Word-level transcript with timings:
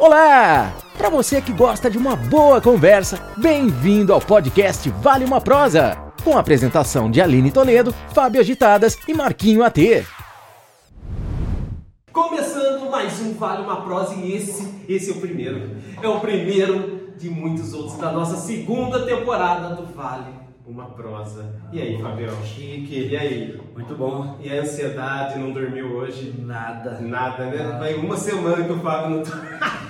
Olá! 0.00 0.72
Para 0.96 1.10
você 1.10 1.42
que 1.42 1.52
gosta 1.52 1.90
de 1.90 1.98
uma 1.98 2.16
boa 2.16 2.58
conversa, 2.58 3.22
bem-vindo 3.36 4.14
ao 4.14 4.18
podcast 4.18 4.88
Vale 4.88 5.26
uma 5.26 5.42
Prosa, 5.42 5.94
com 6.24 6.38
a 6.38 6.40
apresentação 6.40 7.10
de 7.10 7.20
Aline 7.20 7.50
Toledo, 7.50 7.92
Fábio 8.14 8.40
Agitadas 8.40 8.96
e 9.06 9.12
Marquinho 9.12 9.62
AT. 9.62 10.06
Começando 12.10 12.90
mais 12.90 13.20
um 13.20 13.34
Vale 13.34 13.62
uma 13.62 13.82
Prosa 13.82 14.14
e 14.14 14.32
esse, 14.32 14.74
esse 14.88 15.10
é 15.10 15.12
o 15.12 15.20
primeiro. 15.20 15.76
É 16.00 16.08
o 16.08 16.18
primeiro 16.18 17.12
de 17.18 17.28
muitos 17.28 17.74
outros 17.74 17.98
da 17.98 18.10
nossa 18.10 18.38
segunda 18.38 19.04
temporada 19.04 19.74
do 19.74 19.84
Vale 19.94 20.40
uma 20.66 20.86
Prosa. 20.86 21.52
E 21.72 21.82
aí, 21.82 22.00
Fabião? 22.00 22.34
Chique. 22.44 23.08
E 23.10 23.16
aí? 23.16 23.60
Muito 23.74 23.94
bom. 23.96 24.38
E 24.40 24.50
a 24.50 24.62
ansiedade, 24.62 25.38
não 25.38 25.52
dormiu 25.52 25.96
hoje? 25.96 26.32
Nada. 26.38 27.00
Nada, 27.00 27.46
né? 27.46 27.64
Nada. 27.64 27.78
Vai 27.78 27.94
uma 27.94 28.16
semana 28.16 28.64
que 28.64 28.72
o 28.72 28.78
Fábio 28.78 29.10
não... 29.10 29.22
e 29.22 29.89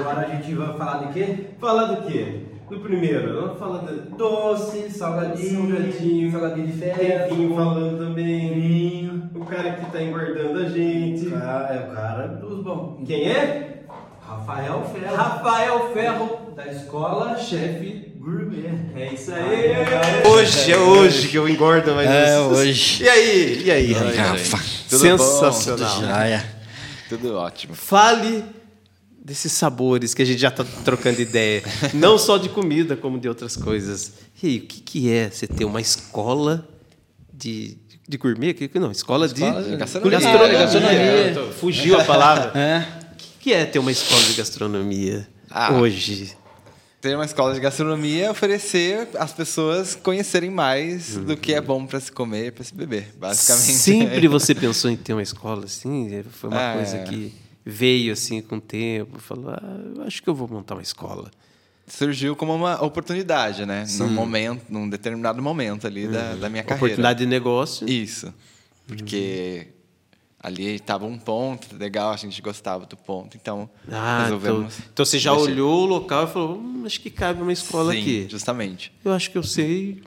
agora 0.00 0.26
a 0.26 0.34
gente 0.34 0.54
vai 0.54 0.76
falar 0.76 0.98
de 1.04 1.12
quê? 1.12 1.46
Falar 1.60 1.84
do 1.86 2.06
quê? 2.06 2.40
Do 2.68 2.78
primeiro, 2.78 3.40
vamos 3.40 3.58
falar 3.58 3.78
de 3.80 4.16
doce, 4.16 4.90
salgadinho, 4.90 5.68
salgadinho, 5.76 6.30
salgadinho 6.30 6.66
de 6.68 6.72
festa, 6.74 7.34
vinho 7.34 7.54
falando 7.54 7.98
também. 7.98 8.54
Vinho. 8.54 9.30
O 9.34 9.44
cara 9.44 9.72
que 9.72 9.90
tá 9.90 10.00
engordando 10.00 10.60
a 10.60 10.68
gente. 10.68 11.34
Ah, 11.34 11.68
é 11.68 11.90
o 11.90 11.94
cara 11.94 12.28
dos 12.28 12.62
bons. 12.62 13.04
Quem 13.06 13.28
é? 13.28 13.82
Rafael 14.20 14.84
Ferro. 14.84 15.16
Rafael 15.16 15.92
Ferro. 15.92 16.40
Da 16.54 16.66
escola 16.68 17.36
chefe 17.38 18.14
gourmet. 18.20 18.70
É 18.94 19.14
isso 19.14 19.32
aí. 19.32 20.30
Hoje 20.30 20.72
é 20.72 20.76
hoje 20.76 21.28
que 21.28 21.36
eu 21.36 21.48
engordo, 21.48 21.92
mas. 21.94 22.08
É 22.08 22.38
hoje. 22.38 23.02
E 23.02 23.08
aí? 23.08 23.62
E 23.64 23.70
aí, 23.70 23.92
Rafa? 23.92 24.58
Sensacional. 24.86 25.78
Tudo 25.78 26.06
jóia. 26.06 26.44
Tudo 27.08 27.36
ótimo. 27.36 27.74
Fale 27.74 28.44
desses 29.30 29.52
sabores 29.52 30.12
que 30.12 30.22
a 30.22 30.24
gente 30.24 30.40
já 30.40 30.48
está 30.48 30.64
trocando 30.84 31.20
ideia. 31.22 31.62
Não 31.94 32.18
só 32.18 32.36
de 32.36 32.48
comida, 32.48 32.96
como 32.96 33.16
de 33.16 33.28
outras 33.28 33.54
coisas. 33.54 34.14
E 34.42 34.46
aí, 34.46 34.56
o 34.58 34.62
que, 34.62 34.80
que 34.80 35.12
é 35.12 35.30
você 35.30 35.46
ter 35.46 35.64
uma 35.64 35.80
escola 35.80 36.68
de, 37.32 37.78
de 38.08 38.18
gourmet? 38.18 38.56
Não, 38.74 38.90
escola, 38.90 39.26
escola 39.26 39.62
de, 39.62 39.70
de 39.70 39.76
gastronomia. 39.76 40.18
gastronomia. 40.18 40.58
gastronomia. 40.58 41.52
Fugiu 41.52 42.00
a 42.00 42.04
palavra. 42.04 42.58
É. 42.58 43.12
O 43.12 43.16
que, 43.16 43.28
que 43.38 43.52
é 43.52 43.64
ter 43.64 43.78
uma 43.78 43.92
escola 43.92 44.20
de 44.20 44.32
gastronomia 44.32 45.28
ah, 45.48 45.74
hoje? 45.74 46.36
Ter 47.00 47.14
uma 47.14 47.24
escola 47.24 47.54
de 47.54 47.60
gastronomia 47.60 48.26
é 48.26 48.30
oferecer 48.32 49.10
às 49.16 49.32
pessoas 49.32 49.94
conhecerem 49.94 50.50
mais 50.50 51.16
uhum. 51.16 51.24
do 51.24 51.36
que 51.36 51.54
é 51.54 51.60
bom 51.60 51.86
para 51.86 52.00
se 52.00 52.10
comer, 52.10 52.50
para 52.50 52.64
se 52.64 52.74
beber, 52.74 53.14
basicamente. 53.16 53.74
Sempre 53.74 54.26
você 54.28 54.56
pensou 54.56 54.90
em 54.90 54.96
ter 54.96 55.12
uma 55.12 55.22
escola 55.22 55.66
assim? 55.66 56.20
Foi 56.32 56.50
uma 56.50 56.72
ah, 56.72 56.74
coisa 56.74 56.96
é. 56.96 57.04
que 57.04 57.39
veio 57.64 58.12
assim 58.12 58.40
com 58.40 58.56
o 58.56 58.60
tempo, 58.60 59.18
falou, 59.18 59.50
ah, 59.50 59.80
eu 59.96 60.02
acho 60.02 60.22
que 60.22 60.28
eu 60.28 60.34
vou 60.34 60.48
montar 60.48 60.74
uma 60.74 60.82
escola. 60.82 61.30
Surgiu 61.86 62.36
como 62.36 62.54
uma 62.54 62.82
oportunidade, 62.84 63.66
né? 63.66 63.84
Sim. 63.84 64.04
Num 64.04 64.10
momento, 64.10 64.64
num 64.68 64.88
determinado 64.88 65.42
momento 65.42 65.86
ali 65.86 66.06
uhum. 66.06 66.12
da, 66.12 66.34
da 66.36 66.48
minha 66.48 66.62
carreira. 66.62 66.86
Oportunidade 66.86 67.18
de 67.18 67.26
negócio. 67.26 67.88
Isso. 67.88 68.32
Porque 68.86 69.66
uhum. 69.66 70.18
ali 70.40 70.74
estava 70.76 71.04
um 71.04 71.18
ponto 71.18 71.76
legal, 71.76 72.12
a 72.12 72.16
gente 72.16 72.40
gostava 72.40 72.86
do 72.86 72.96
ponto, 72.96 73.36
então 73.36 73.68
ah, 73.90 74.22
resolvemos. 74.22 74.74
Então, 74.74 74.88
então 74.92 75.04
você 75.04 75.18
já 75.18 75.32
mexer. 75.32 75.50
olhou 75.50 75.82
o 75.82 75.86
local 75.86 76.24
e 76.24 76.26
falou, 76.28 76.58
hum, 76.58 76.84
acho 76.86 77.00
que 77.00 77.10
cabe 77.10 77.42
uma 77.42 77.52
escola 77.52 77.92
Sim, 77.92 78.00
aqui. 78.00 78.26
justamente. 78.30 78.92
Eu 79.04 79.12
acho 79.12 79.30
que 79.30 79.38
eu 79.38 79.42
sei 79.42 80.02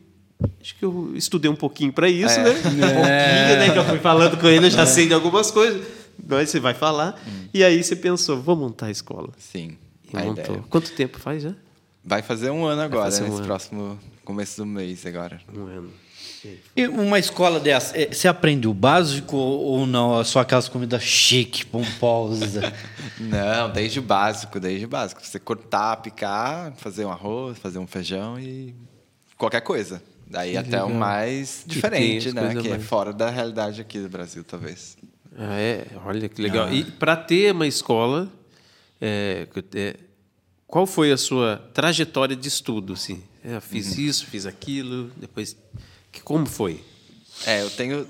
Acho 0.62 0.76
que 0.76 0.84
eu 0.84 1.12
estudei 1.16 1.50
um 1.50 1.56
pouquinho 1.56 1.94
para 1.94 2.10
isso, 2.10 2.38
é. 2.40 2.44
né? 2.44 2.50
Um 2.60 2.62
pouquinho, 2.62 3.60
né? 3.60 3.70
Que 3.72 3.80
eu 3.80 3.86
fui 3.86 4.00
falando 4.00 4.38
com 4.38 4.48
ele, 4.48 4.68
eu 4.68 4.72
já 4.72 4.84
é. 4.84 4.86
sei 4.86 5.08
de 5.08 5.14
algumas 5.14 5.52
coisas. 5.52 5.86
Mas 6.28 6.50
você 6.50 6.60
vai 6.60 6.74
falar. 6.74 7.22
Hum. 7.28 7.48
E 7.54 7.64
aí 7.64 7.84
você 7.84 7.96
pensou, 7.96 8.42
vou 8.42 8.56
montar 8.56 8.88
a 8.88 8.92
escola. 8.92 9.30
Sim. 9.38 9.78
E 10.12 10.18
montou. 10.18 10.44
Ideia. 10.44 10.64
Quanto 10.70 10.92
tempo 10.94 11.20
faz 11.20 11.44
já? 11.44 11.54
Vai 12.04 12.22
fazer 12.22 12.50
um 12.50 12.66
ano 12.66 12.82
agora, 12.82 13.06
nesse 13.06 13.24
um 13.24 13.38
ano. 13.38 13.46
próximo 13.46 14.00
começo 14.26 14.58
do 14.58 14.66
mês 14.66 15.06
agora. 15.06 15.40
Um 15.54 15.66
ano. 15.66 15.94
E 16.76 16.88
uma 16.88 17.18
escola 17.18 17.60
dessa, 17.60 17.98
é, 17.98 18.08
você 18.12 18.28
aprende 18.28 18.68
o 18.68 18.74
básico 18.74 19.38
ou 19.38 19.86
não? 19.86 20.22
Só 20.26 20.42
aquelas 20.42 20.68
comidas 20.68 21.02
chique, 21.02 21.66
pomposa? 21.66 22.74
não, 23.18 23.72
desde 23.72 24.00
o 24.00 24.02
básico, 24.02 24.60
desde 24.60 24.86
o 24.86 24.90
básico. 24.90 25.26
Você 25.26 25.40
cortar, 25.40 25.98
picar, 25.98 26.74
fazer 26.76 27.06
um 27.06 27.12
arroz, 27.12 27.58
fazer 27.58 27.80
um 27.80 27.88
feijão 27.88 28.38
e 28.38 28.76
qualquer 29.38 29.62
coisa. 29.62 30.04
Daí 30.28 30.52
que 30.52 30.58
até 30.58 30.72
legal. 30.72 30.88
o 30.88 30.94
mais 30.94 31.64
diferente, 31.66 32.34
né? 32.34 32.56
Que 32.56 32.68
é 32.68 32.72
mais. 32.72 32.84
é 32.84 32.86
fora 32.86 33.14
da 33.14 33.30
realidade 33.30 33.80
aqui 33.80 34.00
do 34.00 34.10
Brasil, 34.10 34.44
talvez. 34.44 34.98
Ah, 35.38 35.60
é? 35.60 35.88
Olha 36.06 36.30
que 36.30 36.42
legal. 36.42 36.68
Ah. 36.68 36.74
E 36.74 36.84
para 36.84 37.16
ter 37.16 37.52
uma 37.54 37.68
escola, 37.68 38.32
é, 39.02 39.48
é, 39.76 39.96
qual 40.68 40.86
foi 40.86 41.12
a 41.12 41.18
sua 41.18 41.58
trajetória 41.74 42.36
de 42.36 42.48
estudo? 42.48 42.94
Assim? 42.94 43.24
É, 43.44 43.60
fiz 43.60 43.96
uhum. 43.96 44.04
isso, 44.04 44.26
fiz 44.28 44.46
aquilo, 44.46 45.12
depois... 45.18 45.56
Como 46.24 46.46
foi? 46.46 46.84
É, 47.46 47.64
eu 47.64 47.70
tenho 47.72 48.08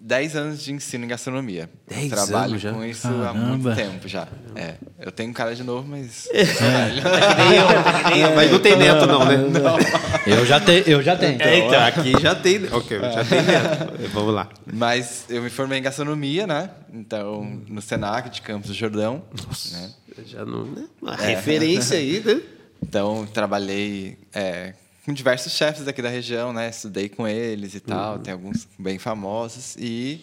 10 0.00 0.36
anos 0.36 0.62
de 0.62 0.72
ensino 0.72 1.04
em 1.04 1.08
gastronomia. 1.08 1.68
10 1.88 2.08
Trabalho 2.10 2.50
anos 2.50 2.62
já? 2.62 2.72
com 2.72 2.84
isso 2.84 3.02
Caramba. 3.08 3.28
há 3.28 3.34
muito 3.34 3.74
tempo 3.74 4.08
já. 4.08 4.28
É, 4.54 4.74
eu 5.00 5.12
tenho 5.12 5.32
cara 5.32 5.54
de 5.54 5.62
novo, 5.62 5.86
mas. 5.88 6.28
É. 6.38 8.20
é 8.20 8.34
mas 8.34 8.50
não 8.50 8.58
tem 8.58 8.76
neto, 8.76 9.06
não, 9.06 9.24
né? 9.24 9.36
Não. 9.36 9.78
Eu 10.26 10.46
já, 10.46 10.60
te, 10.60 10.84
eu 10.86 11.02
já 11.02 11.16
tenho. 11.16 11.34
Então, 11.34 11.46
é, 11.46 11.58
então 11.58 11.84
aqui 11.84 12.12
já 12.20 12.34
tem. 12.34 12.64
Ok, 12.72 12.98
já 12.98 13.24
tem 13.24 13.42
neto. 13.42 14.08
Vamos 14.12 14.34
lá. 14.34 14.48
Mas 14.72 15.24
eu 15.28 15.42
me 15.42 15.50
formei 15.50 15.78
em 15.78 15.82
gastronomia, 15.82 16.46
né? 16.46 16.70
Então, 16.92 17.62
no 17.68 17.82
Senac 17.82 18.30
de 18.30 18.40
Campos 18.42 18.68
do 18.68 18.74
Jordão. 18.74 19.22
Nossa, 19.46 19.76
né? 19.76 19.90
Já 20.26 20.44
não. 20.44 20.64
Né? 20.64 20.86
Uma 21.00 21.14
é. 21.14 21.34
referência 21.34 21.96
aí, 21.96 22.22
né? 22.24 22.40
Então, 22.82 23.26
trabalhei 23.26 24.18
é, 24.32 24.74
com 25.08 25.12
diversos 25.14 25.54
chefes 25.54 25.86
daqui 25.86 26.02
da 26.02 26.10
região, 26.10 26.52
né? 26.52 26.68
Estudei 26.68 27.08
com 27.08 27.26
eles 27.26 27.74
e 27.74 27.80
tal, 27.80 28.16
uhum. 28.16 28.22
tem 28.22 28.30
alguns 28.30 28.68
bem 28.78 28.98
famosos 28.98 29.74
e 29.78 30.20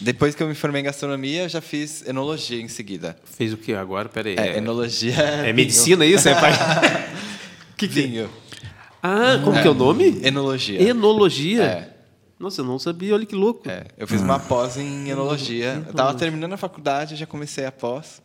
depois 0.00 0.34
que 0.34 0.42
eu 0.42 0.48
me 0.48 0.54
formei 0.54 0.80
em 0.80 0.84
gastronomia, 0.84 1.42
eu 1.42 1.48
já 1.50 1.60
fiz 1.60 2.06
enologia 2.08 2.58
em 2.58 2.68
seguida. 2.68 3.18
Fez 3.22 3.52
o 3.52 3.58
que 3.58 3.74
agora? 3.74 4.08
Peraí. 4.08 4.34
É, 4.38 4.54
é 4.54 4.56
enologia. 4.56 5.14
É 5.14 5.52
medicina 5.52 6.06
isso? 6.06 6.26
É 6.26 6.34
pai... 6.34 6.52
que 7.76 7.86
vinho. 7.86 8.30
Ah, 9.02 9.38
como 9.44 9.58
é. 9.58 9.60
que 9.60 9.68
é 9.68 9.70
o 9.70 9.74
nome? 9.74 10.20
Enologia. 10.22 10.80
Enologia? 10.80 11.62
É. 11.62 11.94
Nossa, 12.40 12.62
eu 12.62 12.64
não 12.64 12.78
sabia, 12.78 13.12
olha 13.12 13.26
que 13.26 13.34
louco. 13.34 13.68
É, 13.68 13.88
eu 13.98 14.08
fiz 14.08 14.22
uma 14.22 14.38
pós 14.38 14.78
em 14.78 15.10
enologia. 15.10 15.82
Eu 15.84 15.90
estava 15.90 16.14
terminando 16.14 16.54
a 16.54 16.56
faculdade, 16.56 17.14
já 17.14 17.26
comecei 17.26 17.66
a 17.66 17.72
pós. 17.72 18.22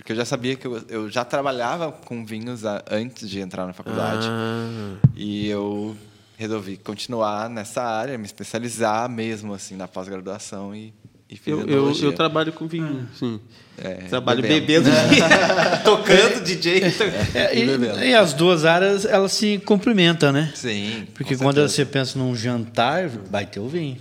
Porque 0.00 0.12
eu 0.12 0.16
já 0.16 0.24
sabia 0.24 0.56
que 0.56 0.66
eu, 0.66 0.82
eu 0.88 1.10
já 1.10 1.26
trabalhava 1.26 1.92
com 1.92 2.24
vinhos 2.24 2.64
a, 2.64 2.82
antes 2.90 3.28
de 3.28 3.38
entrar 3.38 3.66
na 3.66 3.74
faculdade. 3.74 4.26
Ah. 4.30 4.96
E 5.14 5.46
eu 5.46 5.94
resolvi 6.38 6.78
continuar 6.78 7.50
nessa 7.50 7.82
área, 7.82 8.16
me 8.16 8.24
especializar 8.24 9.10
mesmo 9.10 9.52
assim 9.52 9.76
na 9.76 9.86
pós-graduação 9.86 10.74
e, 10.74 10.94
e 11.28 11.36
fiz 11.36 11.52
eu, 11.52 11.68
eu, 11.68 11.92
eu, 11.92 12.12
trabalho 12.14 12.50
com 12.50 12.66
vinho, 12.66 13.06
sim. 13.14 13.38
É, 13.76 13.94
trabalho 14.08 14.40
bebendo, 14.40 14.88
bebendo 14.88 15.26
tocando, 15.84 16.44
DJ. 16.44 16.82
É, 17.34 17.58
e, 17.58 18.08
e, 18.08 18.14
as 18.14 18.32
duas 18.32 18.64
áreas 18.64 19.04
elas 19.04 19.32
se 19.32 19.58
complementam, 19.66 20.32
né? 20.32 20.50
Sim. 20.54 21.06
Porque 21.12 21.36
quando 21.36 21.60
você 21.60 21.84
pensa 21.84 22.18
num 22.18 22.34
jantar, 22.34 23.06
vai 23.06 23.44
ter 23.44 23.60
o 23.60 23.68
vinho. 23.68 23.98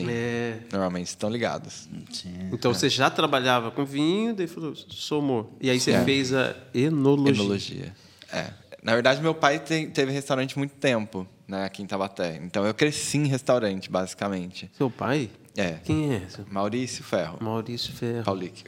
Sim. 0.00 0.06
É... 0.10 0.58
Normalmente 0.72 1.08
estão 1.08 1.30
ligados. 1.30 1.88
Sim. 2.10 2.50
Então 2.52 2.70
é. 2.70 2.74
você 2.74 2.88
já 2.88 3.10
trabalhava 3.10 3.70
com 3.70 3.84
vinho, 3.84 4.34
daí 4.34 4.46
falou, 4.46 4.74
somou. 4.74 5.56
E 5.60 5.70
aí 5.70 5.78
você 5.78 5.92
é. 5.92 6.04
fez 6.04 6.32
a 6.32 6.54
enologia. 6.72 7.42
Enologia. 7.42 7.92
É. 8.32 8.50
Na 8.82 8.92
verdade, 8.92 9.22
meu 9.22 9.34
pai 9.34 9.58
tem, 9.58 9.88
teve 9.88 10.12
restaurante 10.12 10.58
muito 10.58 10.74
tempo, 10.74 11.26
né, 11.48 11.64
aqui 11.64 11.82
em 11.82 11.86
Tabaté. 11.86 12.38
Então 12.42 12.66
eu 12.66 12.74
cresci 12.74 13.16
em 13.16 13.26
restaurante, 13.26 13.90
basicamente. 13.90 14.70
Seu 14.76 14.90
pai? 14.90 15.30
É. 15.56 15.78
Quem 15.84 16.14
é? 16.14 16.22
Maurício 16.50 17.02
Ferro. 17.02 17.38
Maurício 17.40 17.94
Ferro. 17.94 18.24
Paulic. 18.24 18.64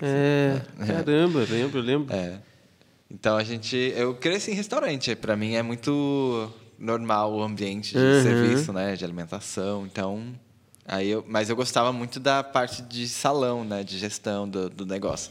É, 0.00 0.60
é. 0.80 0.86
caramba, 0.86 1.46
lembro, 1.48 1.80
lembro. 1.80 2.12
É. 2.12 2.40
Então 3.08 3.36
a 3.36 3.44
gente, 3.44 3.76
eu 3.76 4.14
cresci 4.14 4.50
em 4.50 4.54
restaurante. 4.54 5.14
Para 5.14 5.36
mim 5.36 5.54
é 5.54 5.62
muito 5.62 6.50
normal 6.78 7.32
o 7.32 7.42
ambiente 7.42 7.92
de 7.92 7.98
uhum. 7.98 8.22
serviço, 8.22 8.72
né, 8.72 8.96
de 8.96 9.04
alimentação. 9.04 9.86
Então 9.86 10.34
Aí 10.86 11.10
eu, 11.10 11.24
mas 11.28 11.48
eu 11.48 11.56
gostava 11.56 11.92
muito 11.92 12.18
da 12.18 12.42
parte 12.42 12.82
de 12.82 13.08
salão, 13.08 13.64
né, 13.64 13.84
de 13.84 13.98
gestão 13.98 14.48
do, 14.48 14.68
do 14.68 14.84
negócio. 14.84 15.30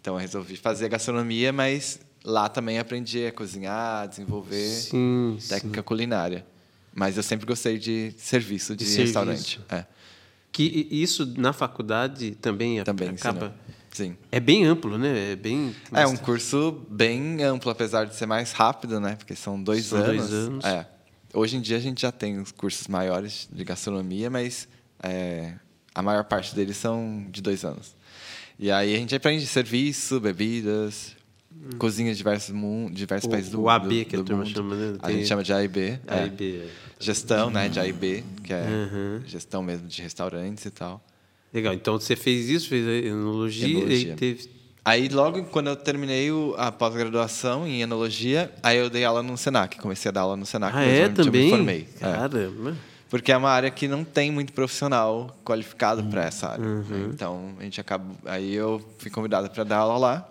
Então 0.00 0.14
eu 0.14 0.20
resolvi 0.20 0.56
fazer 0.56 0.88
gastronomia, 0.88 1.52
mas 1.52 2.00
lá 2.24 2.48
também 2.48 2.78
aprendi 2.78 3.26
a 3.26 3.32
cozinhar, 3.32 4.08
desenvolver 4.08 4.68
sim, 4.68 5.38
técnica 5.48 5.80
sim. 5.80 5.84
culinária. 5.84 6.44
Mas 6.92 7.16
eu 7.16 7.22
sempre 7.22 7.46
gostei 7.46 7.78
de 7.78 8.12
serviço, 8.18 8.74
de, 8.74 8.84
de 8.84 8.96
restaurante. 8.96 9.58
Serviço. 9.58 9.74
É. 9.74 9.86
Que 10.50 10.88
isso 10.90 11.24
na 11.38 11.52
faculdade 11.52 12.32
também, 12.32 12.82
também 12.82 13.10
acaba. 13.10 13.54
Sim. 13.92 14.16
É 14.30 14.40
bem 14.40 14.64
amplo, 14.64 14.98
né? 14.98 15.32
É 15.32 15.36
bem. 15.36 15.74
É 15.92 16.06
um 16.06 16.16
curso 16.16 16.84
bem 16.88 17.42
amplo, 17.42 17.70
apesar 17.70 18.04
de 18.04 18.14
ser 18.16 18.26
mais 18.26 18.52
rápido, 18.52 19.00
né? 19.00 19.16
Porque 19.16 19.36
são 19.36 19.62
dois 19.62 19.86
são 19.86 19.98
anos. 19.98 20.28
Dois 20.28 20.32
anos. 20.32 20.64
É. 20.64 20.86
Hoje 21.32 21.56
em 21.56 21.60
dia 21.60 21.76
a 21.76 21.80
gente 21.80 22.02
já 22.02 22.10
tem 22.10 22.38
os 22.40 22.50
cursos 22.50 22.88
maiores 22.88 23.48
de 23.52 23.62
gastronomia, 23.64 24.28
mas 24.28 24.68
é, 25.02 25.54
a 25.94 26.02
maior 26.02 26.24
parte 26.24 26.54
deles 26.54 26.76
são 26.76 27.26
de 27.30 27.40
dois 27.42 27.64
anos. 27.64 27.94
E 28.58 28.70
aí 28.70 28.94
a 28.94 28.98
gente 28.98 29.14
aprende 29.14 29.46
serviço, 29.46 30.20
bebidas, 30.20 31.16
cozinha 31.78 32.10
de 32.12 32.18
diversos, 32.18 32.50
mun- 32.54 32.90
diversos 32.90 33.26
O- 33.26 33.30
países 33.30 33.50
do 33.50 33.58
o 33.58 33.60
mundo. 33.62 33.70
AB 33.70 34.04
que 34.04 34.16
a 34.16 34.18
do 34.18 34.24
turma 34.24 34.44
mundo. 34.44 34.54
chama, 34.54 34.74
né? 34.76 34.98
A 35.02 35.10
gente 35.10 35.26
chama 35.26 35.42
de 35.42 35.52
AIB. 35.52 35.80
é. 36.06 36.14
AIB, 36.22 36.56
é. 36.64 36.68
Gestão, 36.98 37.50
né? 37.50 37.68
De 37.68 37.80
AIB, 37.80 38.24
que 38.44 38.52
é 38.52 38.62
Uhum. 38.62 39.22
gestão 39.26 39.62
mesmo 39.62 39.88
de 39.88 40.02
restaurantes 40.02 40.64
e 40.66 40.70
tal. 40.70 41.02
Legal. 41.52 41.72
Então 41.74 41.98
você 41.98 42.14
fez 42.14 42.48
isso, 42.50 42.68
fez 42.68 42.86
a 42.86 42.92
enologia, 43.08 43.68
Enologia. 43.78 44.12
e 44.12 44.16
teve. 44.16 44.50
Aí, 44.84 45.08
logo 45.08 45.44
quando 45.44 45.68
eu 45.68 45.76
terminei 45.76 46.30
o- 46.30 46.54
a 46.56 46.70
pós-graduação 46.72 47.66
em 47.66 47.82
enologia, 47.82 48.52
aí 48.62 48.78
eu 48.78 48.88
dei 48.88 49.04
aula 49.04 49.22
no 49.22 49.36
Senac. 49.36 49.78
Comecei 49.78 50.08
a 50.08 50.12
dar 50.12 50.20
aula 50.22 50.36
no 50.36 50.46
Senac. 50.46 50.76
Ah, 50.76 50.82
é 50.84 51.06
onde 51.06 51.20
Eu 51.20 51.24
também? 51.26 51.44
me 51.44 51.50
formei. 51.50 51.88
É. 52.00 52.06
Porque 53.10 53.32
é 53.32 53.36
uma 53.36 53.50
área 53.50 53.70
que 53.70 53.88
não 53.88 54.04
tem 54.04 54.30
muito 54.30 54.52
profissional 54.52 55.36
qualificado 55.44 56.04
para 56.04 56.24
essa 56.24 56.50
área. 56.50 56.64
Uhum. 56.64 56.82
né? 56.82 57.10
Então, 57.12 57.54
a 57.58 57.62
gente 57.64 57.80
acabou. 57.80 58.16
Aí 58.24 58.54
eu 58.54 58.80
fui 58.98 59.10
convidado 59.10 59.50
para 59.50 59.64
dar 59.64 59.78
aula 59.78 59.98
lá. 59.98 60.26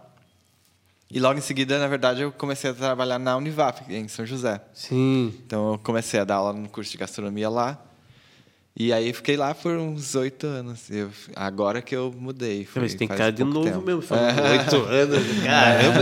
E 1.11 1.19
logo 1.19 1.37
em 1.37 1.41
seguida, 1.41 1.77
na 1.77 1.87
verdade, 1.87 2.21
eu 2.21 2.31
comecei 2.31 2.69
a 2.69 2.73
trabalhar 2.73 3.19
na 3.19 3.35
Univap, 3.35 3.81
em 3.89 4.07
São 4.07 4.25
José. 4.25 4.61
Sim. 4.73 5.33
Então, 5.45 5.73
eu 5.73 5.79
comecei 5.79 6.19
a 6.19 6.23
dar 6.23 6.35
aula 6.35 6.53
no 6.53 6.69
curso 6.69 6.91
de 6.91 6.97
gastronomia 6.97 7.49
lá. 7.49 7.77
E 8.81 8.93
aí, 8.93 9.11
fiquei 9.11 9.35
lá 9.35 9.53
por 9.53 9.73
uns 9.73 10.15
oito 10.15 10.47
anos. 10.47 10.89
Eu, 10.89 11.09
agora 11.35 11.81
que 11.81 11.93
eu 11.93 12.15
mudei. 12.17 12.63
Foi, 12.63 12.83
Mas 12.83 12.95
tem 12.95 13.09
cara 13.09 13.29
de 13.29 13.43
novo 13.43 13.65
tempo. 13.65 13.81
mesmo, 13.81 14.01
falando 14.01 14.41
oito 14.41 14.75
anos. 14.85 15.19
Caramba. 15.43 15.99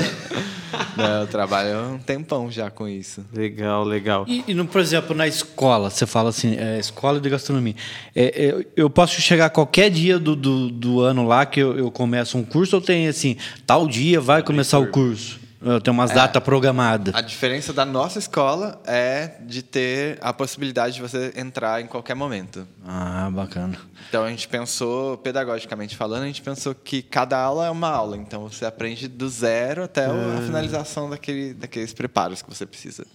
Não, 0.95 1.21
eu 1.21 1.27
trabalho 1.27 1.93
um 1.93 1.97
tempão 1.97 2.51
já 2.51 2.69
com 2.69 2.87
isso. 2.87 3.25
Legal, 3.33 3.83
legal. 3.83 4.25
E, 4.27 4.43
e 4.47 4.53
no, 4.53 4.67
por 4.67 4.79
exemplo, 4.79 5.15
na 5.15 5.25
escola, 5.25 5.89
você 5.89 6.05
fala 6.05 6.29
assim, 6.29 6.55
é, 6.55 6.77
escola 6.77 7.19
de 7.19 7.27
gastronomia. 7.27 7.75
É, 8.15 8.45
é, 8.45 8.67
eu 8.75 8.91
posso 8.91 9.19
chegar 9.21 9.49
qualquer 9.49 9.89
dia 9.89 10.19
do, 10.19 10.35
do, 10.35 10.69
do 10.69 11.01
ano 11.01 11.25
lá 11.25 11.47
que 11.47 11.59
eu, 11.59 11.75
eu 11.75 11.89
começo 11.89 12.37
um 12.37 12.43
curso 12.43 12.75
ou 12.75 12.81
tem 12.81 13.07
assim, 13.07 13.37
tal 13.65 13.87
dia 13.87 14.21
vai 14.21 14.43
começar 14.43 14.77
o 14.77 14.85
curso? 14.85 15.46
Eu 15.59 15.81
tenho 15.81 15.93
umas 15.93 16.11
datas 16.11 16.41
programadas. 16.43 17.15
A 17.15 17.21
diferença 17.21 17.73
da 17.73 17.83
nossa 17.83 18.19
escola 18.19 18.79
é 18.85 19.31
de 19.41 19.63
ter 19.63 20.17
a 20.21 20.31
possibilidade 20.31 20.95
de 20.95 21.01
você 21.01 21.33
entrar 21.35 21.81
em 21.81 21.87
qualquer 21.87 22.13
momento. 22.15 22.67
Ah, 22.85 23.29
bacana. 23.31 23.75
Então 24.07 24.23
a 24.23 24.29
gente 24.29 24.47
pensou, 24.47 25.17
pedagogicamente 25.17 25.95
falando, 25.97 26.23
a 26.23 26.27
gente 26.27 26.41
pensou 26.41 26.75
que 26.75 27.01
cada 27.01 27.37
aula 27.39 27.65
é 27.65 27.69
uma 27.71 27.89
aula. 27.89 28.17
Então 28.17 28.47
você 28.47 28.65
aprende 28.65 29.07
do 29.07 29.27
zero 29.27 29.83
até 29.83 30.07
o- 30.07 30.37
a 30.37 30.41
finalização 30.41 31.09
daquele, 31.09 31.53
daqueles 31.55 31.91
preparos 31.93 32.41
que 32.41 32.49
você 32.49 32.65
precisa. 32.65 33.05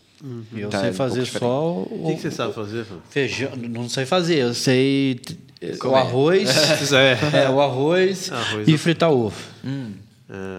Eu 0.53 0.69
Então, 0.69 0.81
sei 0.81 0.89
é 0.91 0.93
um 0.93 0.95
fazer 0.95 1.23
diferente. 1.23 1.49
só 1.49 1.63
O 1.73 2.09
o, 2.11 2.15
que, 2.17 2.23
você 2.23 2.31
sabe 2.31 2.53
fazer, 2.55 2.87
feijão. 3.11 3.51
Não 3.57 3.89
sei 3.89 4.05
fazer, 4.07 4.37
eu 4.39 4.55
sei 4.55 5.21
o 5.85 5.95
arroz. 5.97 6.49
É. 6.93 7.45
é, 7.45 7.51
o 7.51 7.61
arroz, 7.61 8.31
Arroz 8.33 8.67
e 8.69 8.77
fritar 8.77 9.11
ovo. 9.11 9.37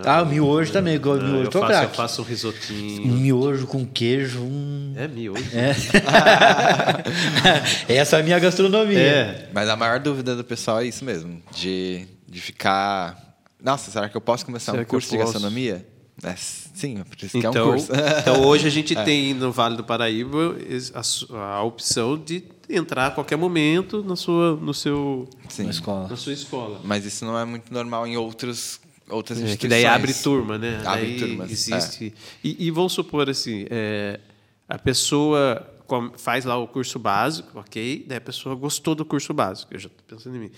Ah, 0.05 0.21
o 0.21 0.25
miojo 0.27 0.71
também, 0.71 0.95
igual 0.95 1.17
Não, 1.17 1.25
miojo. 1.27 1.43
eu, 1.45 1.49
Tô 1.51 1.59
faço, 1.61 1.83
eu 1.83 1.89
faço 1.89 2.21
um 2.21 2.25
Um 2.25 2.27
risotinho. 2.27 3.07
miojo 3.13 3.67
com 3.67 3.85
queijo. 3.85 4.41
hum. 4.41 4.93
É 4.95 5.07
miojo. 5.07 5.43
Essa 7.87 8.17
é 8.17 8.19
a 8.19 8.23
minha 8.23 8.39
gastronomia. 8.39 8.99
É. 8.99 9.49
Mas 9.53 9.69
a 9.69 9.75
maior 9.75 9.99
dúvida 9.99 10.35
do 10.35 10.43
pessoal 10.43 10.79
é 10.81 10.85
isso 10.85 11.03
mesmo, 11.03 11.41
de, 11.51 12.05
de 12.27 12.39
ficar... 12.41 13.17
Nossa, 13.63 13.89
será 13.91 14.09
que 14.09 14.17
eu 14.17 14.21
posso 14.21 14.45
começar 14.45 14.71
Será 14.73 14.81
um 14.81 14.83
eu 14.83 14.87
curso 14.87 15.09
de 15.09 15.17
gastronomia? 15.17 15.87
É, 16.21 16.35
sim, 16.35 16.99
é 16.99 17.03
por 17.03 17.17
isso 17.23 17.39
que 17.39 17.45
é 17.45 17.49
um 17.49 17.51
Então, 17.51 17.69
curso. 17.71 17.91
então 18.19 18.45
hoje 18.45 18.67
a 18.67 18.69
gente 18.69 18.93
tem 18.95 19.33
no 19.33 19.51
Vale 19.51 19.75
do 19.75 19.83
Paraíba 19.83 20.55
a, 20.93 21.55
a 21.55 21.63
opção 21.63 22.17
de 22.17 22.43
entrar 22.69 23.07
a 23.07 23.11
qualquer 23.11 23.35
momento 23.37 24.03
na 24.03 24.15
sua, 24.15 24.55
no 24.55 24.73
seu, 24.73 25.27
Sim. 25.49 25.63
Na 25.63 25.69
escola. 25.71 26.07
na 26.07 26.15
sua 26.15 26.33
escola. 26.33 26.79
Mas 26.83 27.05
isso 27.05 27.25
não 27.25 27.37
é 27.37 27.43
muito 27.45 27.73
normal 27.73 28.05
em 28.05 28.15
outros, 28.15 28.79
outras 29.09 29.37
É, 29.39 29.41
instituições. 29.43 29.57
que 29.59 29.67
daí 29.67 29.85
abre 29.85 30.13
turma, 30.13 30.57
né? 30.57 30.81
Abre 30.85 31.05
daí 31.05 31.19
turmas, 31.19 31.49
é. 31.49 31.53
existe. 31.53 32.13
E, 32.43 32.67
e 32.67 32.71
vamos 32.71 32.93
supor 32.93 33.29
assim, 33.29 33.65
é, 33.69 34.19
a 34.67 34.77
pessoa 34.79 35.69
faz 36.17 36.43
lá 36.45 36.57
o 36.57 36.67
curso 36.67 36.97
básico, 36.97 37.59
ok? 37.59 38.05
Daí 38.07 38.17
a 38.17 38.21
pessoa 38.21 38.55
gostou 38.55 38.95
do 38.95 39.05
curso 39.05 39.33
básico, 39.33 39.73
eu 39.73 39.79
já 39.79 39.87
estou 39.87 40.03
pensando 40.17 40.35
em 40.37 40.39
mim. 40.39 40.51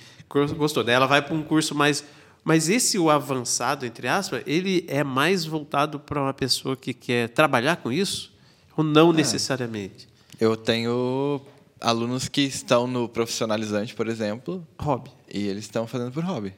Gostou, 0.55 0.83
daí 0.83 0.95
ela 0.95 1.07
vai 1.07 1.21
para 1.21 1.33
um 1.35 1.43
curso 1.43 1.75
mais. 1.75 2.03
Mas 2.43 2.69
esse 2.69 2.97
o 2.99 3.09
avançado, 3.09 3.85
entre 3.85 4.07
aspas, 4.07 4.43
ele 4.45 4.85
é 4.87 5.03
mais 5.03 5.43
voltado 5.45 5.99
para 5.99 6.21
uma 6.21 6.33
pessoa 6.33 6.77
que 6.77 6.93
quer 6.93 7.29
trabalhar 7.29 7.77
com 7.77 7.91
isso 7.91 8.31
ou 8.77 8.83
não 8.83 9.09
É. 9.09 9.13
necessariamente? 9.13 10.07
Eu 10.39 10.55
tenho 10.55 11.41
alunos 11.81 12.27
que 12.27 12.41
estão 12.41 12.85
no 12.87 13.09
profissionalizante, 13.09 13.95
por 13.95 14.07
exemplo, 14.07 14.65
Hobby. 14.79 15.09
e 15.33 15.47
eles 15.47 15.63
estão 15.65 15.87
fazendo 15.87 16.11
por 16.11 16.23
hobby. 16.23 16.53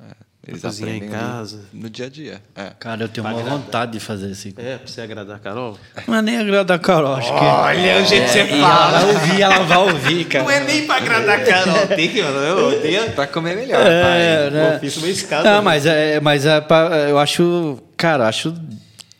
É, 0.00 0.14
eles 0.48 0.60
Pra 0.60 0.70
cozinhar 0.70 0.94
em 0.96 1.08
casa. 1.08 1.60
No 1.72 1.88
dia 1.90 2.06
a 2.06 2.08
dia. 2.08 2.42
É. 2.56 2.70
Cara, 2.80 3.04
eu 3.04 3.08
tenho 3.08 3.22
Pra 3.24 3.32
uma 3.34 3.40
agradar. 3.40 3.58
vontade 3.60 3.92
de 3.92 4.00
fazer 4.00 4.30
esse 4.30 4.50
curso. 4.52 4.68
É, 4.68 4.78
para 4.78 4.86
você 4.88 5.00
agradar 5.02 5.36
a 5.36 5.38
Carol? 5.38 5.78
Não 6.06 6.14
é 6.16 6.22
nem 6.22 6.38
agradar 6.38 6.76
a 6.76 6.80
Carol, 6.80 7.14
acho 7.14 7.28
que. 7.32 7.38
Olha 7.44 8.02
o 8.02 8.04
jeito 8.06 8.24
que 8.24 8.30
você 8.30 8.38
E 8.44 8.60
ela 8.60 8.90
vai 8.90 9.04
ouvir, 9.14 9.42
ela 9.42 9.58
vai 9.64 9.78
ouvir, 9.78 10.24
cara. 10.24 10.44
Não 10.44 10.50
é 10.50 10.60
nem 10.64 10.86
para 10.86 10.96
agradar 10.96 11.40
a 11.40 11.44
Carol, 11.44 11.86
tem 11.88 12.08
que. 12.10 12.18
Eu 12.18 12.80
tenho. 12.80 13.12
Pra 13.12 13.26
comer 13.26 13.54
melhor, 13.56 13.80
É, 13.86 14.02
pai. 14.02 14.50
né? 14.50 14.72
Pô, 14.72 14.78
fiz 14.80 14.96
uma 14.96 15.08
escada. 15.08 15.44
Não, 15.48 15.56
né? 15.58 15.60
mas, 15.62 15.86
é, 15.86 16.18
mas 16.20 16.46
é 16.46 16.60
pra- 16.60 16.88
eu 17.08 17.18
acho. 17.18 17.78
Cara, 17.96 18.24
eu 18.24 18.28
acho 18.28 18.54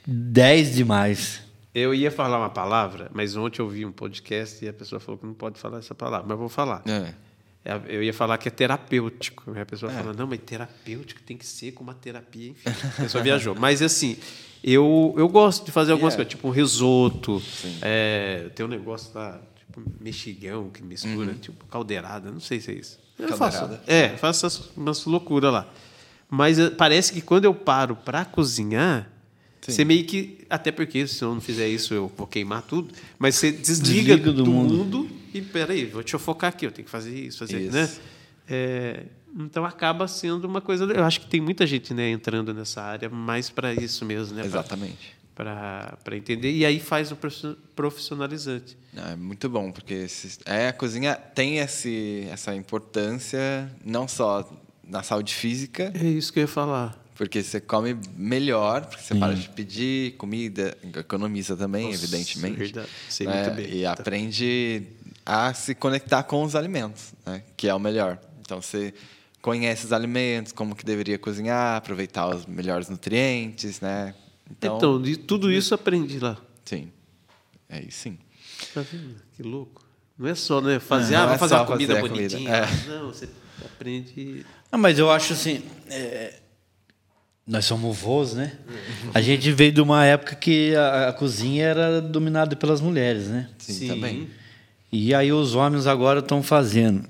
10 0.06 0.75
demais. 0.75 1.40
Eu 1.75 1.94
ia 1.94 2.10
falar 2.10 2.38
uma 2.38 2.50
palavra, 2.50 3.08
mas 3.12 3.36
ontem 3.36 3.60
eu 3.60 3.69
vi 3.69 3.84
um 3.84 3.92
podcast 3.92 4.64
e 4.64 4.69
a 4.69 4.72
pessoa 4.72 4.98
falou 4.98 5.19
que 5.19 5.26
não 5.26 5.34
pode 5.34 5.58
falar 5.60 5.78
essa 5.78 5.94
palavra, 5.94 6.22
mas 6.26 6.32
eu 6.32 6.38
vou 6.38 6.48
falar. 6.48 6.82
É. 6.88 7.12
É, 7.64 7.78
Eu 7.88 8.02
ia 8.02 8.14
falar 8.14 8.38
que 8.38 8.49
é 8.49 8.50
terapêutico. 8.50 9.52
Aí 9.55 9.60
a 9.62 9.66
pessoa 9.66 9.90
fala, 9.93 10.12
não, 10.12 10.26
mas 10.26 10.40
terapêutico 10.44 11.20
tem 11.22 11.37
que 11.37 11.46
ser 11.46 11.72
como 11.72 11.90
uma 11.90 11.94
terapia, 11.94 12.50
enfim. 12.50 12.69
A 12.99 13.02
pessoa 13.02 13.22
viajou. 13.22 13.55
Mas 13.55 13.82
assim, 13.82 14.16
eu, 14.62 15.14
eu 15.16 15.28
gosto 15.28 15.64
de 15.66 15.72
fazer 15.72 15.93
algumas 15.93 16.14
Yeah. 16.14 16.25
coisas, 16.25 16.31
tipo 16.31 16.49
um 16.49 16.50
risoto. 16.50 17.43
É, 17.82 18.50
tem 18.55 18.64
um 18.64 18.69
negócio 18.69 19.10
lá, 19.14 19.40
tipo 19.58 19.82
mexilhão 20.00 20.70
que 20.70 20.82
mistura, 20.82 21.34
tipo 21.34 21.64
caldeirada, 21.66 22.31
não 22.31 22.40
sei 22.40 22.60
se 22.60 22.70
é 22.70 22.75
isso. 22.75 22.99
Eu 23.19 23.37
faço, 23.37 23.69
é, 23.87 24.11
faço 24.11 24.46
essas, 24.46 24.70
umas 24.76 25.04
loucuras 25.04 25.52
lá. 25.52 25.66
Mas 26.31 26.58
eh, 26.58 26.70
parece 26.70 27.12
que 27.12 27.20
quando 27.20 27.46
eu 27.46 27.54
paro 27.54 27.96
para 27.96 28.25
cozinhar, 28.25 29.11
Sim. 29.62 29.72
você 29.72 29.84
meio 29.84 30.04
que. 30.04 30.44
Até 30.49 30.70
porque 30.70 31.06
se 31.06 31.22
eu 31.25 31.34
não 31.34 31.40
fizer 31.40 31.66
isso, 31.69 31.93
eu 31.94 32.12
vou 32.16 32.26
queimar 32.26 32.62
tudo. 32.62 32.94
Mas 33.19 33.34
você 33.34 33.50
desliga, 33.50 34.14
Desliga 34.16 34.32
do 34.32 34.44
do, 34.44 34.50
mundo. 34.52 35.08
Mundo. 35.40 35.49
e 35.49 35.52
peraí, 35.52 35.85
vou 35.87 36.02
te 36.02 36.17
focar 36.19 36.50
aqui, 36.50 36.67
eu 36.67 36.70
tenho 36.73 36.85
que 36.87 36.90
fazer 36.90 37.14
isso, 37.19 37.38
fazer 37.38 37.61
Isso. 37.61 37.73
né? 37.76 37.88
É, 38.50 39.02
então 39.38 39.64
acaba 39.64 40.08
sendo 40.08 40.46
uma 40.46 40.61
coisa. 40.61 40.85
Eu 40.85 41.05
acho 41.05 41.20
que 41.20 41.26
tem 41.26 41.40
muita 41.40 41.67
gente 41.67 41.93
né, 41.93 42.11
entrando 42.11 42.55
nessa 42.55 42.82
área 42.82 43.08
mais 43.11 43.50
para 43.50 43.75
isso 43.75 44.05
mesmo, 44.05 44.35
né? 44.37 44.44
Exatamente. 44.44 45.17
Para 45.35 46.16
entender. 46.16 46.50
E 46.52 46.64
aí 46.66 46.80
faz 46.80 47.12
o 47.12 47.16
profi- 47.16 47.57
profissionalizante. 47.76 48.76
É 48.97 49.14
muito 49.14 49.49
bom, 49.49 49.71
porque 49.71 50.09
se- 50.09 50.38
é, 50.45 50.68
a 50.68 50.73
cozinha 50.73 51.14
tem 51.14 51.59
esse, 51.59 52.26
essa 52.30 52.54
importância 52.54 53.71
não 53.85 54.09
só 54.09 54.50
na 54.83 55.02
saúde 55.02 55.35
física, 55.35 55.92
É 55.95 56.04
isso 56.07 56.33
que 56.33 56.38
eu 56.38 56.42
ia 56.42 56.49
falar. 56.49 56.99
porque 57.14 57.42
você 57.42 57.61
come 57.61 57.97
melhor, 58.16 58.87
porque 58.87 59.02
você 59.02 59.14
para 59.14 59.35
de 59.35 59.49
pedir 59.50 60.12
comida, 60.16 60.76
economiza 60.97 61.57
também, 61.57 61.85
Nossa, 61.90 62.02
evidentemente. 62.04 62.57
verdade. 62.57 62.88
Sei 63.09 63.26
né? 63.26 63.45
muito 63.45 63.54
bem. 63.57 63.75
E 63.76 63.87
aprende 63.87 64.83
a 65.28 65.52
se 65.52 65.75
conectar 65.75 66.23
com 66.23 66.42
os 66.42 66.56
alimentos, 66.56 67.12
né? 67.26 67.42
que 67.54 67.68
é 67.68 67.75
o 67.75 67.78
melhor. 67.78 68.18
Então 68.40 68.62
você 68.62 68.94
conhece 69.42 69.85
os 69.85 69.92
alimentos, 69.92 70.52
como 70.52 70.75
que 70.75 70.87
deveria 70.87 71.18
cozinhar, 71.18 71.76
aproveitar 71.76 72.35
os 72.35 72.47
melhores 72.47 72.88
nutrientes, 72.88 73.78
né? 73.82 74.14
Então, 74.50 75.00
de 75.02 75.18
tudo 75.18 75.52
isso 75.52 75.75
aprendi 75.75 76.18
lá. 76.18 76.38
sim. 76.64 76.90
É 77.68 77.82
isso 77.82 77.99
sim. 77.99 78.18
Tá 78.73 78.80
vendo? 78.80 79.16
Que 79.37 79.42
louco. 79.42 79.85
Não 80.18 80.26
é 80.26 80.35
só, 80.35 80.62
né? 80.62 80.78
Fazer, 80.80 81.14
Não 81.18 81.28
ah, 81.28 81.35
é 81.35 81.38
fazer 81.38 81.54
só 81.54 81.61
uma 81.61 81.66
comida 81.66 81.94
fazer 81.94 82.06
a 82.06 82.08
comida, 82.08 82.28
bonitinha. 82.38 82.56
é. 82.56 82.88
Não, 82.88 83.08
você 83.08 83.28
aprende. 83.62 84.47
Não, 84.73 84.78
mas 84.78 84.99
eu 84.99 85.11
acho 85.11 85.35
assim. 85.35 85.62
é, 85.90 86.40
Nós 87.47 87.66
somos 87.66 87.99
vôs, 87.99 88.32
né? 88.32 88.58
A 89.12 89.20
gente 89.20 89.52
veio 89.52 89.70
de 89.73 89.82
uma 89.82 90.06
época 90.06 90.35
que 90.35 90.75
a, 90.75 91.11
a 91.11 91.12
cozinha 91.12 91.66
era 91.66 92.00
dominada 92.00 92.56
pelas 92.56 92.80
mulheres, 92.80 93.26
né? 93.28 93.50
Sim, 93.58 93.88
também. 93.88 94.30
E 94.90 95.14
aí 95.14 95.33
os 95.33 95.54
homens 95.54 95.87
agora 95.87 96.21
estão 96.21 96.42
fazendo. 96.42 97.04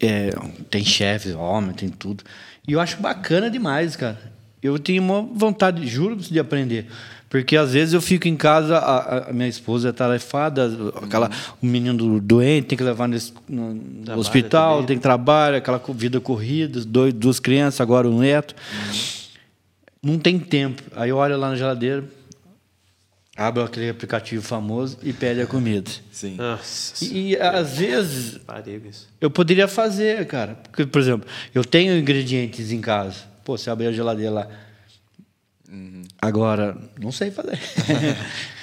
É, 0.00 0.30
tem 0.70 0.84
chefe, 0.84 1.32
homem, 1.32 1.72
tem 1.74 1.88
tudo. 1.88 2.24
E 2.66 2.72
eu 2.72 2.80
acho 2.80 3.00
bacana 3.00 3.50
demais, 3.50 3.96
cara. 3.96 4.18
Eu 4.62 4.78
tenho 4.78 5.02
uma 5.02 5.22
vontade, 5.22 5.86
juro, 5.86 6.16
de 6.16 6.38
aprender. 6.38 6.86
Porque 7.28 7.56
às 7.56 7.72
vezes 7.72 7.94
eu 7.94 8.00
fico 8.02 8.28
em 8.28 8.36
casa, 8.36 8.76
a, 8.76 9.30
a- 9.30 9.32
minha 9.32 9.48
esposa 9.48 9.88
é 9.88 9.92
tarefada, 9.92 10.70
aquela, 11.02 11.30
o 11.62 11.66
menino 11.66 11.96
do- 11.96 12.20
doente 12.20 12.66
tem 12.68 12.76
que 12.78 12.84
levar 12.84 13.08
nesse- 13.08 13.32
no, 13.48 13.80
hospital, 14.18 14.74
também. 14.74 14.86
tem 14.88 14.96
que 14.98 15.02
trabalhar, 15.02 15.56
aquela 15.56 15.80
vida 15.94 16.20
corrida, 16.20 16.84
dois, 16.84 17.14
duas 17.14 17.40
crianças, 17.40 17.80
agora 17.80 18.06
um 18.06 18.18
neto. 18.18 18.54
Não 20.02 20.18
tem 20.18 20.38
tempo. 20.38 20.82
Aí 20.94 21.10
eu 21.10 21.16
olho 21.16 21.36
lá 21.38 21.48
na 21.50 21.56
geladeira, 21.56 22.04
abro 23.36 23.62
aquele 23.62 23.88
aplicativo 23.88 24.42
famoso 24.42 24.98
e 25.02 25.12
pede 25.12 25.40
a 25.40 25.46
comida. 25.46 25.90
Sim. 26.10 26.36
Nossa. 26.36 27.04
E, 27.04 27.30
e, 27.30 27.36
às 27.36 27.78
vezes 27.78 28.40
eu 29.20 29.30
poderia 29.30 29.66
fazer, 29.66 30.26
cara. 30.26 30.54
Porque, 30.54 30.84
por 30.86 31.00
exemplo, 31.00 31.28
eu 31.54 31.64
tenho 31.64 31.96
ingredientes 31.96 32.70
em 32.72 32.80
casa. 32.80 33.20
Pô, 33.44 33.56
você 33.56 33.70
abriu 33.70 33.88
a 33.88 33.92
geladeira 33.92 34.32
lá. 34.32 34.48
Agora, 36.20 36.76
não 37.00 37.10
sei 37.10 37.30
fazer. 37.30 37.58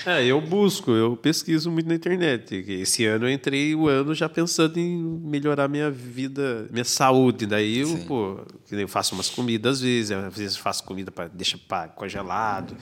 É, 0.05 0.25
eu 0.25 0.39
busco, 0.39 0.91
eu 0.91 1.17
pesquiso 1.17 1.69
muito 1.69 1.87
na 1.87 1.93
internet. 1.93 2.55
Esse 2.55 3.05
ano 3.05 3.27
eu 3.27 3.33
entrei 3.33 3.75
o 3.75 3.89
ano 3.89 4.15
já 4.15 4.29
pensando 4.29 4.77
em 4.77 4.97
melhorar 4.97 5.67
minha 5.67 5.91
vida, 5.91 6.67
minha 6.71 6.85
saúde. 6.85 7.45
Daí 7.45 7.79
eu, 7.79 7.97
pô, 8.07 8.39
eu 8.71 8.87
faço 8.87 9.13
umas 9.13 9.29
comidas 9.29 9.75
às 9.75 9.81
vezes, 9.81 10.11
às 10.11 10.35
vezes 10.35 10.55
eu 10.55 10.63
faço 10.63 10.85
comida 10.85 11.11
para 11.11 11.27
deixar 11.27 11.59
congelado, 11.95 12.77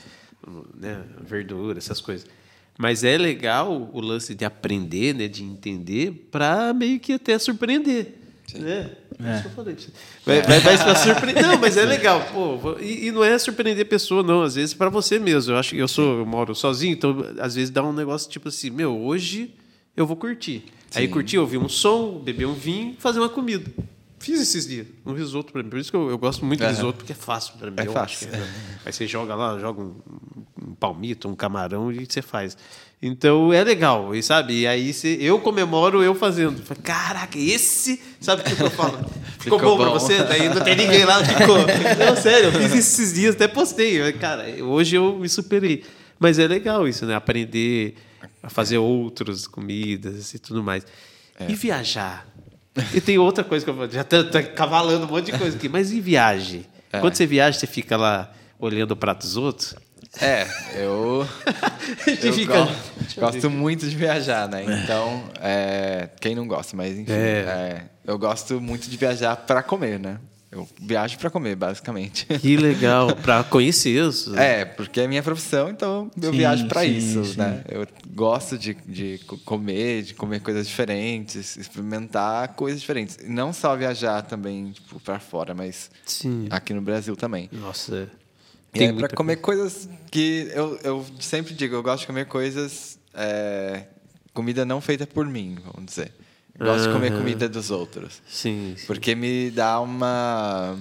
né, 0.75 1.03
verdura, 1.21 1.77
essas 1.77 2.01
coisas. 2.01 2.27
Mas 2.77 3.03
é 3.03 3.17
legal 3.17 3.89
o 3.91 3.99
lance 3.99 4.35
de 4.35 4.45
aprender, 4.45 5.13
né, 5.13 5.27
de 5.27 5.43
entender, 5.43 6.27
para 6.31 6.73
meio 6.73 6.99
que 6.99 7.13
até 7.13 7.37
surpreender. 7.39 8.13
Né? 8.55 8.91
Isso 9.19 9.41
que 9.41 9.47
eu 9.47 9.51
falei 9.51 9.75
pra 9.75 9.83
você. 9.83 9.91
Vai, 10.25 10.41
vai, 10.41 10.77
vai 10.77 10.95
surpreender. 10.95 11.43
Não, 11.43 11.57
mas 11.57 11.75
é 11.75 11.85
legal. 11.85 12.21
Pô, 12.31 12.77
e, 12.79 13.07
e 13.07 13.11
não 13.11 13.23
é 13.23 13.37
surpreender 13.37 13.85
a 13.85 13.89
pessoa, 13.89 14.23
não. 14.23 14.41
Às 14.41 14.55
vezes 14.55 14.73
para 14.73 14.89
você 14.89 15.19
mesmo. 15.19 15.53
Eu 15.53 15.57
acho 15.57 15.71
que 15.71 15.77
eu 15.77 15.87
sou, 15.87 16.19
eu 16.19 16.25
moro 16.25 16.55
sozinho, 16.55 16.93
então 16.93 17.25
às 17.39 17.55
vezes 17.55 17.69
dá 17.69 17.83
um 17.83 17.91
negócio 17.91 18.29
tipo 18.29 18.47
assim, 18.47 18.69
meu, 18.69 18.97
hoje 18.97 19.53
eu 19.95 20.05
vou 20.05 20.15
curtir. 20.15 20.63
Aí 20.95 21.07
curtir, 21.07 21.37
ouvir 21.37 21.57
um 21.57 21.67
som, 21.67 22.19
beber 22.19 22.45
um 22.45 22.53
vinho, 22.53 22.95
fazer 22.97 23.19
uma 23.19 23.27
comida. 23.27 23.69
Fiz 24.19 24.41
esses 24.41 24.67
dias, 24.67 24.87
um 25.05 25.13
risoto 25.13 25.53
para 25.53 25.61
mim. 25.61 25.69
Por 25.69 25.79
isso 25.79 25.91
que 25.91 25.97
eu, 25.97 26.09
eu 26.09 26.17
gosto 26.17 26.43
muito 26.43 26.59
de 26.59 26.67
risoto, 26.67 26.97
porque 26.97 27.11
é 27.11 27.15
fácil 27.15 27.53
para 27.59 27.69
mim. 27.69 27.77
É 27.77 27.85
fácil. 27.85 28.27
é. 28.33 28.47
Aí 28.85 28.91
você 28.93 29.05
joga 29.05 29.35
lá, 29.35 29.59
joga 29.59 29.79
um, 29.81 29.95
um 30.61 30.73
palmito, 30.73 31.27
um 31.27 31.35
camarão 31.35 31.91
e 31.91 32.05
você 32.05 32.21
faz. 32.21 32.57
Então 32.99 33.53
é 33.53 33.63
legal, 33.63 34.15
e 34.15 34.23
sabe? 34.23 34.61
E 34.61 34.67
aí 34.67 34.91
você, 34.91 35.17
eu 35.21 35.39
comemoro 35.39 36.01
eu 36.01 36.15
fazendo. 36.15 36.61
Caraca, 36.81 37.37
esse. 37.37 38.01
Sabe 38.19 38.41
o 38.41 38.55
que 38.55 38.59
eu 38.59 38.71
falo? 38.71 38.97
Ficou, 39.37 39.59
Ficou 39.59 39.77
bom, 39.77 39.83
pra 39.83 39.91
bom. 39.91 39.99
você? 39.99 40.23
Daí 40.23 40.49
não 40.49 40.63
tem 40.63 40.75
ninguém 40.75 41.05
lá, 41.05 41.23
ficou. 41.23 41.57
Não, 42.03 42.15
sério, 42.15 42.49
eu 42.49 42.51
fiz 42.51 42.73
esses 42.73 43.13
dias, 43.13 43.35
até 43.35 43.47
postei. 43.47 44.11
Cara, 44.13 44.43
hoje 44.63 44.95
eu 44.95 45.17
me 45.19 45.29
superei. 45.29 45.85
Mas 46.19 46.39
é 46.39 46.47
legal 46.47 46.87
isso, 46.87 47.05
né? 47.05 47.15
Aprender 47.15 47.95
a 48.41 48.49
fazer 48.49 48.79
outras 48.79 49.45
comidas 49.47 50.33
e 50.33 50.39
tudo 50.39 50.63
mais. 50.63 50.85
E 51.47 51.53
viajar? 51.53 52.27
E 52.93 53.01
tem 53.01 53.17
outra 53.17 53.43
coisa 53.43 53.65
que 53.65 53.71
eu 53.71 53.89
já 53.91 54.03
tô 54.03 54.17
cavalando 54.55 55.05
um 55.05 55.09
monte 55.09 55.31
de 55.31 55.37
coisa 55.37 55.55
aqui, 55.57 55.67
mas 55.69 55.91
e 55.91 55.99
viagem? 55.99 56.65
Quando 57.01 57.15
você 57.15 57.25
viaja, 57.25 57.57
você 57.59 57.67
fica 57.67 57.95
lá 57.97 58.31
olhando 58.59 58.91
o 58.91 58.95
prato 58.95 59.21
dos 59.21 59.37
outros? 59.37 59.75
É, 60.21 60.47
eu, 60.75 61.27
eu 62.23 62.33
fica- 62.33 62.63
go- 62.65 62.71
gosto 63.19 63.49
muito 63.49 63.87
de 63.87 63.95
viajar, 63.95 64.47
né? 64.47 64.63
Então, 64.83 65.23
é, 65.41 66.09
quem 66.19 66.33
não 66.33 66.47
gosta, 66.47 66.75
mas 66.75 66.97
enfim. 66.97 67.11
É. 67.11 67.15
é, 67.15 67.81
eu 68.05 68.17
gosto 68.17 68.59
muito 68.59 68.89
de 68.89 68.97
viajar 68.97 69.35
para 69.35 69.61
comer, 69.61 69.99
né? 69.99 70.17
Eu 70.49 70.67
viajo 70.81 71.17
para 71.17 71.29
comer, 71.29 71.55
basicamente. 71.57 72.25
Que 72.39 72.55
legal, 72.55 73.15
para 73.17 73.43
conhecer 73.43 73.89
isso. 74.07 74.33
É, 74.37 74.63
porque 74.63 75.01
é 75.01 75.07
minha 75.07 75.21
profissão, 75.21 75.69
então 75.69 76.09
eu 76.21 76.31
Sim, 76.31 76.37
viajo 76.37 76.67
para 76.67 76.85
isso, 76.85 77.25
sim. 77.25 77.37
né? 77.37 77.63
Eu 77.67 77.85
gosto 78.13 78.57
de, 78.57 78.73
de 78.85 79.17
co- 79.27 79.37
comer, 79.39 80.03
de 80.03 80.13
comer 80.13 80.39
coisas 80.41 80.65
diferentes, 80.67 81.57
experimentar 81.57 82.49
coisas 82.55 82.79
diferentes. 82.79 83.17
E 83.21 83.27
não 83.29 83.51
só 83.51 83.75
viajar 83.75 84.21
também, 84.21 84.71
tipo, 84.71 84.99
para 85.01 85.19
fora, 85.19 85.53
mas 85.53 85.91
Sim. 86.05 86.47
aqui 86.49 86.73
no 86.73 86.81
Brasil 86.81 87.15
também. 87.17 87.49
Nossa. 87.51 88.09
E 88.73 88.79
Tem 88.79 88.87
é 88.89 88.93
para 88.93 89.09
comer 89.09 89.37
coisas 89.37 89.89
que 90.09 90.49
eu, 90.53 90.79
eu 90.83 91.05
sempre 91.19 91.53
digo, 91.53 91.75
eu 91.75 91.83
gosto 91.83 92.01
de 92.01 92.07
comer 92.07 92.25
coisas. 92.25 92.97
é, 93.13 93.83
comida 94.33 94.63
não 94.65 94.79
feita 94.79 95.05
por 95.07 95.25
mim, 95.25 95.57
vamos 95.73 95.89
dizer. 95.89 96.11
Gosto 96.57 96.87
de 96.87 96.93
comer 96.93 97.11
comida 97.11 97.47
dos 97.47 97.69
outros. 97.69 98.21
Sim. 98.27 98.73
sim. 98.75 98.87
Porque 98.87 99.13
me 99.13 99.51
dá 99.51 99.79
uma, 99.79 100.75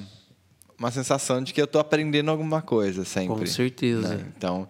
uma 0.79 0.91
sensação 0.91 1.43
de 1.43 1.53
que 1.53 1.61
eu 1.61 1.67
estou 1.67 1.81
aprendendo 1.81 2.31
alguma 2.31 2.63
coisa 2.63 3.05
sempre. 3.05 3.37
Com 3.37 3.47
certeza. 3.47 4.17
né? 4.17 4.27
Então, 4.37 4.67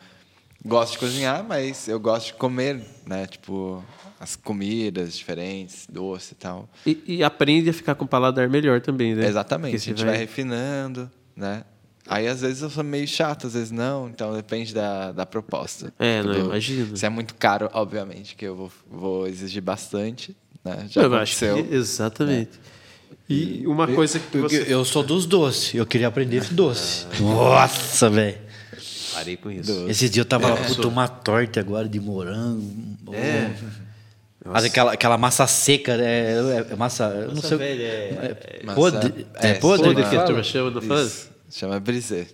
gosto 0.64 0.92
de 0.92 0.98
cozinhar, 0.98 1.44
mas 1.44 1.86
eu 1.86 2.00
gosto 2.00 2.28
de 2.28 2.34
comer, 2.34 2.82
né? 3.06 3.26
Tipo, 3.26 3.84
as 4.18 4.34
comidas 4.34 5.16
diferentes, 5.16 5.86
doce 5.88 6.32
e 6.32 6.36
tal. 6.36 6.68
E, 6.84 7.02
e 7.06 7.25
aprende 7.25 7.70
a 7.70 7.72
ficar 7.72 7.94
com 7.94 8.04
o 8.04 8.08
paladar 8.08 8.48
melhor 8.48 8.80
também, 8.80 9.14
né? 9.14 9.26
Exatamente. 9.26 9.76
A 9.76 9.78
gente 9.78 10.04
vai... 10.04 10.16
refinando, 10.16 11.10
né? 11.36 11.64
Aí, 12.08 12.28
às 12.28 12.40
vezes, 12.40 12.62
eu 12.62 12.70
sou 12.70 12.84
meio 12.84 13.06
chato, 13.06 13.48
às 13.48 13.54
vezes 13.54 13.72
não. 13.72 14.08
Então, 14.08 14.32
depende 14.34 14.72
da, 14.72 15.10
da 15.10 15.26
proposta. 15.26 15.92
É, 15.98 16.22
não, 16.22 16.32
Tipo, 16.32 16.46
imagino. 16.46 16.96
Se 16.96 17.04
é 17.04 17.08
muito 17.08 17.34
caro, 17.34 17.68
obviamente, 17.72 18.36
que 18.36 18.44
eu 18.44 18.54
vou, 18.54 18.72
vou 18.88 19.26
exigir 19.26 19.60
bastante, 19.60 20.36
né? 20.66 20.87
Já 20.90 21.02
Eu 21.02 21.14
acho 21.14 21.44
aconteceu. 21.44 21.64
que, 21.64 21.75
exatamente. 21.75 22.50
E 23.28 23.64
uma 23.66 23.87
coisa 23.88 24.18
que 24.20 24.38
você... 24.38 24.66
eu 24.68 24.85
sou 24.85 25.02
dos 25.02 25.26
doces. 25.26 25.75
Eu 25.75 25.85
queria 25.87 26.08
aprender 26.08 26.37
esse 26.38 26.54
doce. 26.54 27.06
Nossa, 27.20 28.08
velho. 28.11 28.38
Parei 29.14 29.37
com 29.37 29.50
isso. 29.50 29.87
Esse 29.88 30.08
dia 30.08 30.20
eu 30.20 30.25
tava 30.26 30.49
lá, 30.49 30.56
puta, 30.56 30.87
uma 30.87 31.08
torta 31.08 31.58
agora 31.61 31.88
de 31.88 31.99
morango. 31.99 32.70
É. 33.12 33.50
Mas 34.44 34.64
aquela, 34.64 34.92
aquela 34.92 35.18
massa 35.18 35.44
seca, 35.46 35.92
é, 35.94 36.66
é 36.70 36.76
massa. 36.76 37.04
Eu 37.06 37.28
não 37.28 37.35
Massa 37.37 37.49
sei. 37.49 37.56
velha, 37.58 37.82
é- 37.82 38.37
é, 38.61 38.64
Massa- 38.64 38.76
podre. 38.80 39.26
É, 39.42 39.49
é, 39.49 39.54
podre. 39.54 39.87
Podre 39.88 40.04
que 40.08 40.16
a 40.16 40.23
turma 40.23 40.42
chama, 40.44 40.70
não? 40.70 41.02
Isso. 41.04 41.30
Chama 41.50 41.80
brisé. 41.80 42.26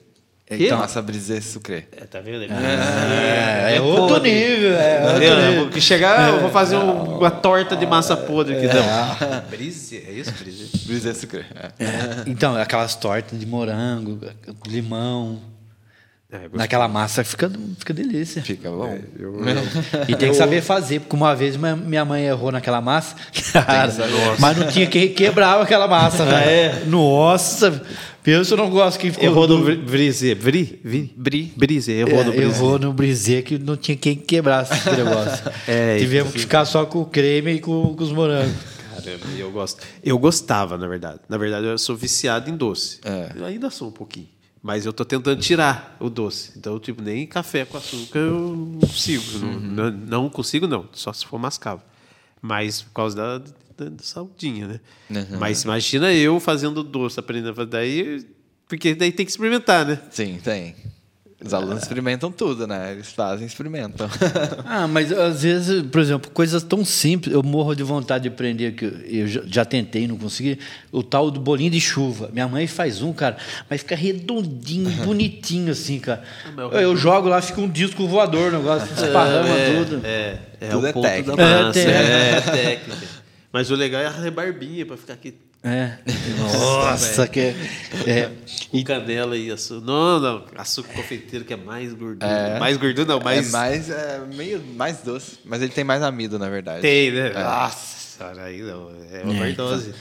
Quê? 0.56 0.66
Então, 0.66 0.78
massa 0.78 1.00
brisé 1.02 1.40
sucré. 1.40 1.84
É, 1.96 2.04
tá 2.04 2.20
vendo? 2.20 2.42
É, 2.44 3.76
é 3.76 3.80
outro 3.80 4.08
podre. 4.16 4.30
nível. 4.32 4.72
É, 4.74 4.98
Tá 5.00 5.06
outro 5.06 5.20
vendo? 5.20 5.50
nível. 5.50 5.68
Que 5.70 5.80
chegar, 5.80 6.28
eu 6.30 6.40
vou 6.40 6.50
fazer 6.50 6.76
um- 6.76 7.18
uma 7.18 7.30
torta 7.30 7.76
de 7.76 7.86
massa 7.86 8.16
podre 8.16 8.56
aqui. 8.56 8.66
Não. 8.66 9.42
Brise, 9.50 9.96
é 10.06 10.10
isso, 10.12 10.32
Brise? 10.32 10.70
Brisé 10.86 11.14
sucré. 11.14 11.44
É. 11.78 11.86
Então, 12.26 12.56
aquelas 12.56 12.94
tortas 12.94 13.38
de 13.38 13.46
morango, 13.46 14.18
limão. 14.66 15.40
É. 16.34 16.48
Naquela 16.54 16.88
massa 16.88 17.22
fica, 17.22 17.50
fica 17.78 17.92
delícia. 17.92 18.40
Fica 18.40 18.70
bom. 18.70 18.98
E 20.08 20.16
tem 20.16 20.30
que 20.30 20.34
saber 20.34 20.62
fazer, 20.62 21.00
porque 21.00 21.14
uma 21.14 21.34
vez 21.36 21.56
minha- 21.58 21.76
minha 21.76 22.04
mãe 22.06 22.24
errou 22.24 22.50
naquela 22.50 22.80
massa, 22.80 23.14
cara, 23.52 23.92
mas 24.40 24.56
não 24.56 24.66
tinha 24.68 24.86
que 24.86 25.08
quebrar 25.10 25.60
aquela 25.60 25.86
massa, 25.86 26.24
velho. 26.24 26.86
Nossa, 26.86 27.82
pensa 28.22 28.54
eu 28.54 28.58
não 28.58 28.70
gosto 28.70 28.98
que 28.98 29.10
ficou. 29.10 29.24
Errou 29.24 29.48
no 29.48 29.76
Brise. 29.76 30.34
Bri? 30.34 30.80
Vi? 30.84 31.12
Bri. 31.16 31.52
Brise, 31.56 31.92
errou 31.92 32.20
É, 32.20 32.24
no 32.24 32.32
eu 32.32 32.36
Brise. 32.48 32.58
vou 32.60 32.78
no 32.78 32.92
brisê 32.92 33.42
que 33.42 33.58
não 33.58 33.76
tinha 33.76 33.96
quem 33.96 34.16
quebrasse 34.16 34.72
esse 34.74 34.90
negócio. 34.96 35.44
É, 35.66 35.98
Tivemos 35.98 36.32
que 36.32 36.38
ficar 36.40 36.64
só 36.64 36.84
com 36.86 37.00
o 37.02 37.06
creme 37.06 37.52
e 37.54 37.60
com, 37.60 37.94
com 37.94 38.02
os 38.04 38.12
morangos. 38.12 38.54
Caramba, 38.94 39.26
eu 39.38 39.50
gosto. 39.50 39.82
Eu 40.04 40.18
gostava, 40.18 40.76
na 40.78 40.86
verdade. 40.86 41.20
Na 41.28 41.36
verdade, 41.38 41.66
eu 41.66 41.78
sou 41.78 41.96
viciado 41.96 42.48
em 42.50 42.56
doce. 42.56 42.98
É. 43.04 43.32
Eu 43.36 43.44
ainda 43.44 43.70
sou 43.70 43.88
um 43.88 43.92
pouquinho. 43.92 44.28
Mas 44.62 44.86
eu 44.86 44.92
tô 44.92 45.04
tentando 45.04 45.40
tirar 45.40 45.96
o 45.98 46.08
doce. 46.08 46.52
Então, 46.56 46.78
tipo, 46.78 47.02
nem 47.02 47.26
café 47.26 47.64
com 47.64 47.76
açúcar 47.76 48.20
eu 48.20 48.54
não 48.56 48.80
consigo. 48.88 49.38
Não, 49.40 49.58
não, 49.60 49.90
não 49.90 50.28
consigo, 50.30 50.68
não. 50.68 50.84
Só 50.92 51.12
se 51.12 51.26
for 51.26 51.36
mascavo. 51.38 51.82
Mas 52.40 52.82
por 52.82 52.92
causa 52.92 53.16
da, 53.16 53.42
da, 53.76 53.86
da 53.86 54.02
saudinha, 54.02 54.66
né? 54.68 54.80
Uhum. 55.10 55.38
Mas 55.38 55.62
imagina 55.64 56.12
eu 56.12 56.38
fazendo 56.40 56.82
doce, 56.82 57.18
aprendendo 57.20 57.50
a 57.50 57.54
fazer. 57.54 57.70
Daí, 57.70 58.26
porque 58.68 58.94
daí 58.94 59.12
tem 59.12 59.24
que 59.26 59.32
experimentar, 59.32 59.84
né? 59.86 59.98
Sim, 60.10 60.38
tem. 60.42 60.74
Os 61.44 61.52
alunos 61.52 61.82
experimentam 61.82 62.30
tudo, 62.30 62.68
né? 62.68 62.92
Eles 62.92 63.10
fazem, 63.10 63.44
experimentam. 63.44 64.08
Ah, 64.64 64.86
mas 64.86 65.10
às 65.12 65.42
vezes, 65.42 65.82
por 65.82 66.00
exemplo, 66.00 66.30
coisas 66.30 66.62
tão 66.62 66.84
simples, 66.84 67.34
eu 67.34 67.42
morro 67.42 67.74
de 67.74 67.82
vontade 67.82 68.22
de 68.22 68.28
aprender, 68.28 68.72
que 68.76 68.84
eu 68.84 69.26
já, 69.26 69.64
tentei 69.64 70.06
não 70.06 70.16
consegui, 70.16 70.56
o 70.92 71.02
tal 71.02 71.32
do 71.32 71.40
bolinho 71.40 71.70
de 71.72 71.80
chuva. 71.80 72.30
Minha 72.32 72.46
mãe 72.46 72.68
faz 72.68 73.02
um, 73.02 73.12
cara, 73.12 73.36
mas 73.68 73.80
fica 73.80 73.96
redondinho, 73.96 74.88
bonitinho 75.04 75.72
assim, 75.72 75.98
cara. 75.98 76.22
mas 76.54 76.80
Eu 76.80 76.96
jogo 76.96 77.28
lá, 77.28 77.42
fica 77.42 77.60
um 77.60 77.68
disco 77.68 78.06
voador, 78.06 78.54
o 78.54 78.58
negócio 78.58 78.88
esparrama 78.94 79.48
tudo. 79.76 80.00
É, 80.06 80.38
é 80.60 80.68
Tudo 80.68 80.84
o 80.84 80.86
é 80.86 80.92
técnica. 80.92 81.36
da 81.36 81.42
É 81.42 81.62
massa. 81.64 81.72
técnica. 81.72 81.96
É, 81.98 82.40
técnica. 82.76 83.21
Mas 83.52 83.70
o 83.70 83.74
legal 83.74 84.00
é 84.00 84.06
a 84.06 84.10
rebarbinha 84.10 84.86
pra 84.86 84.96
ficar 84.96 85.14
aqui 85.14 85.34
É. 85.62 85.98
Nossa, 86.38 87.28
que 87.28 87.40
é, 87.40 87.54
é. 88.06 88.30
com 88.70 88.82
canela 88.82 89.36
e 89.36 89.50
açúcar. 89.50 89.84
Não, 89.84 90.18
não. 90.20 90.44
Açúcar 90.56 90.92
confeiteiro 90.94 91.44
que 91.44 91.52
é 91.52 91.56
mais 91.56 91.92
gordura. 91.92 92.58
Mais 92.58 92.76
gordura 92.76 93.06
não, 93.06 93.20
mais... 93.20 93.48
É 93.48 93.50
mais, 93.52 93.90
é, 93.90 94.20
meio 94.34 94.62
mais 94.76 94.98
doce. 94.98 95.38
Mas 95.44 95.62
ele 95.62 95.72
tem 95.72 95.84
mais 95.84 96.02
amido, 96.02 96.38
na 96.38 96.48
verdade. 96.48 96.82
Tem, 96.82 97.12
né? 97.12 97.30
É. 97.30 97.42
Nossa 97.44 98.02
aí 98.38 98.62
não. 98.62 98.90
É 99.10 99.26
overdose. 99.26 99.94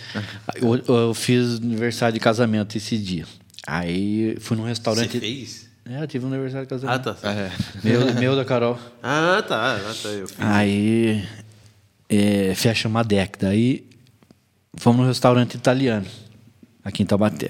Eu, 0.56 0.84
eu 0.88 1.14
fiz 1.14 1.58
aniversário 1.58 2.14
de 2.14 2.20
casamento 2.20 2.78
esse 2.78 2.98
dia. 2.98 3.26
Aí 3.66 4.38
fui 4.40 4.58
num 4.58 4.64
Você 4.64 4.70
restaurante. 4.70 5.20
fez? 5.20 5.70
É, 5.86 6.02
eu 6.04 6.08
tive 6.08 6.26
um 6.26 6.28
aniversário 6.30 6.68
de 6.68 6.74
Ah, 6.74 7.00
casamento. 7.00 7.22
tá. 7.22 7.32
É. 7.32 7.52
Meu, 7.84 8.14
meu 8.14 8.36
da 8.36 8.46
Carol. 8.46 8.78
Ah, 9.02 9.44
tá. 9.48 9.76
Ah, 9.78 9.94
tá. 10.02 10.10
Eu 10.10 10.28
fiz. 10.28 10.38
Aí 10.40 11.28
é, 12.12 12.54
fecha 12.54 12.88
uma 12.88 13.04
década. 13.04 13.50
Aí 13.50 13.86
fomos 14.76 15.02
no 15.02 15.08
restaurante 15.08 15.56
italiano, 15.56 16.06
aqui 16.84 17.02
em 17.02 17.06
Taubaté. 17.06 17.50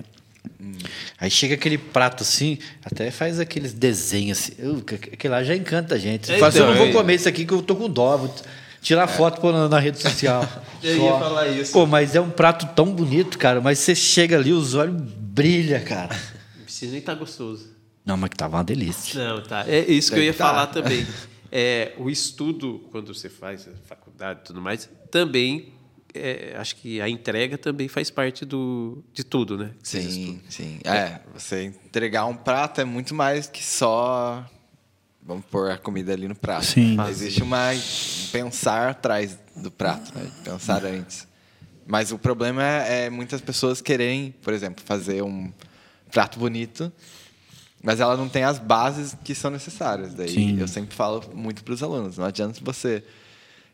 Aí 1.20 1.30
chega 1.30 1.54
aquele 1.56 1.78
prato 1.78 2.24
assim, 2.24 2.58
até 2.84 3.12
faz 3.12 3.40
aqueles 3.40 3.74
desenhos 3.74 4.40
assim. 4.40 4.82
Que- 4.82 4.96
Aquele 5.14 5.34
lá 5.34 5.44
já 5.44 5.56
encanta 5.56 5.96
a 5.96 5.98
gente. 5.98 6.32
É, 6.32 6.36
fala 6.38 6.48
assim, 6.48 6.60
eu 6.60 6.68
não 6.68 6.76
vou 6.76 6.88
é. 6.88 6.92
comer 6.92 7.16
isso 7.16 7.28
aqui 7.30 7.46
que 7.46 7.54
eu 7.54 7.62
tô 7.62 7.76
com 7.76 7.90
dó. 7.90 8.18
Vou 8.18 8.36
tirar 8.82 9.08
foto 9.08 9.40
pôr 9.40 9.54
na, 9.54 9.68
na 9.70 9.80
rede 9.80 10.00
social. 10.00 10.48
Eu 10.82 10.98
Só. 10.98 11.04
ia 11.04 11.20
falar 11.20 11.48
isso. 11.50 11.72
Pô, 11.74 11.86
mas 11.86 12.16
é 12.16 12.22
um 12.22 12.32
prato 12.32 12.66
tão 12.76 12.92
bonito, 12.92 13.38
cara. 13.38 13.62
Mas 13.62 13.78
você 13.78 13.94
chega 13.94 14.36
ali, 14.36 14.52
os 14.52 14.74
olhos 14.74 15.00
brilham, 15.00 15.80
cara. 15.84 16.20
Se 16.66 16.88
nem 16.88 17.00
tá 17.00 17.14
gostoso. 17.14 17.70
Não, 18.04 18.18
mas 18.18 18.32
que 18.32 18.36
tava 18.36 18.58
uma 18.58 18.64
delícia. 18.64 19.24
Não, 19.24 19.44
tá. 19.44 19.64
É 19.68 19.80
isso 19.82 20.12
que 20.12 20.18
eu 20.18 20.24
ia 20.24 20.34
tá. 20.34 20.46
falar 20.46 20.68
também. 20.68 21.06
É, 21.52 21.94
o 21.98 22.10
estudo, 22.10 22.88
quando 22.92 23.14
você 23.14 23.30
faz 23.30 23.68
a 23.68 23.72
faculdade 23.86 24.40
e 24.42 24.44
tudo 24.46 24.62
mais, 24.62 24.90
também, 25.10 25.74
é, 26.14 26.56
acho 26.58 26.78
que 26.78 27.02
a 27.02 27.10
entrega 27.10 27.58
também 27.58 27.88
faz 27.88 28.10
parte 28.10 28.46
do, 28.46 29.04
de 29.14 29.24
tudo, 29.24 29.58
né? 29.58 29.72
Sim, 29.84 30.42
sim. 30.50 30.80
É, 30.86 31.20
você 31.34 31.66
entregar 31.66 32.26
um 32.26 32.36
prato 32.36 32.80
é 32.80 32.86
muito 32.86 33.14
mais 33.14 33.48
que 33.48 33.64
só. 33.64 34.46
Vamos 35.22 35.46
pôr 35.46 35.72
a 35.72 35.78
comida 35.78 36.14
ali 36.14 36.28
no 36.28 36.36
prato. 36.36 36.66
Sim. 36.66 36.98
Existe 37.10 37.44
uma 37.44 37.72
um 37.72 38.32
pensar 38.32 38.90
atrás 38.90 39.38
do 39.56 39.70
prato, 39.70 40.18
né? 40.18 40.32
Pensar 40.44 40.84
antes. 40.86 41.28
Mas 41.86 42.12
o 42.12 42.18
problema 42.18 42.64
é, 42.64 43.06
é 43.06 43.10
muitas 43.10 43.42
pessoas 43.42 43.82
querem, 43.82 44.34
por 44.42 44.54
exemplo, 44.54 44.84
fazer 44.86 45.22
um 45.22 45.52
prato 46.10 46.40
bonito, 46.40 46.92
mas 47.84 48.00
ela 48.00 48.16
não 48.18 48.30
tem 48.30 48.44
as 48.44 48.60
bases 48.60 49.16
que 49.24 49.34
são 49.36 49.50
necessárias. 49.52 50.14
Daí 50.14 50.30
Sim. 50.30 50.60
eu 50.60 50.68
sempre 50.68 50.96
falo 50.96 51.24
muito 51.34 51.64
para 51.64 51.74
os 51.74 51.82
alunos: 51.84 52.18
não 52.18 52.26
adianta 52.26 52.60
você 52.64 53.04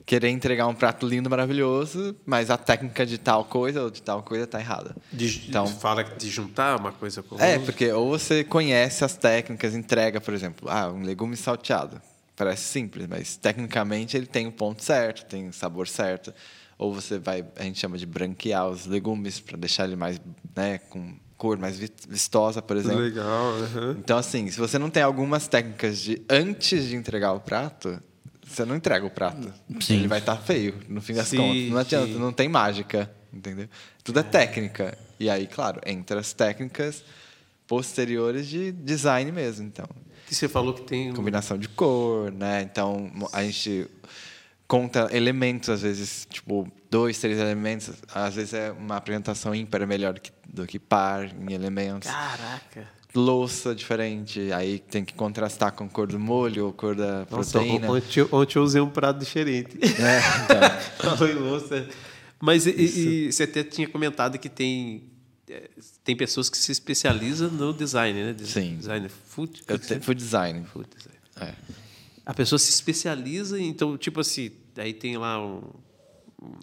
querer 0.05 0.29
entregar 0.29 0.67
um 0.67 0.73
prato 0.73 1.05
lindo, 1.05 1.29
maravilhoso, 1.29 2.15
mas 2.25 2.49
a 2.49 2.57
técnica 2.57 3.05
de 3.05 3.17
tal 3.17 3.43
coisa 3.43 3.83
ou 3.83 3.91
de 3.91 4.01
tal 4.01 4.23
coisa 4.23 4.45
está 4.45 4.57
errada. 4.59 4.95
De, 5.11 5.47
Então- 5.49 5.67
fala 5.67 6.01
de 6.03 6.29
juntar 6.29 6.79
uma 6.79 6.93
coisa 6.93 7.21
com 7.21 7.35
É, 7.37 7.53
outra. 7.57 7.59
porque 7.65 7.91
ou 7.91 8.07
você 8.09 8.41
conhece 8.43 9.03
as 9.03 9.17
técnicas, 9.17 9.75
entrega, 9.75 10.21
por 10.21 10.33
exemplo, 10.33 10.69
ah, 10.69 10.87
um 10.89 11.03
legume 11.03 11.35
salteado. 11.35 12.01
Parece 12.37 12.63
simples, 12.63 13.05
mas 13.07 13.35
tecnicamente 13.35 14.15
ele 14.15 14.27
tem 14.27 14.47
o 14.47 14.51
ponto 14.51 14.81
certo, 14.83 15.25
tem 15.25 15.49
o 15.49 15.53
sabor 15.53 15.87
certo. 15.89 16.33
Ou 16.77 16.93
você 16.93 17.17
vai, 17.17 17.43
a 17.57 17.63
gente 17.63 17.79
chama 17.79 17.97
de 17.97 18.05
branquear 18.05 18.69
os 18.69 18.85
legumes 18.85 19.39
para 19.41 19.57
deixar 19.57 19.85
ele 19.85 19.95
mais, 19.95 20.21
né, 20.55 20.77
com 20.77 21.15
cor 21.38 21.58
mais 21.58 21.77
vi- 21.77 21.91
vistosa, 22.10 22.62
por 22.62 22.75
exemplo. 22.77 23.00
Legal. 23.00 23.53
aham. 23.63 23.96
Então, 24.00 24.17
assim, 24.17 24.50
se 24.50 24.60
você 24.60 24.77
não 24.79 24.89
tem 24.89 25.03
algumas 25.03 25.48
técnicas 25.48 26.00
de 26.00 26.22
antes 26.29 26.86
de 26.88 26.96
entregar 26.96 27.34
o 27.34 27.39
prato, 27.39 28.01
você 28.46 28.65
não 28.65 28.75
entrega 28.75 29.06
o 29.06 29.10
prato. 29.10 29.53
Sim. 29.79 29.98
Ele 29.98 30.08
vai 30.08 30.20
estar 30.20 30.36
feio, 30.38 30.74
no 30.89 31.01
fim 31.01 31.13
das 31.13 31.27
Sim, 31.27 31.38
contas. 31.38 31.70
Não 31.70 31.77
adianta, 31.77 32.08
sim. 32.13 32.20
não 32.20 32.32
tem 32.34 32.50
mágica, 32.50 33.12
entendeu? 33.34 33.67
Tudo 34.03 34.20
é 34.20 34.24
técnica. 34.24 34.98
E 35.20 35.29
aí, 35.29 35.48
claro, 35.48 35.79
entre 35.86 36.17
as 36.17 36.34
técnicas 36.34 37.03
posteriores 37.67 38.48
de 38.48 38.72
design 38.72 39.32
mesmo, 39.32 39.65
então. 39.65 39.88
Que 40.27 40.36
você 40.36 40.48
falou 40.48 40.74
que 40.74 40.82
tem. 40.84 41.13
Combinação 41.13 41.58
de 41.58 41.67
cor, 41.70 42.32
né? 42.32 42.62
Então, 42.62 43.12
a 43.32 43.44
gente 43.44 43.88
conta 44.67 45.07
elementos, 45.12 45.69
às 45.69 45.81
vezes, 45.81 46.27
tipo, 46.29 46.67
dois, 46.91 47.17
três 47.19 47.39
elementos. 47.39 47.91
Às 48.13 48.36
vezes 48.36 48.53
é 48.53 48.71
uma 48.71 48.97
apresentação 48.97 49.55
ímpar 49.55 49.81
é 49.81 49.86
melhor 49.86 50.13
do 50.13 50.21
que, 50.21 50.31
do 50.47 50.67
que 50.67 50.77
par 50.79 51.25
em 51.25 51.53
elementos 51.53 52.09
Caraca. 52.09 52.88
louça 53.15 53.74
diferente, 53.74 54.51
aí 54.51 54.79
tem 54.79 55.03
que 55.05 55.13
contrastar 55.13 55.71
com 55.71 55.86
a 55.86 55.88
cor 55.89 56.07
do 56.07 56.19
molho 56.19 56.65
ou 56.65 56.74
cor 56.74 56.95
da 56.95 57.25
Nossa, 57.31 57.59
proteína. 57.59 57.91
ontem, 57.91 58.19
eu- 58.19 58.29
ontem 58.31 58.57
eu 58.59 58.63
usei 58.63 58.81
um 58.81 58.89
prato 58.89 59.19
diferente. 59.19 59.77
É, 59.81 60.19
então, 60.43 60.79
Falou 61.17 61.29
em 61.29 61.36
louça. 61.36 61.88
Mas 62.39 62.67
e, 62.67 62.71
e 63.27 63.31
você 63.31 63.43
até 63.43 63.63
tinha 63.63 63.88
comentado 63.89 64.38
que 64.38 64.47
tem, 64.50 65.09
é, 65.50 65.69
tem 66.03 66.15
pessoas 66.15 66.50
que 66.50 66.57
se 66.57 66.71
especializam 66.71 67.50
no 67.50 67.74
design, 67.74 68.21
né? 68.24 68.36
Sim. 68.43 68.75
Design 68.77 69.09
food. 69.09 69.63
eu 69.67 69.79
te, 69.79 70.00
food 70.00 70.21
design. 70.21 70.63
food 70.71 70.88
design. 70.95 71.17
É. 71.41 71.53
A 72.27 72.34
pessoa 72.34 72.60
se 72.60 72.69
especializa, 72.69 73.60
então, 73.60 73.98
tipo 73.98 74.19
assim, 74.19 74.51
aí 74.77 74.93
tem 74.93 75.17
lá 75.17 75.39
um- 75.43 75.62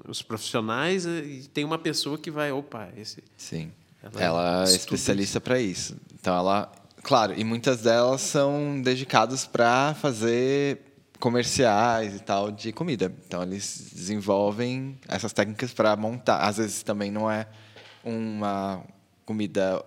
os 0.06 0.20
profissionais 0.22 1.06
é, 1.06 1.18
e 1.24 1.48
tem 1.48 1.64
uma 1.64 1.78
pessoa 1.78 2.18
que 2.18 2.30
vai, 2.30 2.52
opa, 2.52 2.90
esse. 2.96 3.24
Sim. 3.36 3.72
Ela 4.02 4.22
Ela, 4.22 4.60
é 4.70 4.74
especialista 4.74 5.40
para 5.40 5.58
isso. 5.58 5.96
Então 6.20 6.36
ela, 6.36 6.70
claro, 7.02 7.32
e 7.36 7.42
muitas 7.42 7.80
delas 7.80 8.20
são 8.20 8.80
dedicadas 8.82 9.46
para 9.46 9.94
fazer 9.94 10.80
comerciais 11.18 12.14
e 12.14 12.20
tal 12.20 12.52
de 12.52 12.70
comida. 12.70 13.10
Então 13.26 13.42
eles 13.42 13.90
desenvolvem 13.94 14.98
essas 15.08 15.32
técnicas 15.32 15.72
para 15.72 15.96
montar. 15.96 16.40
Às 16.40 16.58
vezes 16.58 16.82
também 16.82 17.10
não 17.10 17.30
é 17.30 17.46
uma 18.04 18.84
comida 19.24 19.82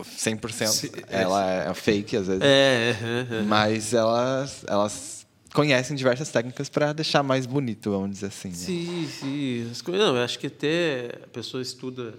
100%, 0.00 0.66
Sim, 0.68 0.88
ela 1.08 1.44
é 1.70 1.74
fake 1.74 2.16
às 2.16 2.26
vezes. 2.26 2.42
É, 2.42 2.90
é, 2.90 3.34
é. 3.38 3.42
Mas 3.42 3.92
elas, 3.92 4.64
elas 4.66 5.26
conhecem 5.52 5.94
diversas 5.96 6.30
técnicas 6.30 6.68
para 6.68 6.92
deixar 6.92 7.22
mais 7.22 7.44
bonito, 7.46 7.90
vamos 7.90 8.10
dizer 8.12 8.26
assim. 8.26 8.48
né? 8.48 8.54
Sim, 8.54 9.08
sim. 9.20 9.72
Não, 9.88 10.16
eu 10.16 10.22
acho 10.22 10.38
que 10.38 10.46
até 10.46 11.18
a 11.24 11.26
pessoa 11.28 11.62
estuda 11.62 12.14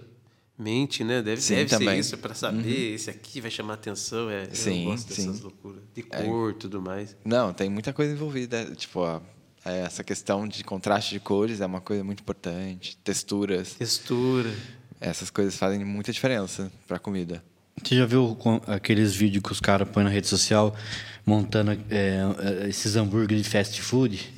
mente, 0.56 1.02
né? 1.02 1.20
Deve, 1.20 1.40
Sim, 1.40 1.56
deve 1.56 1.68
ser 1.70 1.78
também. 1.78 1.94
Uhum. 1.94 2.00
isso, 2.00 2.16
para 2.18 2.32
saber 2.34 2.94
esse 2.94 3.10
aqui 3.10 3.40
vai 3.40 3.50
chamar 3.50 3.74
atenção. 3.74 4.30
É, 4.30 4.46
Sim, 4.52 4.84
eu 4.84 4.90
gosto 4.92 5.12
sim. 5.12 5.22
É. 5.22 5.26
dessas 5.26 5.40
loucuras. 5.40 5.82
De 5.92 6.02
cor 6.04 6.50
e 6.52 6.54
tudo 6.54 6.80
mais. 6.80 7.16
Não, 7.24 7.52
tem 7.52 7.68
muita 7.68 7.92
coisa 7.92 8.12
envolvida. 8.12 8.66
Tipo, 8.76 9.02
a- 9.02 9.20
é, 9.64 9.80
essa 9.80 10.04
questão 10.04 10.46
de 10.46 10.62
contraste 10.62 11.12
de 11.12 11.18
cores 11.18 11.60
é 11.60 11.66
uma 11.66 11.80
coisa 11.80 12.04
muito 12.04 12.20
importante. 12.20 12.96
Texturas. 13.02 13.72
Textura. 13.74 14.54
Essas 15.00 15.28
coisas 15.28 15.56
fazem 15.56 15.84
muita 15.84 16.12
diferença 16.12 16.70
para 16.86 16.98
a 16.98 17.00
comida. 17.00 17.42
Você 17.82 17.96
já 17.96 18.06
viu 18.06 18.36
aqueles 18.66 19.14
vídeos 19.14 19.42
que 19.42 19.52
os 19.52 19.60
caras 19.60 19.88
põem 19.88 20.04
na 20.04 20.10
rede 20.10 20.26
social 20.26 20.74
montando 21.26 21.72
é, 21.72 21.76
é, 21.90 22.68
esses 22.68 22.96
hambúrguer 22.96 23.36
de 23.38 23.44
fast 23.44 23.80
food? 23.82 24.32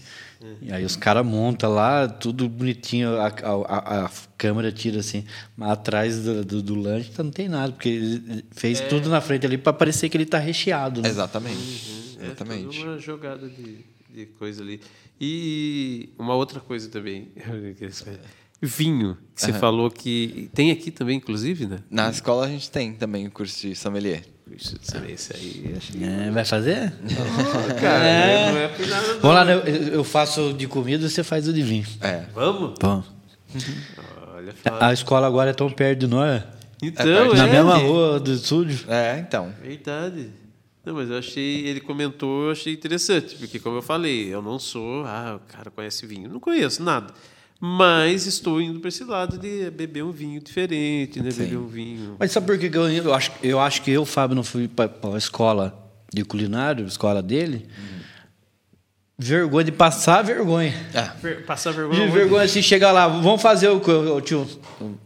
E 0.62 0.70
aí 0.72 0.84
os 0.84 0.94
caras 0.96 1.24
montam 1.26 1.72
lá, 1.72 2.06
tudo 2.08 2.48
bonitinho, 2.48 3.16
a, 3.18 3.26
a- 3.26 4.04
a- 4.04 4.10
câmera 4.38 4.70
tira 4.70 5.00
assim, 5.00 5.24
mas 5.56 5.70
atrás 5.70 6.22
do, 6.22 6.44
do, 6.44 6.62
do 6.62 6.74
lanche 6.74 7.10
não 7.18 7.30
tem 7.30 7.48
nada, 7.48 7.72
porque 7.72 7.88
ele 7.88 8.44
fez 8.52 8.80
tudo 8.82 9.08
na 9.08 9.20
frente 9.20 9.44
ali 9.46 9.56
para 9.58 9.72
parecer 9.72 10.08
que 10.08 10.16
ele 10.16 10.26
tá 10.26 10.38
recheado. 10.38 11.00
Né? 11.02 11.08
Exatamente. 11.08 12.16
É 12.20 12.26
Exatamente. 12.26 12.78
toda 12.78 12.90
uma 12.90 12.98
jogada 12.98 13.48
de, 13.48 13.78
de 14.14 14.26
coisa 14.38 14.62
ali. 14.62 14.80
E 15.20 16.10
uma 16.18 16.34
outra 16.34 16.60
coisa 16.60 16.88
também. 16.90 17.28
Vinho, 18.62 19.16
que 19.34 19.42
você 19.42 19.52
falou 19.52 19.90
que. 19.90 20.48
Tem 20.54 20.70
aqui 20.70 20.90
também, 20.90 21.18
inclusive, 21.18 21.66
né? 21.66 21.78
Na 21.90 22.08
escola 22.10 22.46
a 22.46 22.48
gente 22.48 22.70
tem 22.70 22.92
também 22.94 23.26
o 23.26 23.30
curso 23.30 23.66
de 23.68 23.74
sommelier. 23.74 24.22
Ixi, 24.50 24.76
Esse 25.08 25.34
aí. 25.34 25.74
É, 26.02 26.30
vai 26.30 26.44
fazer? 26.44 26.92
Cara, 27.80 28.04
É. 28.06 28.52
não 28.52 28.58
é 28.58 28.68
por 28.68 28.86
nada. 28.86 29.06
não. 29.14 29.20
Vamos 29.20 29.36
lá, 29.36 29.44
eu, 29.52 29.58
eu 29.94 30.04
faço 30.04 30.52
de 30.54 30.66
comida, 30.68 31.08
você 31.08 31.22
faz 31.24 31.48
o 31.48 31.52
de 31.52 31.62
vinho. 31.62 31.84
É. 32.00 32.24
Vamos? 32.34 32.74
Bom. 32.80 33.02
Olha, 34.34 34.52
fala. 34.54 34.86
A 34.88 34.92
escola 34.92 35.26
agora 35.26 35.50
é 35.50 35.52
tão 35.52 35.70
perto 35.70 36.00
de 36.00 36.06
nós, 36.06 36.42
Então, 36.82 37.06
é. 37.06 37.36
na 37.36 37.46
mesma 37.46 37.78
que- 37.80 37.86
rua 37.86 38.20
do 38.20 38.32
estúdio. 38.32 38.84
É, 38.88 39.18
então. 39.18 39.52
Verdade. 39.62 40.30
Não, 40.84 40.94
mas 40.94 41.10
eu 41.10 41.18
achei, 41.18 41.66
ele 41.66 41.80
comentou, 41.80 42.44
eu 42.46 42.52
achei 42.52 42.72
interessante, 42.72 43.34
porque 43.34 43.58
como 43.58 43.76
eu 43.78 43.82
falei, 43.82 44.32
eu 44.32 44.40
não 44.40 44.56
sou, 44.58 45.04
ah, 45.04 45.40
o 45.42 45.52
cara 45.52 45.68
conhece 45.70 46.06
vinho, 46.06 46.28
não 46.30 46.38
conheço 46.38 46.80
nada. 46.82 47.12
Mas 47.60 48.26
estou 48.26 48.60
indo 48.60 48.80
para 48.80 48.88
esse 48.88 49.02
lado 49.04 49.38
de 49.38 49.70
beber 49.70 50.04
um 50.04 50.10
vinho 50.10 50.40
diferente, 50.40 51.20
né? 51.20 51.30
Beber 51.30 51.56
um 51.56 51.66
vinho. 51.66 52.16
Mas 52.18 52.32
sabe 52.32 52.46
por 52.46 52.58
que 52.58 52.68
que 52.68 52.76
eu, 52.76 52.88
eu 52.88 53.14
acho, 53.14 53.32
eu 53.42 53.58
acho 53.58 53.82
que 53.82 53.90
eu, 53.90 54.04
Fábio, 54.04 54.36
não 54.36 54.44
fui 54.44 54.68
para 54.68 54.90
a 55.14 55.18
escola 55.18 55.82
de 56.12 56.24
culinário, 56.24 56.86
escola 56.86 57.22
dele? 57.22 57.66
Vergonha 59.18 59.64
de 59.64 59.72
passar 59.72 60.20
vergonha. 60.22 60.74
Ver- 61.22 61.42
Passar 61.46 61.72
vergonha. 61.72 62.04
De 62.06 62.12
vergonha 62.12 62.44
assim, 62.44 62.60
chegar 62.60 62.92
lá, 62.92 63.08
vamos 63.08 63.40
fazer 63.40 63.68
o, 63.70 63.78
o, 63.78 64.16
o 64.16 64.20
tio, 64.20 64.46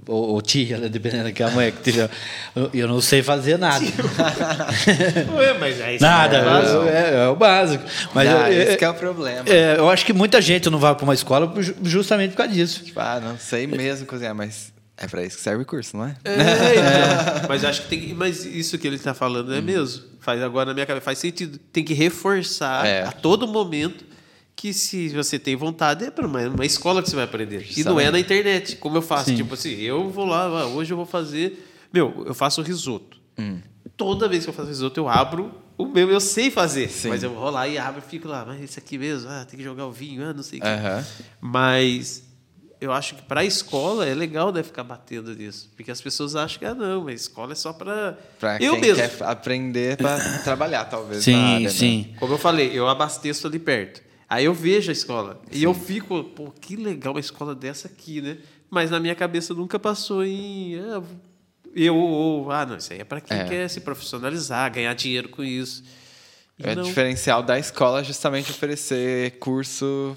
o, 0.08 0.34
o 0.34 0.42
tia, 0.42 0.78
né, 0.78 0.88
dependendo 0.88 1.24
daquela 1.24 1.52
mulher 1.52 1.70
que 1.70 1.78
esteja. 1.78 2.10
Eu, 2.56 2.70
eu 2.74 2.88
não 2.88 3.00
sei 3.00 3.22
fazer 3.22 3.56
nada. 3.56 3.84
Ué, 5.36 5.54
mas 5.60 5.80
aí 5.80 6.00
nada, 6.00 6.42
não 6.42 6.50
faz. 6.60 6.70
eu- 6.72 6.88
é, 6.88 7.24
é 7.24 7.28
o 7.28 7.36
básico. 7.36 7.84
Mas 8.12 8.28
Ah, 8.28 8.50
eu, 8.50 8.62
esse 8.62 8.76
que 8.76 8.84
é 8.84 8.90
o 8.90 8.94
problema. 8.94 9.44
é, 9.48 9.76
eu 9.78 9.88
acho 9.88 10.04
que 10.04 10.12
muita 10.12 10.40
gente 10.40 10.68
não 10.68 10.80
vai 10.80 10.92
para 10.92 11.04
uma 11.04 11.14
escola 11.14 11.52
justamente 11.84 12.32
por 12.32 12.38
causa 12.38 12.52
disso. 12.52 12.82
Tipo, 12.82 12.98
ah, 12.98 13.20
não 13.22 13.38
sei 13.38 13.68
mesmo 13.68 14.06
cozinhar, 14.06 14.34
mas 14.34 14.72
é 15.00 15.06
para 15.08 15.24
isso 15.24 15.36
que 15.38 15.42
serve 15.42 15.62
o 15.62 15.66
curso, 15.66 15.96
não 15.96 16.04
é? 16.04 16.16
É, 16.24 16.34
então. 16.34 17.48
Mas 17.48 17.64
acho 17.64 17.82
que 17.82 17.88
tem 17.88 18.00
que- 18.00 18.14
Mas 18.14 18.44
isso 18.44 18.78
que 18.78 18.86
ele 18.86 18.96
está 18.96 19.14
falando 19.14 19.52
é 19.54 19.60
mesmo. 19.60 20.04
Faz 20.20 20.40
agora 20.42 20.66
na 20.66 20.74
minha 20.74 20.84
cabeça. 20.86 21.04
Faz 21.04 21.18
sentido. 21.18 21.58
Tem 21.72 21.82
que 21.82 21.94
reforçar 21.94 22.86
É. 22.86 23.04
a 23.04 23.10
todo 23.12 23.48
momento 23.48 24.04
que 24.54 24.74
se 24.74 25.08
você 25.08 25.38
tem 25.38 25.56
vontade, 25.56 26.04
é 26.04 26.10
para 26.10 26.26
uma, 26.26 26.40
uma 26.48 26.66
escola 26.66 27.02
que 27.02 27.08
você 27.08 27.16
vai 27.16 27.24
aprender. 27.24 27.66
E 27.76 27.82
não 27.82 27.98
é 27.98 28.10
na 28.10 28.20
internet, 28.20 28.76
como 28.76 28.98
eu 28.98 29.02
faço. 29.02 29.30
Sim. 29.30 29.36
Tipo 29.36 29.54
assim, 29.54 29.70
eu 29.80 30.10
vou 30.10 30.26
lá, 30.26 30.42
ah, 30.44 30.66
hoje 30.66 30.92
eu 30.92 30.96
vou 30.98 31.06
fazer. 31.06 31.66
Meu, 31.92 32.24
eu 32.26 32.34
faço 32.34 32.60
risoto. 32.60 33.18
Toda 33.96 34.28
vez 34.28 34.44
que 34.44 34.50
eu 34.50 34.54
faço 34.54 34.68
risoto, 34.68 35.00
eu 35.00 35.08
abro 35.08 35.50
o 35.78 35.86
meu, 35.86 36.10
eu 36.10 36.20
sei 36.20 36.50
fazer. 36.50 36.90
Sim. 36.90 37.08
Mas 37.08 37.22
eu 37.22 37.32
vou 37.32 37.48
lá 37.48 37.66
e 37.66 37.78
abro 37.78 38.02
e 38.06 38.10
fico 38.10 38.28
lá, 38.28 38.44
mas 38.46 38.62
esse 38.62 38.78
aqui 38.78 38.98
mesmo, 38.98 39.30
ah, 39.30 39.46
tem 39.48 39.56
que 39.58 39.64
jogar 39.64 39.86
o 39.86 39.92
vinho, 39.92 40.22
ah, 40.28 40.34
não 40.34 40.42
sei 40.42 40.58
o 40.58 40.62
quê. 40.62 40.68
Aham. 40.68 41.04
Mas 41.40 42.22
eu 42.80 42.92
acho 42.92 43.14
que 43.16 43.22
para 43.22 43.40
a 43.40 43.44
escola 43.44 44.06
é 44.06 44.14
legal 44.14 44.52
né, 44.52 44.62
ficar 44.62 44.82
batendo 44.84 45.34
nisso. 45.34 45.68
Porque 45.76 45.90
as 45.90 46.00
pessoas 46.00 46.34
acham 46.34 46.58
que, 46.58 46.64
ah, 46.64 46.74
não, 46.74 47.04
mas 47.04 47.12
a 47.12 47.16
escola 47.24 47.52
é 47.52 47.54
só 47.54 47.72
para. 47.72 48.18
Eu 48.60 48.72
quem 48.72 48.80
mesmo. 48.80 48.96
quer 48.96 49.22
aprender 49.24 49.96
para 49.96 50.18
trabalhar, 50.42 50.84
talvez. 50.86 51.18
na 51.18 51.32
Sim, 51.32 51.54
área, 51.54 51.60
né? 51.64 51.68
sim. 51.70 52.14
Como 52.18 52.32
eu 52.34 52.38
falei, 52.38 52.70
eu 52.72 52.88
abasteço 52.88 53.46
ali 53.46 53.58
perto. 53.58 54.02
Aí 54.28 54.44
eu 54.44 54.54
vejo 54.54 54.90
a 54.90 54.92
escola. 54.92 55.40
E 55.50 55.62
eu 55.64 55.74
fico, 55.74 56.22
pô, 56.22 56.50
que 56.52 56.76
legal 56.76 57.12
uma 57.14 57.20
escola 57.20 57.54
dessa 57.54 57.88
aqui, 57.88 58.20
né? 58.20 58.38
Mas 58.70 58.88
na 58.90 59.00
minha 59.00 59.14
cabeça 59.14 59.52
nunca 59.52 59.78
passou 59.78 60.24
em. 60.24 60.76
ah, 60.78 61.02
Eu, 61.74 61.96
ou, 61.96 62.50
ah, 62.50 62.64
não, 62.64 62.76
isso 62.76 62.92
aí 62.92 63.00
é 63.00 63.04
para 63.04 63.20
quem 63.20 63.36
É. 63.36 63.44
quer 63.44 63.68
se 63.68 63.80
profissionalizar, 63.80 64.72
ganhar 64.72 64.94
dinheiro 64.94 65.28
com 65.28 65.42
isso. 65.44 65.82
E 66.58 66.62
É 66.68 66.74
não- 66.74 66.82
diferencial 66.84 67.42
da 67.42 67.58
escola 67.58 68.02
justamente 68.04 68.50
oferecer 68.50 69.38
curso 69.38 70.16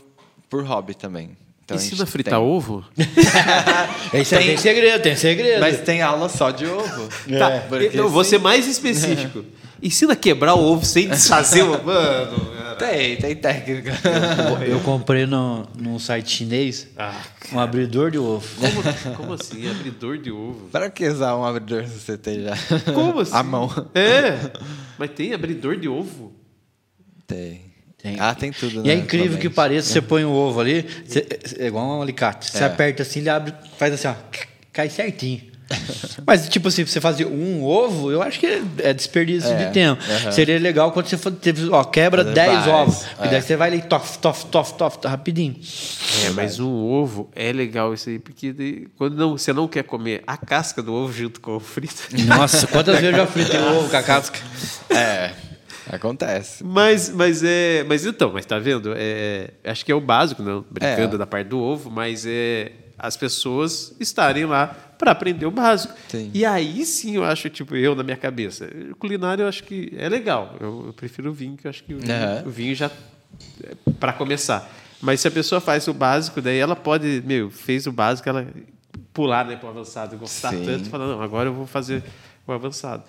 por 0.49 0.63
hobby 0.63 0.93
também. 0.93 1.35
Então, 1.65 1.77
Ensina 1.77 2.03
a 2.03 2.05
fritar 2.05 2.39
tem- 2.39 2.43
ovo? 2.47 2.83
Esse 4.13 4.35
aí 4.35 4.47
tem 4.47 4.57
segredo, 4.57 5.01
tem 5.01 5.15
segredo. 5.15 5.59
Mas 5.61 5.79
tem 5.81 6.01
aula 6.01 6.27
só 6.27 6.51
de 6.51 6.65
ovo. 6.65 7.07
Tá, 7.39 7.63
Porque 7.69 7.85
então, 7.87 8.09
vou 8.09 8.23
sim. 8.23 8.31
ser 8.31 8.39
mais 8.39 8.67
específico. 8.67 9.45
Ensina 9.81 10.13
a 10.13 10.15
quebrar 10.15 10.55
o 10.55 10.63
ovo 10.63 10.85
sem 10.85 11.07
desfazer 11.09 11.63
o. 11.63 11.83
Mano. 11.83 12.53
Tem, 12.79 13.15
tem 13.17 13.35
técnica. 13.35 13.91
Eu 14.67 14.79
comprei 14.81 15.25
no, 15.25 15.65
num 15.77 15.99
site 15.99 16.31
chinês 16.31 16.87
Ah, 16.97 17.13
um 17.53 17.59
abridor 17.59 18.09
de 18.11 18.17
ovo. 18.17 18.45
como, 18.59 19.15
como 19.15 19.33
assim? 19.33 19.69
Abridor 19.69 20.17
de 20.17 20.31
ovo? 20.31 20.67
Para 20.71 20.89
que 20.89 21.07
usar 21.07 21.35
um 21.37 21.45
abridor 21.45 21.85
se 21.87 21.99
você 21.99 22.17
tem 22.17 22.43
já? 22.43 22.53
Como 22.93 23.19
assim? 23.19 23.31
A 23.35 23.43
mão. 23.43 23.69
É. 23.93 24.51
Mas 24.97 25.11
tem 25.11 25.33
abridor 25.33 25.77
de 25.77 25.87
ovo? 25.87 26.33
Tem. 27.27 27.72
Tem. 28.03 28.17
Ah, 28.19 28.35
tem 28.35 28.51
tudo, 28.51 28.85
E 28.85 28.91
é 28.91 28.95
né, 28.95 29.01
incrível 29.01 29.29
que 29.37 29.47
atualmente. 29.47 29.55
pareça, 29.55 29.89
você 29.93 30.01
põe 30.01 30.25
o 30.25 30.31
ovo 30.31 30.59
ali, 30.59 30.85
você- 31.07 31.25
é 31.57 31.67
igual 31.67 31.99
um 31.99 32.01
alicate. 32.01 32.51
Você 32.51 32.61
É. 32.61 32.67
aperta 32.67 33.01
assim, 33.01 33.19
ele 33.21 33.29
abre, 33.29 33.53
faz 33.77 33.93
assim, 33.93 34.07
ó, 34.09 34.13
cai 34.73 34.89
certinho. 34.89 35.41
Mas, 36.27 36.49
tipo 36.49 36.67
assim, 36.67 36.85
você 36.85 36.99
fazer 36.99 37.25
um 37.25 37.63
ovo, 37.63 38.11
eu 38.11 38.21
acho 38.21 38.37
que 38.39 38.45
é- 38.45 38.61
é 38.79 38.93
desperdício 38.93 39.49
É, 39.49 39.65
de 39.65 39.71
tempo. 39.73 40.03
Seria 40.33 40.59
legal 40.59 40.91
quando 40.91 41.07
você 41.07 41.17
for, 41.17 41.31
teve, 41.31 41.69
ó, 41.69 41.81
quebra 41.85 42.23
Fazer 42.23 42.35
10 42.35 42.65
vários, 42.65 42.67
ovos. 42.67 43.05
é. 43.19 43.25
E 43.25 43.29
daí 43.29 43.41
você 43.41 43.55
vai 43.55 43.69
ali, 43.69 43.81
tof, 43.81 44.17
tof, 44.19 44.45
tof, 44.47 44.73
tof, 44.73 44.97
rapidinho. 45.07 45.55
É, 46.25 46.29
mas 46.31 46.59
um 46.59 46.69
ovo 46.69 47.31
é 47.33 47.53
legal 47.53 47.93
isso 47.93 48.09
aí, 48.09 48.19
porque 48.19 48.87
quando 48.97 49.15
não, 49.15 49.37
você 49.37 49.53
não 49.53 49.67
quer 49.67 49.83
comer 49.83 50.21
a 50.27 50.35
casca 50.35 50.83
do 50.83 50.93
ovo 50.93 51.13
junto 51.13 51.39
com 51.39 51.55
o 51.55 51.59
frito. 51.61 52.03
Nossa, 52.27 52.67
quantas 52.67 52.95
vezes 52.99 53.11
eu 53.11 53.15
já 53.17 53.25
fritei 53.25 53.59
o 53.59 53.77
ovo 53.79 53.89
com 53.89 53.95
a 53.97 54.03
casca? 54.03 54.37
É, 54.89 55.31
acontece. 55.89 56.63
Mas, 56.63 57.09
mas 57.09 57.43
é. 57.43 57.83
Mas 57.87 58.05
então, 58.05 58.31
mas 58.33 58.45
tá 58.45 58.59
vendo? 58.59 58.93
É, 58.95 59.51
acho 59.63 59.85
que 59.85 59.91
é 59.91 59.95
o 59.95 60.01
básico, 60.01 60.41
não 60.41 60.65
brincando 60.69 61.15
É. 61.15 61.17
da 61.19 61.25
parte 61.27 61.47
do 61.47 61.59
ovo, 61.59 61.89
mas 61.89 62.25
é 62.27 62.71
as 62.97 63.17
pessoas 63.17 63.93
estarem 63.99 64.45
lá 64.45 64.67
para 64.67 65.11
aprender 65.11 65.45
o 65.45 65.51
básico. 65.51 65.93
Sim. 66.07 66.31
E 66.33 66.45
aí 66.45 66.85
sim 66.85 67.15
eu 67.15 67.23
acho, 67.25 67.49
tipo, 67.49 67.75
eu 67.75 67.95
na 67.95 68.03
minha 68.03 68.15
cabeça. 68.15 68.69
Culinária 68.97 69.43
eu 69.43 69.47
acho 69.47 69.63
que 69.63 69.91
é 69.97 70.07
legal. 70.07 70.55
Eu, 70.61 70.83
eu 70.87 70.93
prefiro 70.93 71.29
o 71.31 71.33
vinho, 71.33 71.57
que 71.57 71.67
eu 71.67 71.69
acho 71.69 71.83
que 71.83 71.93
o 71.93 71.99
vinho, 71.99 72.13
Aham. 72.13 72.43
o 72.45 72.49
vinho 72.49 72.75
já. 72.75 72.89
para 73.99 74.13
começar. 74.13 74.71
Mas 75.01 75.19
se 75.19 75.27
a 75.27 75.31
pessoa 75.31 75.59
faz 75.59 75.85
o 75.87 75.93
básico, 75.93 76.39
daí 76.41 76.57
ela 76.59 76.75
pode, 76.77 77.21
meu, 77.25 77.49
fez 77.49 77.85
o 77.87 77.91
básico, 77.91 78.29
ela 78.29 78.47
pular 79.11 79.45
né, 79.45 79.55
para 79.57 79.67
o 79.67 79.69
avançado, 79.69 80.15
gostar 80.17 80.51
Sim. 80.51 80.63
tanto, 80.63 80.85
falar, 80.89 81.07
não, 81.07 81.21
agora 81.21 81.49
eu 81.49 81.53
vou 81.53 81.67
fazer 81.67 82.01
o 82.47 82.51
avançado. 82.53 83.03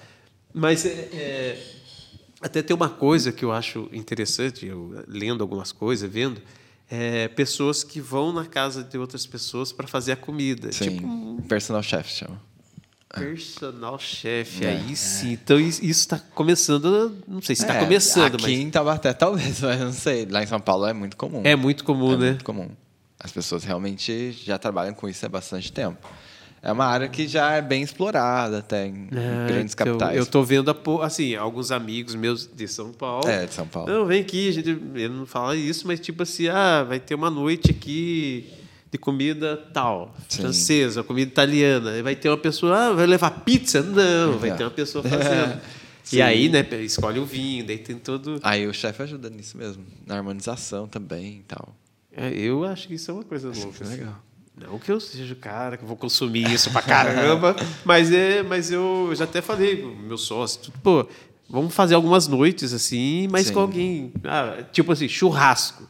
Mas 0.52 0.84
é, 0.84 0.88
é, 1.12 1.62
até 2.40 2.62
tem 2.62 2.74
uma 2.76 2.88
coisa 2.88 3.32
que 3.32 3.44
eu 3.44 3.52
acho 3.52 3.88
interessante, 3.92 4.66
eu 4.66 5.04
lendo 5.08 5.42
algumas 5.42 5.72
coisas, 5.72 6.10
vendo, 6.10 6.40
é 6.90 7.28
pessoas 7.28 7.82
que 7.82 8.00
vão 8.00 8.32
na 8.32 8.44
casa 8.44 8.82
de 8.84 8.98
outras 8.98 9.26
pessoas 9.26 9.72
para 9.72 9.86
fazer 9.86 10.12
a 10.12 10.16
comida. 10.16 10.70
Sim. 10.72 10.96
Tipo 10.96 11.06
um 11.06 11.36
Personal 11.48 11.82
chef 11.82 12.10
chama. 12.10 12.40
personal 13.14 13.98
chef, 13.98 14.64
É. 14.64 14.70
aí 14.70 14.96
sim. 14.96 15.32
Então 15.32 15.58
isso 15.60 15.82
está 15.84 16.18
começando, 16.18 17.16
não 17.28 17.40
sei 17.40 17.54
se 17.54 17.62
está 17.62 17.74
É, 17.76 17.80
começando, 17.84 18.34
aqui 18.34 18.42
mas 18.42 18.50
em 18.52 18.70
Taubaté 18.70 19.12
talvez, 19.12 19.60
mas 19.62 19.80
não 19.80 19.92
sei. 19.92 20.26
Lá 20.26 20.42
em 20.42 20.46
São 20.46 20.60
Paulo 20.60 20.84
é 20.86 20.92
muito 20.92 21.16
comum. 21.16 21.40
é 21.44 21.54
muito 21.56 21.84
comum, 21.84 22.14
É 22.14 22.16
né? 22.16 22.26
muito 22.30 22.44
comum. 22.44 22.68
As 23.18 23.30
pessoas 23.32 23.64
realmente 23.64 24.32
já 24.32 24.58
trabalham 24.58 24.92
com 24.92 25.08
isso 25.08 25.24
há 25.24 25.28
bastante 25.28 25.72
tempo. 25.72 26.06
É 26.66 26.72
uma 26.72 26.86
área 26.86 27.08
que 27.08 27.28
já 27.28 27.52
é 27.52 27.60
bem 27.60 27.82
explorada 27.82 28.58
até 28.58 28.86
em 28.86 29.06
É, 29.12 29.46
grandes 29.48 29.74
então, 29.74 29.86
capitais. 29.98 30.16
Eu 30.16 30.24
tô 30.24 30.42
vendo 30.42 30.74
assim, 31.02 31.34
alguns 31.34 31.70
amigos 31.70 32.14
meus 32.14 32.46
de 32.50 32.66
São 32.66 32.90
Paulo. 32.90 33.28
É, 33.28 33.44
de 33.44 33.52
São 33.52 33.66
Paulo. 33.66 33.92
Não, 33.92 34.06
vem 34.06 34.22
aqui, 34.22 34.48
a 34.48 34.52
gente, 34.52 34.70
ele 34.70 35.08
não 35.10 35.26
fala 35.26 35.54
isso, 35.54 35.86
mas 35.86 36.00
tipo 36.00 36.22
assim, 36.22 36.48
ah, 36.48 36.82
vai 36.82 36.98
ter 36.98 37.14
uma 37.14 37.28
noite 37.28 37.70
aqui 37.70 38.50
de 38.90 38.96
comida 38.96 39.58
tal, 39.74 40.14
Sim. 40.26 40.40
francesa, 40.40 41.02
comida 41.02 41.30
italiana. 41.30 41.90
Aí 41.90 42.00
vai 42.02 42.16
ter 42.16 42.30
uma 42.30 42.38
pessoa, 42.38 42.74
ah, 42.74 42.92
vai 42.92 43.06
levar 43.06 43.30
pizza? 43.44 43.82
Não, 43.82 44.38
vai 44.38 44.48
É. 44.48 44.54
ter 44.54 44.64
uma 44.64 44.70
pessoa 44.70 45.04
fazendo. 45.04 45.60
Sim. 46.02 46.16
e 46.16 46.22
aí, 46.22 46.48
né, 46.48 46.66
escolhe 46.82 47.18
o 47.18 47.26
vinho, 47.26 47.66
daí 47.66 47.76
tem 47.78 47.96
todo. 47.96 48.38
Aí 48.42 48.66
o 48.66 48.72
chefe 48.72 49.02
ajuda 49.02 49.28
nisso 49.28 49.58
mesmo, 49.58 49.84
na 50.06 50.16
harmonização 50.16 50.86
também 50.86 51.38
e 51.40 51.44
tal. 51.46 51.74
É, 52.16 52.30
eu 52.30 52.64
acho 52.64 52.88
que 52.88 52.94
isso 52.94 53.10
é 53.10 53.14
uma 53.14 53.24
coisa 53.24 53.48
louca. 53.48 53.60
que 53.76 53.82
é 53.82 53.86
assim. 53.86 53.96
legal. 53.98 54.22
Não 54.56 54.78
que 54.78 54.90
eu 54.92 55.00
seja 55.00 55.32
o 55.32 55.36
cara 55.36 55.76
que 55.76 55.84
vou 55.84 55.96
consumir 55.96 56.48
isso 56.52 56.70
pra 56.70 56.80
caramba, 56.80 57.56
mas 57.84 58.12
é, 58.12 58.42
mas 58.42 58.70
eu 58.70 59.10
já 59.14 59.24
até 59.24 59.42
falei 59.42 59.76
pro 59.76 59.96
meu 59.96 60.16
sócio, 60.16 60.60
tudo, 60.62 60.78
pô, 60.80 61.08
vamos 61.50 61.74
fazer 61.74 61.94
algumas 61.96 62.28
noites 62.28 62.72
assim, 62.72 63.26
mas 63.30 63.48
Sim. 63.48 63.54
com 63.54 63.60
alguém, 63.60 64.12
ah, 64.24 64.62
tipo 64.72 64.92
assim, 64.92 65.08
churrasco. 65.08 65.88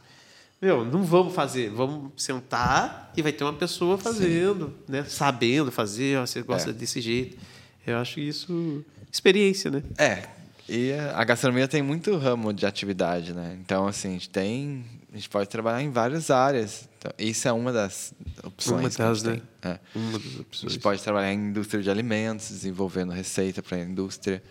Meu, 0.61 0.83
não 0.83 1.03
vamos 1.03 1.35
fazer, 1.35 1.69
vamos 1.69 2.11
sentar 2.17 3.11
e 3.15 3.21
vai 3.21 3.31
ter 3.31 3.43
uma 3.43 3.53
pessoa 3.53 3.97
fazendo, 3.99 4.73
né, 4.87 5.03
sabendo 5.07 5.71
fazer, 5.71 6.17
ó, 6.17 6.25
você 6.25 6.41
gosta 6.41 6.71
É. 6.71 6.73
desse 6.73 6.99
jeito. 7.01 7.37
Eu 7.85 7.97
acho 7.97 8.19
isso 8.19 8.83
experiência, 9.11 9.69
né? 9.69 9.83
É, 9.97 10.23
e 10.67 10.91
a 11.13 11.23
gastronomia 11.23 11.67
tem 11.67 11.83
muito 11.83 12.17
ramo 12.17 12.51
de 12.51 12.65
atividade, 12.65 13.31
né? 13.33 13.55
Então, 13.63 13.87
assim, 13.87 14.09
a 14.09 14.11
gente 14.13 14.29
tem. 14.29 14.83
A 15.13 15.15
gente 15.15 15.29
pode 15.29 15.47
trabalhar 15.47 15.83
em 15.83 15.91
várias 15.91 16.31
áreas. 16.31 16.89
Então, 17.05 17.13
isso 17.25 17.47
é 17.47 17.51
uma 17.51 17.71
das 17.71 18.13
opções. 18.43 18.79
Uma 18.81 18.89
que 18.89 19.01
a 19.01 19.09
das, 19.09 19.23
né? 19.23 19.41
tem. 19.61 19.71
É. 19.71 19.79
Uma 19.95 20.19
das 20.19 20.37
A 20.37 20.41
opções. 20.41 20.73
gente 20.73 20.81
pode 20.81 21.01
trabalhar 21.01 21.33
em 21.33 21.49
indústria 21.49 21.81
de 21.83 21.89
alimentos, 21.89 22.49
desenvolvendo 22.49 23.11
receita 23.11 23.61
para 23.61 23.77
a 23.77 23.81
indústria. 23.81 24.41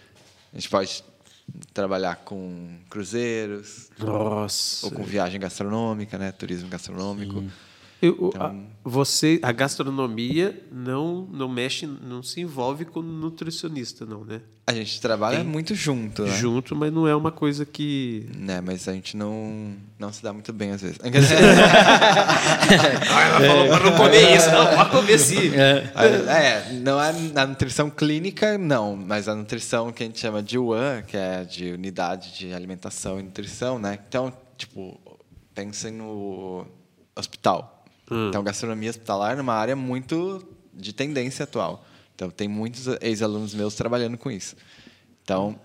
A 0.52 0.56
gente 0.56 0.68
pode 0.68 1.04
trabalhar 1.72 2.16
com 2.16 2.78
cruzeiros, 2.88 3.90
Nossa. 3.98 4.86
ou 4.86 4.92
com 4.92 5.02
viagem 5.02 5.38
gastronômica, 5.40 6.16
né? 6.16 6.32
Turismo 6.32 6.68
gastronômico. 6.68 7.44
Eu- 8.02 8.16
o- 8.18 8.26
a, 8.38 8.46
Então- 8.48 8.66
você, 8.85 9.38
a 9.42 9.50
gastronomia 9.50 10.62
não, 10.70 11.26
não 11.33 11.48
mexe, 11.48 11.87
não 11.87 12.22
se 12.22 12.40
envolve 12.42 12.85
com 12.85 13.00
nutricionista, 13.00 14.04
não, 14.04 14.24
né? 14.24 14.40
A 14.66 14.72
gente 14.74 14.98
trabalha 15.00 15.42
muito 15.44 15.74
junto, 15.74 16.22
né? 16.22 16.37
Junto, 16.38 16.74
mas 16.74 16.90
não 16.92 17.07
é 17.07 17.14
uma 17.14 17.30
coisa 17.30 17.64
que. 17.66 18.26
Né, 18.37 18.61
mas 18.62 18.88
a 18.88 18.92
gente 18.94 19.14
não, 19.16 19.74
não 19.98 20.11
se 20.12 20.22
dá 20.22 20.33
muito 20.33 20.52
bem 20.52 20.70
às 20.72 20.80
vezes. 20.83 20.98
Ah, 23.11 23.20
ela 23.28 23.40
falou 23.46 23.68
para 23.68 23.85
não 23.90 23.96
comer 23.96 24.37
isso, 24.37 24.50
não, 24.50 24.66
pode 24.76 24.90
comer 24.90 25.18
sim. 25.18 25.52
É, 25.54 26.72
não 26.83 27.00
é 27.00 27.12
na 27.33 27.46
nutrição 27.46 27.90
clínica, 27.90 28.57
não, 28.59 28.96
mas 28.96 29.28
a 29.28 29.35
nutrição 29.35 29.92
que 29.92 30.02
a 30.02 30.07
gente 30.07 30.18
chama 30.18 30.42
de 30.42 30.59
UAN, 30.59 31.02
que 31.02 31.16
é 31.16 31.44
de 31.44 31.72
unidade 31.72 32.37
de 32.37 32.52
alimentação 32.52 33.18
e 33.20 33.22
nutrição, 33.22 33.78
né? 33.78 33.98
Então, 34.09 34.33
tipo, 34.57 34.98
pensem 35.54 35.92
no 35.92 36.66
hospital. 37.16 37.73
Então, 38.10 38.42
gastronomia 38.42 38.90
hospitalar 38.90 39.38
é 39.38 39.40
uma 39.40 39.54
área 39.54 39.74
muito 39.74 40.46
de 40.72 40.92
tendência 40.92 41.44
atual. 41.44 41.84
Então, 42.14 42.30
tem 42.30 42.46
muitos 42.46 42.86
ex-alunos 43.00 43.54
meus 43.54 43.74
trabalhando 43.74 44.16
com 44.18 44.30
isso. 44.30 44.56
Então, 45.22 45.58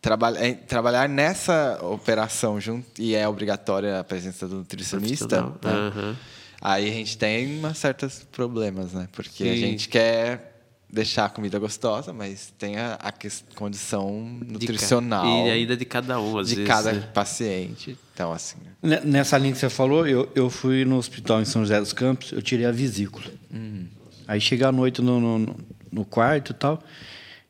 traba 0.00 0.36
é, 0.38 0.52
trabalhar 0.54 1.08
nessa 1.08 1.78
operação 1.82 2.60
junto, 2.60 3.00
e 3.00 3.14
é 3.14 3.26
obrigatória 3.28 4.00
a 4.00 4.04
presença 4.04 4.48
do 4.48 4.56
nutricionista, 4.56 5.42
né? 5.42 5.52
Aham. 5.64 6.16
Aí 6.60 6.90
a 6.90 6.92
gente 6.92 7.16
tem 7.16 7.58
uma 7.58 7.72
certos 7.72 8.26
problemas, 8.30 8.92
né? 8.92 9.08
Porque 9.12 9.44
a 9.44 9.54
Sim. 9.54 9.60
gente 9.60 9.88
quer 9.88 10.49
deixar 10.92 11.26
a 11.26 11.28
comida 11.28 11.58
gostosa, 11.58 12.12
mas 12.12 12.52
tem 12.58 12.76
a, 12.76 12.94
a 12.94 13.12
condição 13.54 14.36
ca- 14.40 14.52
nutricional 14.52 15.46
E 15.46 15.50
ainda 15.50 15.76
de 15.76 15.84
cada 15.84 16.20
um, 16.20 16.38
às 16.38 16.48
de 16.48 16.56
vezes. 16.56 16.68
cada 16.68 16.92
né? 16.92 17.08
paciente. 17.14 17.96
Então, 18.14 18.32
assim. 18.32 18.56
N- 18.82 19.00
Nessa 19.04 19.38
linha 19.38 19.52
que 19.52 19.58
você 19.58 19.70
falou, 19.70 20.06
eu, 20.06 20.28
eu 20.34 20.50
fui 20.50 20.84
no 20.84 20.96
hospital 20.96 21.40
em 21.40 21.44
São 21.44 21.62
José 21.62 21.78
dos 21.80 21.92
Campos, 21.92 22.32
eu 22.32 22.42
tirei 22.42 22.66
a 22.66 22.72
vesícula. 22.72 23.26
Aí 24.26 24.40
cheguei 24.40 24.66
à 24.66 24.72
noite 24.72 25.00
no, 25.02 25.20
no, 25.20 25.56
no- 25.92 26.04
quarto 26.04 26.50
e 26.52 26.54
tal. 26.54 26.82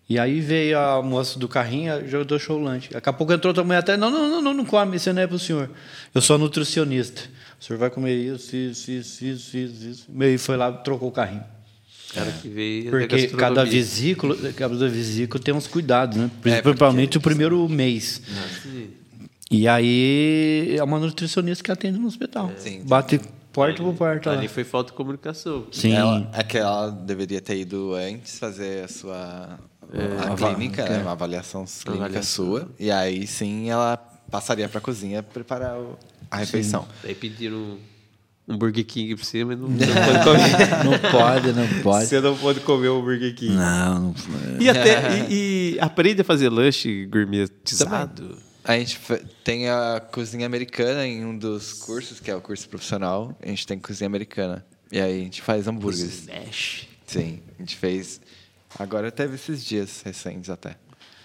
E 0.09 0.19
aí 0.19 0.41
veio 0.41 0.77
a 0.79 1.01
moça 1.03 1.39
do 1.39 1.47
carrinho, 1.49 2.09
já 2.09 2.23
deixou 2.25 2.59
o 2.59 2.63
lanche. 2.63 2.91
Daqui 2.91 3.09
a 3.09 3.13
pouco 3.13 3.33
entrou 3.33 3.51
outra 3.51 3.63
mulher 3.63 3.79
até, 3.79 3.97
não, 3.97 4.11
não, 4.11 4.29
não, 4.29 4.43
não, 4.43 4.55
não 4.55 4.65
come, 4.65 4.97
isso 4.97 5.13
não 5.13 5.23
é 5.23 5.27
pro 5.27 5.39
senhor. 5.39 5.71
Eu 6.13 6.21
sou 6.21 6.37
nutricionista. 6.37 7.23
O 7.61 7.65
senhor 7.65 7.79
vai 7.79 7.91
comer 7.91 8.17
isso, 8.17 8.57
isso, 8.57 8.91
isso, 8.91 9.25
isso, 9.25 9.57
isso, 9.57 9.89
isso. 9.89 10.07
Meio 10.09 10.37
foi 10.39 10.57
lá, 10.57 10.73
trocou 10.73 11.11
o 11.11 11.13
carrinho. 11.13 11.45
Cara 12.15 12.33
que 12.33 12.49
veio 12.49 12.85
da 12.85 12.91
Porque 12.91 13.27
cada 13.29 13.65
vesícula, 13.65 14.37
cada 14.53 14.89
vesícula 14.89 15.43
tem 15.43 15.55
uns 15.55 15.67
cuidados, 15.67 16.17
né? 16.17 16.31
É, 16.45 16.61
Principalmente 16.61 17.19
o 17.19 17.21
primeiro 17.21 17.69
mês. 17.69 18.21
Sim. 18.63 18.91
E 19.51 19.67
aí 19.69 20.77
é 20.77 20.83
uma 20.83 20.99
nutricionista 20.99 21.63
que 21.65 21.71
atende 21.73 21.99
no 21.99 22.07
hospital. 22.07 22.53
Sim. 22.57 22.83
Bate 22.85 23.21
porta 23.53 23.83
por 23.83 23.95
porta 23.95 24.31
lá. 24.33 24.39
Ali 24.39 24.49
foi 24.49 24.65
falta 24.65 24.91
de 24.91 24.97
comunicação. 24.97 25.67
Sim. 25.73 25.93
Ela, 25.93 26.29
é 26.33 26.43
que 26.43 26.57
ela 26.59 26.91
deveria 26.91 27.41
ter 27.41 27.57
ido 27.59 27.95
antes 27.95 28.39
fazer 28.39 28.85
a 28.85 28.89
sua 28.89 29.59
a 29.93 30.33
ava- 30.33 30.55
clínica, 30.55 30.89
né? 30.89 30.99
uma 31.03 31.13
avaliação 31.13 31.65
clínica 31.65 32.05
Avaliação. 32.05 32.45
sua. 32.47 32.69
E 32.79 32.91
aí 32.91 33.27
sim 33.27 33.69
ela 33.71 33.97
passaria 34.31 34.69
para 34.69 34.79
a 34.79 34.81
cozinha 34.83 35.23
preparar 35.23 35.77
o- 35.79 35.99
a 36.31 36.37
refeição. 36.37 36.87
Daí 37.03 37.15
pediram 37.15 37.77
um 38.51 38.59
Burger 38.59 38.85
King 38.85 39.15
pra 39.15 39.25
você, 39.25 39.45
mas 39.45 39.59
não, 39.59 39.69
não 39.69 39.79
pode 39.87 40.25
comer. 40.25 40.85
Não 40.85 41.11
pode, 41.11 41.53
não 41.53 41.83
pode. 41.83 42.07
Você 42.07 42.21
não 42.21 42.37
pode 42.37 42.61
comer 42.61 42.89
o 42.89 43.01
Burger 43.01 43.35
King. 43.35 43.55
Não, 43.55 44.01
não 44.01 44.15
E, 44.61 44.69
até, 44.69 45.27
e, 45.29 45.75
e 45.75 45.81
aprende 45.81 46.21
a 46.23 46.25
fazer 46.25 46.49
lanche 46.49 47.07
gourmetizado. 47.07 48.37
A 48.65 48.77
gente 48.79 49.01
tem 49.43 49.71
a 49.71 50.03
cozinha 50.13 50.45
americana 50.45 51.07
em 51.07 51.25
um 51.25 51.37
dos 51.37 51.73
cursos, 51.73 52.21
que 52.21 52.31
é 52.31 52.35
o 52.35 52.41
curso 52.41 52.69
profissional. 52.69 53.37
A 53.43 53.47
gente 53.47 53.67
tem 53.67 53.79
cozinha 53.79 54.07
americana. 54.07 54.67
E 54.93 55.01
aí 55.01 55.21
a 55.21 55.25
gente 55.25 55.41
faz 55.41 55.67
hambúrgueres. 55.67 56.29
Smash. 56.29 56.89
Sim, 57.07 57.41
a 57.57 57.63
gente 57.63 57.77
fez. 57.77 58.21
Agora 58.79 59.11
teve 59.11 59.37
esses 59.37 59.65
dias 59.65 60.03
recentes 60.05 60.51
até. 60.51 60.77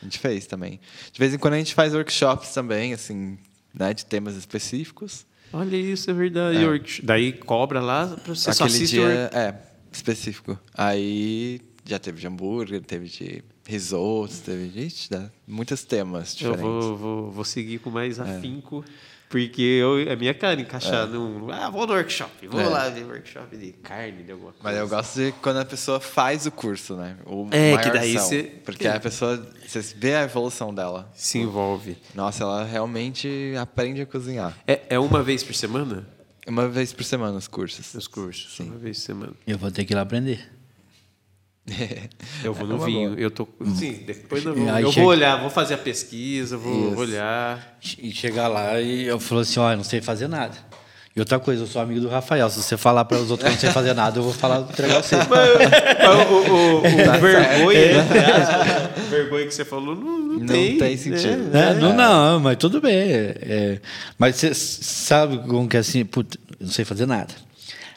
A 0.02 0.06
gente 0.06 0.20
fez 0.20 0.46
também. 0.46 0.80
De 1.12 1.20
vez 1.20 1.34
em 1.34 1.38
quando 1.38 1.56
a 1.56 1.58
gente 1.58 1.74
faz 1.74 1.94
workshops 1.94 2.54
também, 2.54 2.94
assim, 2.94 3.38
né, 3.74 3.94
de 3.94 4.06
temas 4.06 4.36
específicos. 4.36 5.26
Olha 5.58 5.76
isso, 5.78 6.10
é 6.10 6.14
verdade. 6.14 6.58
É. 6.58 7.06
Daí 7.06 7.32
cobra 7.34 7.80
lá 7.82 8.08
pra 8.08 8.36
você 8.36 8.52
só 8.54 8.64
Aquele 8.66 8.78
assiste 8.78 8.92
dia, 8.96 9.02
work- 9.08 9.36
é, 9.36 9.56
específico. 9.92 10.60
Aí 10.74 11.62
já 11.86 11.98
teve 12.00 12.20
de 12.20 12.28
hambúrguer, 12.28 12.82
teve 12.82 13.08
de 13.08 13.44
risotos, 13.68 14.40
teve 14.40 14.68
de 14.68 14.82
ixi, 14.88 15.10
muitos 15.48 15.84
temas 15.84 16.34
Eu 16.42 16.52
diferentes. 16.52 16.86
vou, 16.86 16.98
vou, 16.98 17.32
vou 17.32 17.44
seguir 17.46 17.80
com 17.80 17.90
mais 17.90 18.20
afinco, 18.20 18.84
porque 19.36 19.62
eu, 19.62 20.00
é 20.00 20.16
minha 20.16 20.34
cara 20.34 20.62
encaixar 20.62 21.08
num. 21.08 21.52
Ah, 21.52 21.70
vou 21.70 21.86
no 21.86 21.92
workshop, 21.94 22.48
vou 22.48 22.62
É. 22.62 22.68
lá 22.70 22.88
ver 22.88 23.04
workshop 23.04 23.58
de 23.58 23.74
carne, 23.74 24.24
de 24.24 24.32
alguma 24.32 24.54
coisa. 24.54 24.64
Mas 24.64 24.78
eu 24.78 24.88
gosto 24.88 25.16
de 25.20 25.32
quando 25.42 25.58
a 25.58 25.66
pessoa 25.66 26.00
faz 26.00 26.46
o 26.46 26.52
curso, 26.52 26.96
né? 26.96 27.18
O 27.26 27.46
É, 27.52 27.78
que 27.78 27.90
daí 27.90 28.14
você- 28.14 28.44
Porque 28.64 28.88
a 28.88 28.98
pessoa, 28.98 29.46
você 29.68 29.82
vê 29.98 30.16
a 30.16 30.24
evolução 30.24 30.74
dela. 30.74 31.12
Se 31.14 31.38
envolve. 31.38 31.98
Nossa, 32.14 32.44
ela 32.46 32.64
realmente 32.64 33.54
aprende 33.60 34.00
a 34.02 34.06
cozinhar. 34.06 34.58
É, 34.66 34.84
é 34.92 34.98
uma 35.00 35.22
vez 35.22 35.44
por 35.44 35.54
semana? 35.54 36.08
Uma 36.48 36.70
vez 36.70 36.94
por 36.94 37.04
semana 37.04 37.38
os 37.38 37.48
cursos. 37.50 37.94
Os 37.94 38.08
cursos. 38.08 38.56
Sim. 38.56 38.70
Uma 38.70 38.78
vez 38.78 39.00
por 39.00 39.04
semana. 39.06 39.34
Eu 39.46 39.58
vou 39.58 39.70
ter 39.70 39.84
que 39.84 39.92
ir 39.94 39.96
lá 39.96 40.04
aprender. 40.04 40.50
Eu 42.44 42.54
vou 42.54 42.68
no 42.68 42.76
uma 42.76 42.86
vinho. 42.86 43.10
boa. 43.12 43.20
Eu 43.22 43.32
tô. 43.32 43.48
Sim, 43.76 44.04
depois 44.06 44.46
eu 44.46 44.54
vou. 44.54 44.70
Aí 44.70 44.84
Eu 44.84 44.92
chega- 44.92 45.02
vou 45.04 45.12
olhar, 45.12 45.42
vou 45.42 45.50
fazer 45.50 45.74
a 45.74 45.78
pesquisa, 45.78 46.58
vou 46.58 46.92
Isso. 46.92 47.00
olhar. 47.00 47.78
E 48.00 48.12
chegar 48.12 48.48
lá 48.48 48.80
e 48.80 49.06
eu 49.06 49.20
falo 49.20 49.42
assim, 49.42 49.60
ó, 49.60 49.72
eu 49.72 49.78
não 49.78 49.84
sei 49.84 50.00
fazer 50.02 50.28
nada. 50.28 50.56
E 51.16 51.20
outra 51.20 51.40
coisa, 51.40 51.64
eu 51.64 51.68
sou 51.68 51.82
amigo 51.82 52.02
do 52.02 52.10
Rafael. 52.10 52.50
Se 52.50 52.62
você 52.62 52.76
falar 52.76 53.06
para 53.06 53.18
os 53.18 53.32
outros 53.32 53.48
que 53.48 53.48
eu 53.48 53.54
não 53.54 53.60
sei 53.60 53.70
fazer 53.72 53.94
nada, 53.94 54.20
eu 54.20 54.24
vou 54.24 54.34
falar 54.34 54.60
entregar 54.60 55.02
você. 55.02 55.16
Mas 55.30 56.30
o, 56.30 56.34
o, 56.34 56.78
o 56.80 56.82
Tá 57.06 57.18
vergonha, 57.18 58.06
o 58.98 59.10
vergonha 59.10 59.46
que 59.48 59.54
você 59.54 59.64
falou, 59.66 59.96
não, 59.96 60.20
não, 60.20 60.40
Não 60.40 60.46
tem. 60.46 60.78
tem 60.78 60.98
sentido. 60.98 61.50
né? 61.52 61.72
É, 61.72 61.74
não, 61.76 61.94
não, 61.96 62.40
mas 62.42 62.58
tudo 62.58 62.82
bem. 62.82 62.94
é, 62.94 63.38
é. 63.42 63.80
mas 64.20 64.36
você 64.36 64.54
sabe 64.54 65.38
como 65.48 65.68
que 65.70 65.78
é 65.78 65.80
assim, 65.80 66.04
puta, 66.04 66.38
eu 66.60 66.66
não 66.66 66.72
sei 66.74 66.84
fazer 66.84 67.06
nada. 67.06 67.34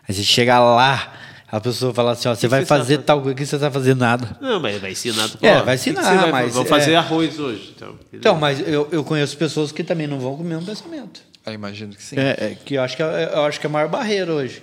Aí 0.09 0.15
você 0.15 0.23
chega 0.23 0.59
lá, 0.61 1.13
a 1.51 1.61
pessoa 1.61 1.95
fala 1.95 2.13
assim, 2.13 2.29
ó, 2.29 2.35
você 2.35 2.47
vai 2.49 2.65
sabe 2.65 2.81
fazer 2.81 2.99
tal 2.99 3.21
coisa 3.23 3.35
que 3.35 3.47
você 3.47 3.57
não 3.57 3.61
sabe 3.61 3.73
fazer 3.75 3.95
nada. 3.97 4.37
Não, 4.41 4.61
mas 4.61 4.81
vai 4.81 4.93
ensinar. 4.93 5.29
É, 5.41 5.63
vai 5.63 5.77
o 5.77 5.79
que 5.79 5.85
que 5.85 5.91
ensinar, 5.91 6.17
vai- 6.31 6.31
mas 6.47 6.57
é- 6.57 6.65
fazer 6.65 6.95
arroz 6.95 7.39
hoje. 7.39 7.73
Então, 7.77 7.95
Então, 8.13 8.37
mas 8.37 8.61
eu, 8.67 8.89
eu 8.93 9.03
conheço 9.05 9.37
pessoas 9.37 9.73
que 9.73 9.83
também 9.83 10.07
não 10.07 10.19
vão 10.21 10.37
com 10.37 10.43
o 10.43 10.47
mesmo 10.47 10.65
pensamento. 10.67 11.21
Eu 11.47 11.53
imagino 11.55 11.95
que 11.95 12.03
sim. 12.03 12.17
É, 12.19 12.31
é, 12.53 12.57
que 12.65 12.75
eu 12.75 12.83
acho 12.83 12.95
que 12.97 13.03
é, 13.03 13.31
eu 13.35 13.43
acho 13.45 13.59
que 13.59 13.67
é 13.67 13.71
a 13.71 13.73
maior 13.73 13.89
barreira 13.89 14.33
hoje 14.33 14.63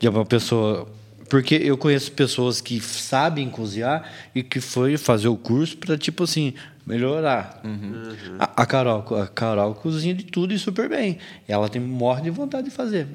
de 0.00 0.08
uma 0.08 0.24
pessoa. 0.26 0.88
Porque 1.30 1.54
eu 1.54 1.78
conheço 1.78 2.12
pessoas 2.12 2.60
que 2.60 2.80
sabem 2.80 3.48
cozinhar 3.48 4.04
e 4.34 4.42
que 4.42 4.60
foi 4.60 4.96
fazer 4.98 5.28
o 5.28 5.36
curso 5.36 5.76
para 5.78 5.96
tipo 5.96 6.24
assim 6.24 6.52
melhorar. 6.86 7.62
A, 8.38 8.62
a 8.62 8.66
Carol, 8.66 9.04
a 9.22 9.26
Carol 9.28 9.74
cozinha 9.74 10.14
de 10.14 10.24
tudo 10.24 10.52
e 10.52 10.58
super 10.58 10.88
bem. 10.88 11.18
Ela 11.48 11.68
tem 11.68 11.80
morre 11.80 12.22
de 12.22 12.30
vontade 12.30 12.64
de 12.68 12.70
fazer. 12.74 13.06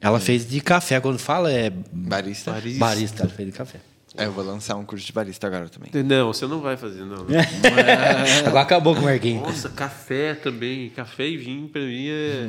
Ela 0.00 0.20
fez 0.20 0.48
de 0.48 0.60
café 0.60 1.00
quando 1.00 1.18
fala 1.18 1.50
é 1.50 1.70
Barista. 1.92 2.52
Barista. 2.52 2.78
barista, 2.78 3.22
ela 3.24 3.32
fez 3.32 3.48
de 3.50 3.54
café. 3.56 3.80
É, 4.16 4.24
eu 4.24 4.32
vou 4.32 4.44
lançar 4.44 4.74
um 4.76 4.84
curso 4.84 5.04
de 5.06 5.12
barista 5.12 5.46
agora 5.46 5.68
também. 5.68 5.90
Não, 6.02 6.32
você 6.32 6.46
não 6.46 6.60
vai 6.60 6.76
fazer, 6.76 7.04
não. 7.04 7.26
Agora 8.46 8.62
acabou 8.62 8.94
com 8.94 9.02
o 9.02 9.04
Marquinhos. 9.04 9.42
Nossa, 9.42 9.68
café 9.68 10.34
também. 10.34 10.88
Café 10.90 11.28
e 11.28 11.36
vinho, 11.36 11.68
pra 11.68 11.80
mim, 11.82 12.08
é. 12.08 12.48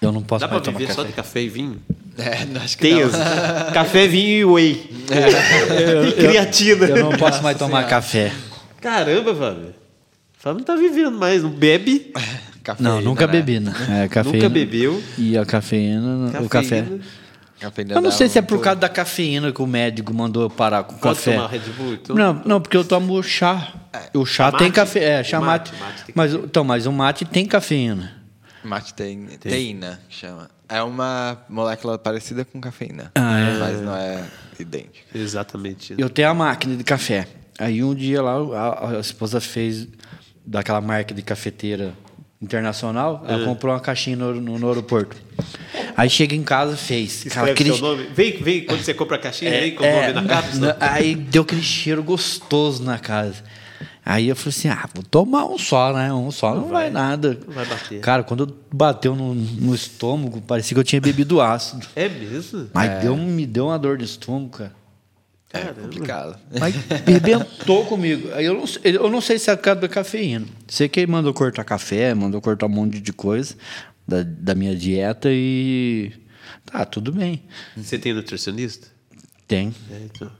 Eu 0.00 0.12
não 0.12 0.22
posso 0.22 0.40
Dá 0.40 0.48
pra 0.48 0.56
mais 0.58 0.64
tomar 0.64 0.78
viver 0.78 0.88
café. 0.88 1.02
só 1.02 1.06
de 1.08 1.12
café 1.14 1.42
e 1.42 1.48
vinho? 1.48 1.80
É, 2.18 2.58
acho 2.58 2.76
que 2.76 2.82
Tem 2.82 2.96
café, 3.72 4.06
vinho 4.06 4.30
e 4.30 4.44
whey. 4.44 4.90
e 6.08 6.12
creatina. 6.12 6.86
Eu 6.86 7.10
não 7.10 7.18
posso 7.18 7.42
mais 7.42 7.56
tomar 7.56 7.88
café. 7.88 8.32
Caramba, 8.80 9.34
Fábio. 9.34 9.74
Fábio 10.38 10.58
não 10.58 10.64
tá 10.64 10.76
vivendo 10.76 11.18
mais, 11.18 11.42
não 11.42 11.50
bebe, 11.50 12.12
Cafeína, 12.62 12.90
Não, 12.90 13.00
nunca 13.00 13.26
né? 13.26 13.32
bebi, 13.32 13.60
né? 13.60 13.72
É, 14.04 14.08
cafeína. 14.08 14.38
nunca 14.38 14.48
bebeu. 14.48 15.02
E 15.18 15.36
a 15.36 15.44
cafeína, 15.44 16.40
o 16.40 16.48
café. 16.48 16.82
Cafeína. 16.82 17.00
Cafeína 17.60 17.94
Eu 17.94 18.00
não 18.00 18.10
sei 18.10 18.28
se 18.28 18.38
é 18.38 18.42
por 18.42 18.60
causa 18.60 18.80
da 18.80 18.88
cafeína 18.88 19.52
que 19.52 19.62
o 19.62 19.66
médico 19.66 20.12
mandou 20.12 20.42
eu 20.42 20.50
parar 20.50 20.82
com 20.84 20.96
o 20.96 20.98
Pode 20.98 21.16
café. 21.16 21.34
tomar 21.34 21.46
Red 21.48 21.60
Bull? 21.76 21.94
Então... 21.94 22.16
Não, 22.16 22.42
não, 22.44 22.60
porque 22.60 22.76
eu 22.76 22.84
tomo 22.84 23.22
chá. 23.22 23.72
O 24.14 24.24
chá 24.26 24.44
Mate? 24.50 24.58
tem 24.58 24.72
café, 24.72 25.04
é, 25.20 25.24
chá 25.24 25.40
mate. 25.40 25.70
mate, 25.72 25.82
mate 25.82 26.12
mas, 26.14 26.34
então, 26.34 26.64
mas 26.64 26.86
o 26.86 26.92
mate 26.92 27.24
tem 27.24 27.46
cafeína. 27.46 28.22
Mate 28.64 28.94
tem, 28.94 29.26
teína, 29.38 30.00
que 30.08 30.16
chama. 30.16 30.48
É 30.68 30.82
uma 30.82 31.38
molécula 31.48 31.98
parecida 31.98 32.44
com 32.44 32.60
cafeína. 32.60 33.12
Ah, 33.14 33.38
é. 33.38 33.58
Mas 33.58 33.80
não 33.82 33.94
é 33.94 34.24
idêntica. 34.58 35.04
Exatamente. 35.14 35.94
Eu 35.98 36.08
tenho 36.08 36.30
a 36.30 36.34
máquina 36.34 36.76
de 36.76 36.84
café. 36.84 37.28
Aí 37.58 37.84
um 37.84 37.94
dia 37.94 38.22
lá, 38.22 38.32
a, 38.58 38.96
a 38.96 39.00
esposa 39.00 39.40
fez 39.40 39.86
daquela 40.46 40.80
marca 40.80 41.14
de 41.14 41.22
cafeteira 41.22 41.92
internacional, 42.42 43.24
ela 43.28 43.44
comprou 43.44 43.72
uma 43.72 43.80
caixinha 43.80 44.16
no, 44.16 44.34
no- 44.40 44.58
no 44.58 44.68
aeroporto. 44.68 45.16
Aí 45.96 46.10
chega 46.10 46.34
em 46.34 46.42
casa, 46.42 46.76
fez. 46.76 47.24
Cara, 47.24 47.50
Escreve 47.50 47.50
aquele- 47.52 47.72
seu 47.72 47.78
nome. 47.80 48.06
Vem, 48.14 48.32
vem, 48.42 48.64
quando 48.64 48.82
você 48.82 48.92
compra 48.92 49.16
a 49.16 49.18
caixinha, 49.20 49.50
vem 49.50 49.74
com 49.74 49.82
o 49.84 49.86
É, 49.86 50.12
nome 50.12 50.26
na 50.26 50.34
cápsula. 50.34 50.76
Aí 50.80 51.14
deu 51.14 51.42
aquele 51.42 51.62
cheiro 51.62 52.02
gostoso 52.02 52.82
na 52.82 52.98
casa. 52.98 53.36
Aí 54.04 54.28
eu 54.28 54.34
falei 54.34 54.48
assim: 54.50 54.68
ah, 54.68 54.88
vou 54.92 55.04
tomar 55.04 55.44
um 55.46 55.56
só, 55.56 55.92
né? 55.92 56.12
Um 56.12 56.30
só 56.32 56.54
não, 56.56 56.66
vai, 56.68 56.90
nada. 56.90 57.38
Não 57.46 57.54
vai 57.54 57.64
bater. 57.64 58.00
Cara, 58.00 58.24
quando 58.24 58.56
bateu 58.72 59.14
no, 59.14 59.32
no 59.34 59.72
estômago, 59.74 60.40
parecia 60.40 60.74
que 60.74 60.80
eu 60.80 60.84
tinha 60.84 61.00
bebido 61.00 61.40
ácido. 61.40 61.86
É 61.94 62.08
mesmo? 62.08 62.68
Mas 62.74 63.00
deu, 63.00 63.16
me 63.16 63.46
deu 63.46 63.66
uma 63.66 63.78
dor 63.78 63.96
de 63.96 64.04
estômago, 64.04 64.48
cara. 64.58 64.72
É 65.52 65.64
complicado. 65.72 66.38
Mas 66.58 66.74
arrebentou 67.06 67.84
comigo. 67.86 68.30
Aí 68.34 68.44
eu 68.46 68.54
não, 68.54 68.66
sei- 68.66 68.96
eu 68.96 69.10
não 69.10 69.20
sei 69.20 69.38
se 69.38 69.50
é 69.50 69.56
por 69.56 69.62
causa 69.62 69.80
da 69.82 69.88
cafeína. 69.88 70.46
Sei 70.66 70.88
que 70.88 71.00
ele 71.00 71.10
mandou 71.12 71.32
cortar 71.34 71.64
café, 71.64 72.14
mandou 72.14 72.40
cortar 72.40 72.66
um 72.66 72.70
monte 72.70 73.00
de 73.00 73.12
coisa 73.12 73.54
da, 74.08 74.22
da 74.22 74.54
minha 74.54 74.74
dieta 74.74 75.28
e. 75.30 76.12
Tá, 76.64 76.84
tudo 76.84 77.12
bem. 77.12 77.42
Você 77.76 77.98
tem 77.98 78.14
nutricionista? 78.14 78.88
Tem. 79.46 79.74
É, 79.90 80.00
então. 80.04 80.30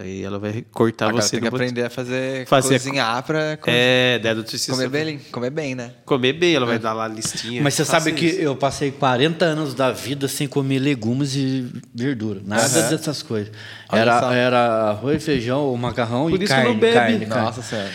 Aí 0.00 0.22
ela 0.22 0.38
vai 0.38 0.64
cortar 0.70 1.08
Agora 1.08 1.22
você 1.22 1.30
tem 1.32 1.40
que 1.40 1.50
no- 1.50 1.56
aprender 1.56 1.82
a 1.82 1.90
fazer, 1.90 2.46
Fazer- 2.46 2.78
cozinhar 2.78 3.20
pra 3.24 3.56
co- 3.56 3.68
É, 3.68 4.20
nutricionista. 4.32 4.72
comer 4.86 4.88
bem, 4.88 5.18
comer 5.32 5.50
bem, 5.50 5.74
né? 5.74 5.90
Comer 6.04 6.32
bem, 6.34 6.54
ela 6.54 6.64
vai 6.66 6.78
dar 6.78 6.92
lá 6.92 7.06
a 7.06 7.08
listinha. 7.08 7.60
Mas 7.60 7.74
você 7.74 7.84
sabe 7.84 8.12
que 8.12 8.26
isso. 8.26 8.40
eu 8.40 8.54
passei 8.54 8.92
40 8.92 9.44
anos 9.44 9.74
da 9.74 9.90
vida 9.90 10.28
sem 10.28 10.46
comer 10.46 10.78
legumes 10.78 11.34
e 11.34 11.66
verdura. 11.92 12.40
Nada 12.46 12.62
Aham. 12.62 12.90
dessas 12.90 13.24
coisas. 13.24 13.50
Olha 13.88 14.20
só. 14.20 14.30
Era, 14.30 14.34
era 14.36 14.58
arroz, 14.90 15.24
feijão, 15.24 15.62
ou 15.62 15.76
macarrão 15.76 16.30
Por 16.30 16.40
e 16.40 16.44
isso 16.44 16.52
carne. 16.54 16.68
não 16.70 16.78
bebe. 16.78 16.94
carne, 16.94 17.26
carne. 17.26 17.44
Nossa 17.46 17.62
senhora. 17.62 17.90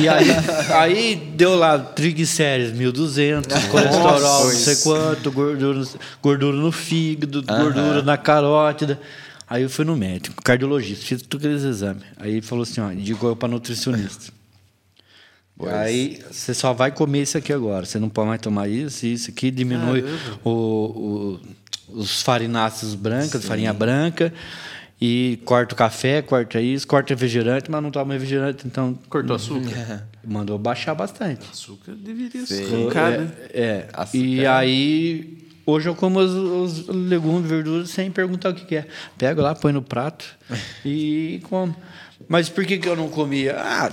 E 0.00 0.08
aí, 0.08 0.26
aí 0.72 1.16
deu 1.34 1.56
lá 1.56 1.76
triglicérides 1.80 2.70
1.200, 2.78 3.66
colesterol 3.72 4.20
não 4.20 4.50
sei 4.50 4.76
quanto, 4.76 5.32
gordura, 5.32 5.82
gordura 6.22 6.56
no 6.56 6.70
fígado, 6.70 7.42
gordura 7.42 8.02
na 8.02 8.16
carótida. 8.16 9.00
Aí 9.54 9.62
eu 9.62 9.70
fui 9.70 9.84
no 9.84 9.96
médico, 9.96 10.42
cardiologista, 10.42 11.04
fiz 11.06 11.22
todos 11.22 11.46
aqueles 11.46 11.62
exames. 11.62 12.02
Aí 12.16 12.32
ele 12.32 12.42
falou 12.42 12.64
assim, 12.64 12.80
ó, 12.80 12.90
indicou 12.90 13.28
eu 13.28 13.36
para 13.36 13.48
nutricionista. 13.48 14.32
Aí 15.70 16.20
você 16.28 16.52
só 16.52 16.72
vai 16.72 16.90
comer 16.90 17.22
isso 17.22 17.38
aqui 17.38 17.52
agora. 17.52 17.86
Você 17.86 17.98
não 18.00 18.08
pode 18.08 18.26
mais 18.28 18.40
tomar 18.40 18.68
isso, 18.68 19.06
isso 19.06 19.30
aqui 19.30 19.52
diminui 19.52 20.04
o, 20.44 20.50
o- 20.50 21.40
os 22.00 22.20
farináceos 22.22 22.96
brancas, 22.96 23.44
farinha 23.44 23.72
branca. 23.72 24.32
E 25.00 25.38
corta 25.44 25.74
o 25.74 25.76
café, 25.76 26.20
corta 26.22 26.60
isso, 26.60 26.86
corta 26.86 27.12
refrigerante, 27.14 27.70
mas 27.70 27.80
não 27.82 27.90
toma 27.90 28.14
refrigerante, 28.14 28.66
então 28.66 28.98
Cortou 29.08 29.36
açúcar? 29.36 30.04
mandou 30.26 30.58
baixar 30.58 30.94
bastante. 30.94 31.46
Açúcar 31.52 31.92
deveria 31.92 32.44
ser 32.46 32.64
Sim. 32.64 32.70
colocado. 32.70 33.20
né? 33.20 33.30
É, 33.52 33.86
Açúcar. 33.92 34.16
e 34.18 34.46
aí 34.46 35.43
hoje 35.66 35.88
eu 35.88 35.94
como 35.94 36.18
os, 36.18 36.30
os 36.32 36.88
legumes, 36.88 37.48
verduras 37.48 37.90
sem 37.90 38.10
perguntar 38.10 38.50
o 38.50 38.54
que, 38.54 38.64
que 38.64 38.76
é. 38.76 38.86
Pego 39.18 39.40
lá, 39.42 39.54
põe 39.54 39.72
no 39.72 39.82
prato 39.82 40.24
e 40.84 41.40
como. 41.48 41.74
Mas 42.28 42.48
por 42.48 42.64
que, 42.64 42.78
que 42.78 42.88
eu 42.88 42.96
não 42.96 43.08
comia? 43.08 43.56
Ah, 43.58 43.90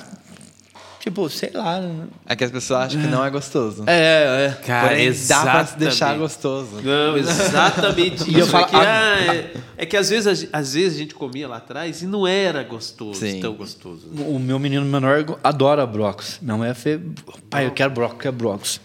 tipo, 0.99 1.27
sei 1.29 1.49
lá. 1.53 1.81
né? 1.81 2.05
É 2.25 2.35
que 2.35 2.43
as 2.43 2.51
pessoas 2.51 2.81
acham 2.85 3.01
que 3.01 3.07
não 3.07 3.25
é 3.25 3.29
gostoso. 3.29 3.83
É, 3.87 4.45
é. 4.47 4.61
Cara, 4.65 4.89
Porém, 4.89 5.11
dá 5.27 5.41
pra 5.41 5.63
deixar 5.63 6.17
gostoso. 6.17 6.81
Não, 6.81 7.17
exatamente 7.17 8.23
E 8.29 8.35
eu 8.35 8.41
isso. 8.41 8.49
falo- 8.49 8.65
é, 8.65 8.69
que, 8.69 8.75
ah, 8.75 9.35
é, 9.35 9.53
é 9.77 9.85
que 9.85 9.97
às 9.97 10.09
vezes, 10.09 10.47
às 10.53 10.73
vezes 10.75 10.95
a 10.95 10.99
gente 10.99 11.15
comia 11.15 11.47
lá 11.47 11.57
atrás 11.57 12.01
e 12.01 12.05
não 12.05 12.25
era 12.27 12.63
gostoso, 12.63 13.19
Sim. 13.19 13.39
tão 13.41 13.53
gostoso. 13.53 14.07
O 14.07 14.39
meu 14.39 14.59
menino 14.59 14.85
menor 14.85 15.39
adora 15.43 15.85
brócolis. 15.85 16.37
Minha 16.41 16.57
mãe 16.57 16.73
fez, 16.73 17.01
pai, 17.49 17.65
eu 17.65 17.71
quero 17.71 17.91
brócolis, 17.91 18.21
quero 18.21 18.35
brócolis. 18.35 18.79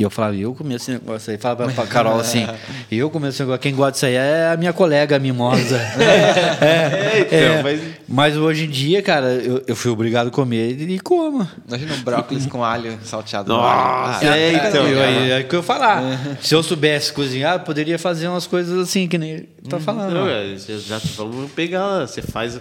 E 0.00 0.02
eu 0.02 0.08
falava, 0.08 0.34
eu 0.34 0.54
comi 0.54 0.74
esse 0.76 0.90
negócio 0.92 1.30
aí. 1.30 1.36
Falava 1.36 1.70
pra 1.70 1.86
Carol 1.86 2.18
assim, 2.18 2.46
eu 2.90 3.10
comi 3.10 3.28
esse 3.28 3.40
negócio. 3.40 3.60
Quem 3.60 3.74
gosta 3.74 3.92
disso 3.92 4.06
aí 4.06 4.14
é 4.14 4.50
a 4.50 4.56
minha 4.56 4.72
colega 4.72 5.18
mimosa. 5.18 5.76
é, 6.60 7.20
então, 7.20 7.38
é. 7.38 7.62
mas- 7.62 7.80
Mas 8.08 8.36
hoje 8.36 8.64
em 8.64 8.68
dia, 8.70 9.02
cara, 9.02 9.26
eu, 9.26 9.62
eu 9.66 9.76
fui 9.76 9.90
obrigado 9.90 10.28
a 10.28 10.30
comer 10.30 10.70
e 10.80 10.98
como. 10.98 11.46
Imagina 11.68 11.94
um 11.94 12.02
brócolis 12.02 12.46
com 12.46 12.64
alho 12.64 12.98
salteado 13.04 13.52
no 13.52 13.58
Nossa, 13.58 14.26
alho. 14.26 14.32
é, 14.40 14.52
então. 14.54 14.88
Eu, 14.88 15.00
é, 15.02 15.28
é 15.30 15.40
o 15.40 15.44
que 15.46 15.54
eu 15.54 15.60
ia 15.60 15.62
falar. 15.62 16.02
Se 16.40 16.54
eu 16.54 16.62
soubesse 16.62 17.12
cozinhar, 17.12 17.56
eu 17.56 17.60
poderia 17.60 17.98
fazer 17.98 18.26
umas 18.28 18.46
coisas 18.46 18.78
assim, 18.78 19.06
que 19.06 19.18
nem 19.18 19.30
ele 19.32 19.48
tá 19.68 19.78
falando. 19.78 20.14
Não, 20.14 20.28
é, 20.28 20.56
já, 20.56 20.78
já 20.78 21.00
vamos 21.16 21.50
pegar. 21.52 22.06
Você 22.06 22.22
faz 22.22 22.56
a 22.56 22.60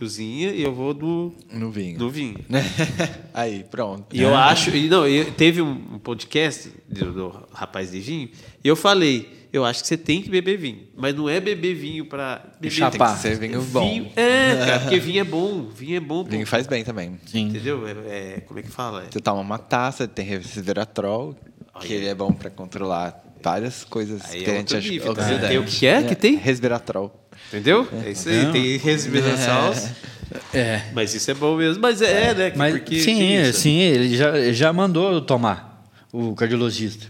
cozinha 0.00 0.50
e 0.50 0.62
eu 0.62 0.74
vou 0.74 0.92
no, 0.94 1.34
No 1.52 1.70
vinho. 1.70 1.98
no 1.98 2.10
vinho. 2.10 2.36
Aí, 3.34 3.64
pronto. 3.70 4.06
E 4.16 4.20
eu 4.22 4.34
acho. 4.34 4.70
E 4.70 4.88
não, 4.88 5.06
eu- 5.06 5.30
teve 5.32 5.60
um 5.62 5.98
podcast 5.98 6.70
do, 6.88 7.12
do 7.12 7.28
rapaz 7.52 7.90
de 7.92 8.00
vinho, 8.00 8.28
e 8.64 8.66
eu 8.68 8.74
falei. 8.76 9.38
Eu 9.52 9.64
acho 9.64 9.82
que 9.82 9.88
você 9.88 9.96
tem 9.96 10.22
que 10.22 10.30
beber 10.30 10.56
vinho. 10.56 10.82
Mas 10.96 11.12
não 11.12 11.28
é 11.28 11.40
beber 11.40 11.74
vinho 11.74 12.06
pra. 12.06 12.40
Beber 12.60 12.70
Chapar. 12.70 13.08
Tem 13.20 13.32
que 13.32 13.36
ser 13.36 13.48
vinho 13.48 13.60
bom. 13.62 13.80
Vinho, 13.80 14.12
é, 14.14 14.54
cara, 14.64 14.78
porque 14.80 14.98
vinho 15.00 15.20
é 15.20 15.24
bom. 15.24 15.68
Vinho 15.74 15.96
é 15.96 16.00
bom. 16.00 16.22
pô. 16.22 16.30
Vinho 16.30 16.46
faz 16.46 16.68
bem 16.68 16.84
também. 16.84 17.18
Sim. 17.26 17.48
Entendeu? 17.48 17.84
É, 17.84 17.90
é- 17.90 18.40
como 18.46 18.60
é 18.60 18.62
que 18.62 18.70
fala? 18.70 19.02
É- 19.02 19.06
Você 19.10 19.18
toma 19.18 19.40
uma 19.40 19.58
taça, 19.58 20.06
tem 20.06 20.24
resveratrol, 20.24 21.34
que 21.80 21.92
ele 21.92 22.06
é 22.06 22.14
bom 22.14 22.32
pra 22.32 22.48
controlar 22.48 23.20
várias 23.42 23.82
coisas 23.82 24.22
Aí 24.30 24.42
é 24.42 24.44
que 24.44 24.50
a 24.52 24.54
gente 24.54 24.76
acha 24.76 24.88
nível, 24.88 25.14
tá? 25.14 25.22
oxidantes. 25.22 25.48
Tem 25.48 25.58
o 25.58 25.64
que 25.64 25.86
é 25.86 26.02
que 26.04 26.14
tem? 26.14 26.36
Resveratrol. 26.36 27.12
Entendeu? 27.48 27.86
É 28.04 28.10
isso 28.10 28.28
aí. 28.28 28.52
Tem 28.52 28.76
resveratrol. 28.76 29.74
É. 30.54 30.82
Mas 30.94 31.12
isso 31.12 31.28
é 31.28 31.34
bom 31.34 31.56
mesmo. 31.56 31.82
Mas 31.82 32.00
é, 32.00 32.32
né? 32.32 32.52
Mas, 32.54 32.72
porque 32.78 33.00
sim, 33.00 33.34
isso. 33.42 33.58
sim, 33.62 33.78
ele 33.80 34.16
já, 34.16 34.52
já 34.52 34.72
mandou 34.72 35.12
eu 35.12 35.20
tomar, 35.20 35.84
o 36.12 36.36
cardiologista. 36.36 37.06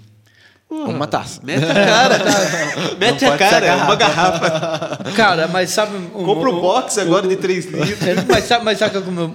Uma 0.71 1.07
taça. 1.07 1.39
Mete 1.45 1.65
a 1.67 1.75
cara. 1.75 2.19
Mete 2.99 3.25
a 3.27 3.37
cara. 3.37 3.67
a 3.67 3.69
É 3.69 3.77
uma 3.77 3.95
garrafa. 3.95 5.13
Cara, 5.15 5.49
mas 5.49 5.69
sabe. 5.69 5.97
o- 6.15 6.25
Compra 6.25 6.49
um 6.49 6.57
o- 6.57 6.61
box 6.63 6.97
agora 6.97 7.29
de 7.29 7.37
3 7.37 7.67
litros. 7.71 8.01
É, 8.09 8.15
Mas 8.27 8.45
sabe, 8.45 8.65
mas 8.65 8.79
sabe 8.79 8.93
que 9.03 9.07
o 9.09 9.13
meu- 9.13 9.35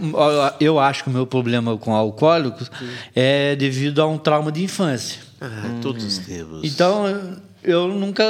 eu 0.60 0.80
acho 0.80 1.04
que 1.04 1.10
o 1.12 1.14
meu 1.14 1.28
problema 1.28 1.78
com 1.78 1.94
alcoólicos 1.94 2.72
é 3.16 3.56
devido 3.56 4.02
a 4.02 4.08
um 4.08 4.18
trauma 4.18 4.52
de 4.52 4.64
infância. 4.64 5.20
Ah, 5.40 5.78
todos 5.80 6.18
temos. 6.20 6.62
Então, 6.64 7.06
eu 7.64 7.88
nunca 7.90 8.24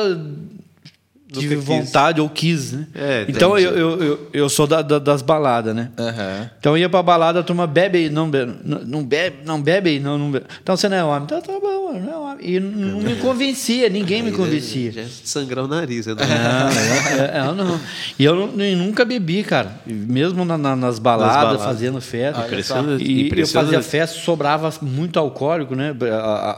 tive 1.31 1.55
quis. 1.55 1.65
vontade 1.65 2.21
ou 2.21 2.29
quis, 2.29 2.71
né? 2.71 2.87
É, 2.93 3.25
então, 3.27 3.57
eu, 3.57 3.71
eu, 3.75 4.03
eu, 4.03 4.29
eu 4.33 4.49
sou 4.49 4.65
da- 4.67 4.81
da- 4.81 4.99
das 4.99 5.21
baladas, 5.21 5.75
né? 5.75 5.89
Aham. 5.97 6.49
Então, 6.59 6.73
eu 6.73 6.77
ia 6.81 6.89
pra 6.89 7.01
balada, 7.03 7.39
a 7.39 7.43
turma 7.43 7.65
bebe 7.67 8.09
não 8.09 8.29
bebe, 8.29 8.53
não, 8.63 9.03
bebe, 9.03 9.37
não 9.45 9.61
bebe 9.61 9.99
não, 9.99 10.17
não 10.17 10.31
bebe. 10.31 10.45
Então, 10.61 10.77
você 10.77 10.87
não 10.87 10.97
é 10.97 11.03
homem. 11.03 11.23
Então, 11.23 11.41
tá 11.41 11.53
bom, 11.59 11.99
não 11.99 12.13
é 12.13 12.15
homem. 12.17 12.35
E 12.47 12.59
não 12.59 12.99
me 13.01 13.15
convencia, 13.15 13.89
ninguém 13.89 14.21
me 14.21 14.31
convencia. 14.31 14.91
Já 14.91 15.01
é 15.01 15.07
sangrar 15.23 15.65
o 15.65 15.67
nariz. 15.67 16.05
Né? 16.05 16.13
Não, 16.15 17.43
eu, 17.43 17.45
eu 17.47 17.55
não. 17.55 17.79
E 18.19 18.23
eu, 18.25 18.35
eu 18.59 18.77
nunca 18.77 19.03
bebi, 19.05 19.43
cara. 19.43 19.79
Mesmo 19.85 20.43
na- 20.45 20.57
na- 20.57 20.75
nas, 20.75 20.99
baladas, 20.99 21.35
baladas. 21.35 21.63
fazendo 21.63 21.99
festa. 22.01 22.45
Impressionante, 22.45 23.03
E 23.03 23.39
eu 23.39 23.47
fazia 23.47 23.81
festa, 23.81 24.19
sobrava 24.19 24.71
muito 24.81 25.17
alcoólico, 25.19 25.75
né? 25.75 25.95
A- 26.11 26.15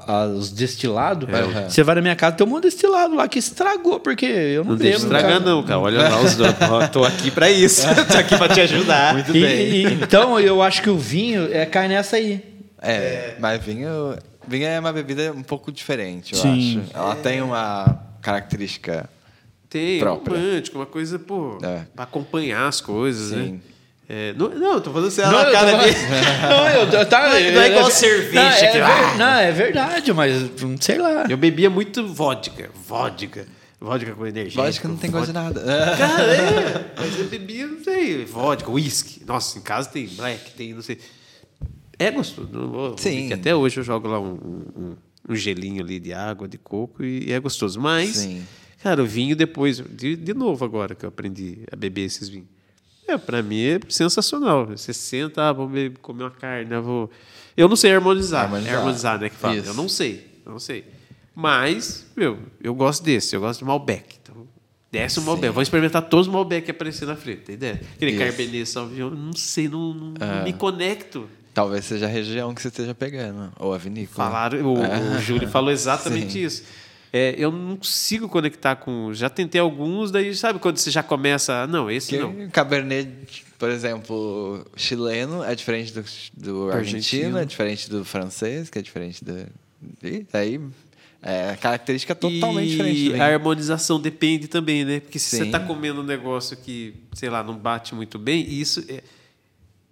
a- 0.07 0.23
a- 0.23 0.27
os 0.27 0.51
destilados. 0.51 1.27
É. 1.29 1.69
Você 1.69 1.83
vai 1.83 1.95
na 1.95 2.01
minha 2.01 2.15
casa, 2.15 2.35
tem 2.35 2.45
um 2.45 2.49
monte 2.49 2.63
de 2.63 2.69
destilado 2.69 3.15
lá 3.15 3.27
que 3.27 3.39
estragou, 3.39 3.99
porque 3.99 4.56
eu 4.57 4.63
não, 4.63 4.71
Não 4.71 4.77
deixa 4.77 4.99
bebo. 4.99 5.05
estragar, 5.05 5.39
cara. 5.39 5.49
não, 5.51 5.63
cara. 5.63 5.79
Olha 5.79 6.09
lá 6.09 6.19
os 6.21 6.35
Tô 6.91 7.03
aqui 7.03 7.31
pra 7.31 7.49
isso. 7.49 7.81
Tô 8.11 8.17
aqui 8.17 8.37
pra 8.37 8.49
te 8.49 8.61
ajudar. 8.61 9.13
Muito 9.13 9.35
E- 9.35 9.85
e- 9.85 9.93
então, 9.93 10.39
eu 10.39 10.61
acho 10.61 10.81
que 10.81 10.89
o 10.89 10.97
vinho 10.97 11.49
é, 11.53 11.65
cai 11.65 11.87
nessa 11.87 12.15
aí. 12.17 12.43
É, 12.81 13.35
mas 13.39 13.63
vinho, 13.63 14.15
vinho 14.47 14.67
é 14.67 14.79
uma 14.79 14.93
bebida 14.93 15.31
um 15.33 15.41
pouco 15.43 15.71
diferente, 15.71 16.33
eu 16.33 16.39
Sim. 16.39 16.81
acho. 16.85 16.95
Ela 16.97 17.15
tem 17.15 17.41
uma 17.41 17.99
característica. 18.21 19.09
Tem, 19.69 19.99
própria. 19.99 20.37
romântico, 20.37 20.77
uma 20.77 20.85
coisa, 20.85 21.19
pô, 21.19 21.57
É. 21.61 21.81
pra 21.93 22.03
acompanhar 22.05 22.67
as 22.67 22.79
coisas, 22.79 23.31
né? 23.31 23.43
Sim. 23.45 23.61
É, 24.09 24.33
não, 24.37 24.47
não, 24.47 24.73
eu 24.75 24.79
tô 24.81 24.89
falando 24.91 25.09
assim, 25.09 25.21
Não, 25.21 25.37
a 25.37 25.43
eu 25.43 25.51
cara 25.51 25.77
dele. 25.79 25.95
Não, 26.49 26.69
eu, 26.69 26.87
eu- 26.99 27.05
tá, 27.05 27.27
Não 27.27 27.35
é- 27.35 27.51
não 27.51 27.61
é 27.61 27.67
igual 27.71 27.91
cerveja 27.91 28.41
Não, 28.41 28.47
é, 28.49 28.67
que- 28.67 28.77
ver- 28.77 28.81
ah! 28.83 29.15
não, 29.17 29.33
é 29.39 29.51
verdade, 29.51 30.13
mas 30.13 30.43
hum, 30.63 30.75
sei 30.79 30.97
lá. 30.97 31.25
Eu 31.29 31.35
bebia 31.35 31.69
muito 31.69 32.07
vodka, 32.07 32.69
vodka, 32.87 33.45
vodka 33.79 34.13
com 34.13 34.25
energia. 34.25 34.71
Que 34.71 34.87
não 34.87 34.97
tem 34.97 35.11
gosto 35.11 35.27
de 35.27 35.33
nada. 35.33 35.61
Cara, 35.97 36.23
é, 36.23 36.93
mas 36.97 37.19
eu 37.19 37.25
bebia, 37.27 37.67
não 37.67 37.83
sei, 37.83 38.25
vodka, 38.25 38.69
whisky. 38.71 39.23
Nossa, 39.25 39.59
em 39.59 39.61
casa 39.61 39.89
tem 39.89 40.07
black, 40.07 40.51
tem, 40.51 40.73
não 40.73 40.81
sei. 40.81 40.97
É 41.99 42.11
gostoso. 42.11 42.47
Vou, 42.51 42.69
vou 42.69 42.97
Sim. 42.97 43.33
Até 43.33 43.55
hoje 43.55 43.79
eu 43.79 43.83
jogo 43.83 44.07
lá 44.07 44.19
um, 44.19 44.33
um, 44.75 44.95
um 45.29 45.35
gelinho 45.35 45.83
ali 45.83 45.99
de 45.99 46.13
água, 46.13 46.47
de 46.47 46.57
coco 46.57 47.03
e 47.03 47.31
é 47.31 47.39
gostoso. 47.39 47.79
Mas, 47.79 48.17
Sim. 48.17 48.43
cara, 48.83 49.01
o 49.01 49.05
vinho 49.05 49.35
depois, 49.35 49.81
de, 49.91 50.15
de 50.15 50.33
novo 50.33 50.63
agora 50.63 50.93
que 50.93 51.03
eu 51.05 51.09
aprendi 51.09 51.59
a 51.71 51.75
beber 51.75 52.01
esses 52.05 52.29
vinhos. 52.29 52.47
É, 53.07 53.17
pra 53.17 53.41
mim 53.41 53.61
é 53.61 53.79
sensacional. 53.89 54.65
Você 54.67 54.93
senta, 54.93 55.49
ah, 55.49 55.53
beber- 55.53 55.97
comer 55.99 56.23
uma 56.23 56.31
carne, 56.31 56.71
eu 56.73 56.83
vou... 56.83 57.09
Eu 57.55 57.67
não 57.67 57.75
sei 57.75 57.93
harmonizar. 57.95 58.43
Harmonizar. 58.43 58.73
É 58.73 58.75
harmonizar, 58.77 59.19
né, 59.19 59.29
que 59.29 59.35
fala. 59.35 59.55
Isso. 59.55 59.67
Eu 59.67 59.73
não 59.73 59.89
sei, 59.89 60.27
eu 60.45 60.51
não 60.51 60.59
sei. 60.59 60.83
Mas, 61.39 62.03
meu, 62.15 62.39
eu 62.63 62.73
gosto 62.73 63.03
desse, 63.03 63.35
eu 63.35 63.39
gosto 63.41 63.59
de 63.59 63.65
Malbec. 63.65 64.15
Então, 64.23 64.47
desce 64.91 65.19
o 65.19 65.21
Malbec. 65.21 65.53
Vou 65.53 65.61
experimentar 65.61 66.01
todos 66.01 66.25
os 66.25 66.33
Malbec 66.33 66.65
que 66.65 66.71
aparecer 66.71 67.05
na 67.05 67.15
frente, 67.15 67.41
tem 67.41 67.53
ideia? 67.53 67.79
Aquele 67.95 68.11
Isso. 68.13 68.25
Cabernet 68.25 68.65
Sauvignon, 68.65 69.09
não 69.11 69.33
sei, 69.33 69.67
não, 69.69 69.93
não- 69.93 70.13
não 70.13 70.43
me 70.43 70.51
conecto. 70.53 71.29
Talvez 71.53 71.85
seja 71.85 72.05
a 72.05 72.09
região 72.09 72.55
que 72.55 72.61
você 72.63 72.69
esteja 72.69 72.95
pegando. 72.95 73.51
Ou 73.59 73.71
a 73.71 73.77
vinícola. 73.77 74.15
Falaram, 74.29 74.59
o, 74.65 74.79
o 74.79 75.19
Júlio 75.21 75.47
falou 75.47 75.69
exatamente 75.71 76.33
Sim. 76.33 76.43
isso. 76.43 76.63
É, 77.13 77.35
eu 77.37 77.51
não 77.51 77.77
consigo 77.77 78.27
conectar 78.27 78.75
com. 78.75 79.13
Já 79.13 79.29
tentei 79.29 79.61
alguns, 79.61 80.09
daí 80.11 80.35
sabe 80.35 80.57
quando 80.57 80.77
você 80.77 80.89
já 80.91 81.01
começa. 81.03 81.53
ah, 81.63 81.67
Não, 81.67 81.89
esse 81.89 82.09
Que 82.09 82.17
não. 82.17 82.49
Cabernet, 82.49 83.45
por 83.59 83.69
exemplo, 83.69 84.65
chileno 84.75 85.43
é 85.43 85.53
diferente 85.55 85.93
do, 85.93 86.03
do 86.35 86.69
argentino, 86.71 86.77
Argentino. 86.77 87.37
é 87.37 87.45
diferente 87.45 87.89
do 87.89 88.03
francês, 88.03 88.69
que 88.71 88.77
é 88.79 88.81
diferente 88.81 89.23
do. 89.23 89.47
E 90.03 90.25
aí 90.33 90.59
é 91.29 91.57
característica 91.57 92.15
totalmente 92.15 92.67
e 92.67 92.71
diferente. 92.71 92.95
vinho. 93.11 93.21
a 93.21 93.25
harmonização 93.25 93.99
depende 93.99 94.47
também, 94.47 94.85
né? 94.85 94.99
Porque 95.01 95.19
se 95.19 95.29
você 95.31 95.37
Sim. 95.39 95.45
está 95.47 95.59
comendo 95.59 95.99
um 95.99 96.03
negócio 96.05 96.55
que, 96.55 96.93
sei 97.13 97.29
lá, 97.29 97.43
não 97.43 97.57
bate 97.57 97.93
muito 97.93 98.17
bem, 98.17 98.49
isso 98.49 98.83
é- 98.87 99.03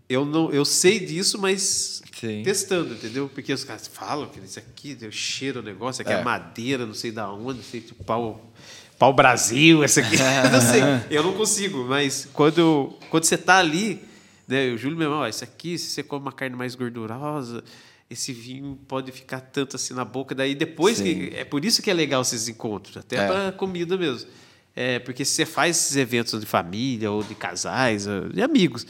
eu 0.07 0.23
não, 0.23 0.51
eu 0.51 0.63
sei 0.63 0.99
disso, 0.99 1.37
mas 1.39 2.01
Sim. 2.19 2.41
testando, 2.43 2.93
entendeu? 2.93 3.29
Porque 3.33 3.51
os 3.51 3.63
caras 3.63 3.85
falam 3.87 4.29
que 4.29 4.39
isso 4.39 4.59
aqui 4.59 4.95
deu 4.95 5.11
cheiro 5.11 5.59
o 5.59 5.63
negócio, 5.63 6.01
aqui 6.03 6.13
é. 6.13 6.19
É. 6.19 6.23
madeira, 6.23 6.85
não 6.85 6.93
sei 6.93 7.11
da 7.11 7.29
onde, 7.31 7.57
não 7.57 7.65
sei 7.65 7.81
tipo 7.81 8.03
pau, 8.03 8.53
pau 8.97 9.11
Brasil, 9.13 9.83
essa 9.83 9.99
aqui, 9.99 10.15
não 10.51 10.61
sei. 10.61 10.81
Eu 11.09 11.21
não 11.23 11.33
consigo, 11.33 11.83
mas 11.85 12.29
quando 12.31 12.93
quando 13.09 13.23
você 13.25 13.37
tá 13.37 13.57
ali, 13.57 13.99
né? 14.47 14.69
O 14.71 14.77
Júlio 14.77 14.97
mesmo, 14.97 15.15
ó, 15.15 15.27
isso 15.27 15.43
aqui, 15.43 15.77
se 15.77 15.89
você 15.89 16.03
come 16.03 16.21
uma 16.25 16.31
carne 16.31 16.55
mais 16.55 16.75
gordurosa, 16.75 17.63
esse 18.09 18.31
vinho 18.33 18.77
pode 18.87 19.11
ficar 19.11 19.39
tanto 19.41 19.75
assim 19.75 19.93
na 19.93 20.05
boca. 20.05 20.33
Daí 20.35 20.53
depois 20.55 21.01
que 21.01 21.31
é 21.35 21.43
por 21.43 21.63
isso 21.65 21.81
que 21.81 21.89
é 21.89 21.93
legal 21.93 22.21
esses 22.21 22.47
encontros, 22.47 22.97
até 22.97 23.17
É. 23.17 23.27
para 23.27 23.51
comida 23.51 23.97
mesmo. 23.97 24.29
É, 24.75 24.99
porque 24.99 25.23
se 25.23 25.31
você 25.35 25.45
faz 25.45 25.77
esses 25.77 25.95
eventos 25.95 26.39
de 26.39 26.45
família 26.45 27.09
ou 27.09 27.23
de 27.23 27.33
casais, 27.33 28.05
ou 28.07 28.27
de 28.29 28.41
amigos, 28.41 28.85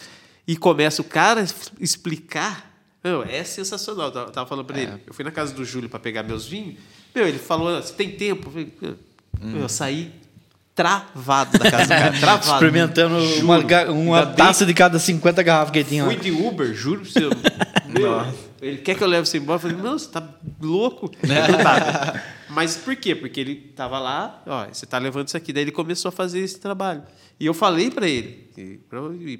e 0.47 0.57
começa 0.57 1.01
o 1.01 1.05
cara 1.05 1.45
explicar, 1.79 2.71
meu, 3.03 3.23
é 3.23 3.43
sensacional. 3.43 4.07
Eu 4.13 4.31
tava- 4.31 4.47
falando 4.47 4.65
para 4.65 4.79
ele. 4.79 4.93
Eu 5.05 5.13
fui 5.13 5.23
na 5.23 5.31
casa 5.31 5.53
do 5.53 5.63
Júlio 5.63 5.87
para 5.89 5.99
pegar 5.99 6.23
meus 6.23 6.47
vinhos. 6.47 6.75
Meu, 7.13 7.27
ele 7.27 7.37
falou: 7.37 7.81
você 7.81 7.93
tem 7.93 8.09
tempo? 8.11 8.47
Eu, 8.47 8.51
falei, 8.51 8.73
meu, 9.41 9.61
eu 9.61 9.69
saí 9.69 10.11
travado 10.73 11.57
da 11.57 11.71
casa 11.71 11.83
do 11.85 11.89
cara. 11.89 12.11
Travado. 12.19 12.53
Experimentando 12.53 13.15
uma, 13.43 13.61
Juro. 13.61 13.93
uma 13.93 14.25
bem 14.25 14.35
taça 14.35 14.65
de 14.65 14.73
cada 14.73 14.99
50 14.99 15.41
garrafas 15.43 15.71
que 15.71 15.79
ele 15.79 15.89
tinha. 15.89 16.03
Fui 16.03 16.15
de 16.17 16.31
Uber, 16.31 16.73
juro 16.73 17.01
pra 17.01 17.09
você. 17.11 17.19
Meu, 17.87 18.33
ele 18.61 18.77
quer 18.79 18.95
que 18.95 19.03
eu 19.03 19.07
leve 19.07 19.27
você 19.27 19.37
embora? 19.37 19.57
Eu 19.57 19.59
falei, 19.61 19.77
não, 19.77 19.97
você 19.97 20.09
tá 20.09 20.27
louco? 20.61 21.09
Tava. 21.63 22.21
Mas 22.49 22.77
por 22.77 22.95
quê? 22.95 23.15
Porque 23.15 23.39
ele 23.39 23.55
tava 23.75 23.99
lá, 23.99 24.41
ó, 24.45 24.65
você 24.67 24.85
tá 24.85 24.97
levando 24.97 25.27
isso 25.27 25.35
aqui. 25.37 25.51
Daí 25.51 25.63
ele 25.63 25.71
começou 25.71 26.09
a 26.09 26.11
fazer 26.11 26.39
esse 26.39 26.59
trabalho. 26.59 27.03
E 27.39 27.45
eu 27.45 27.53
falei 27.53 27.91
pra 27.91 28.07
ele, 28.07 28.49
e 28.57 28.77
pra- 28.89 28.99
e 29.13 29.39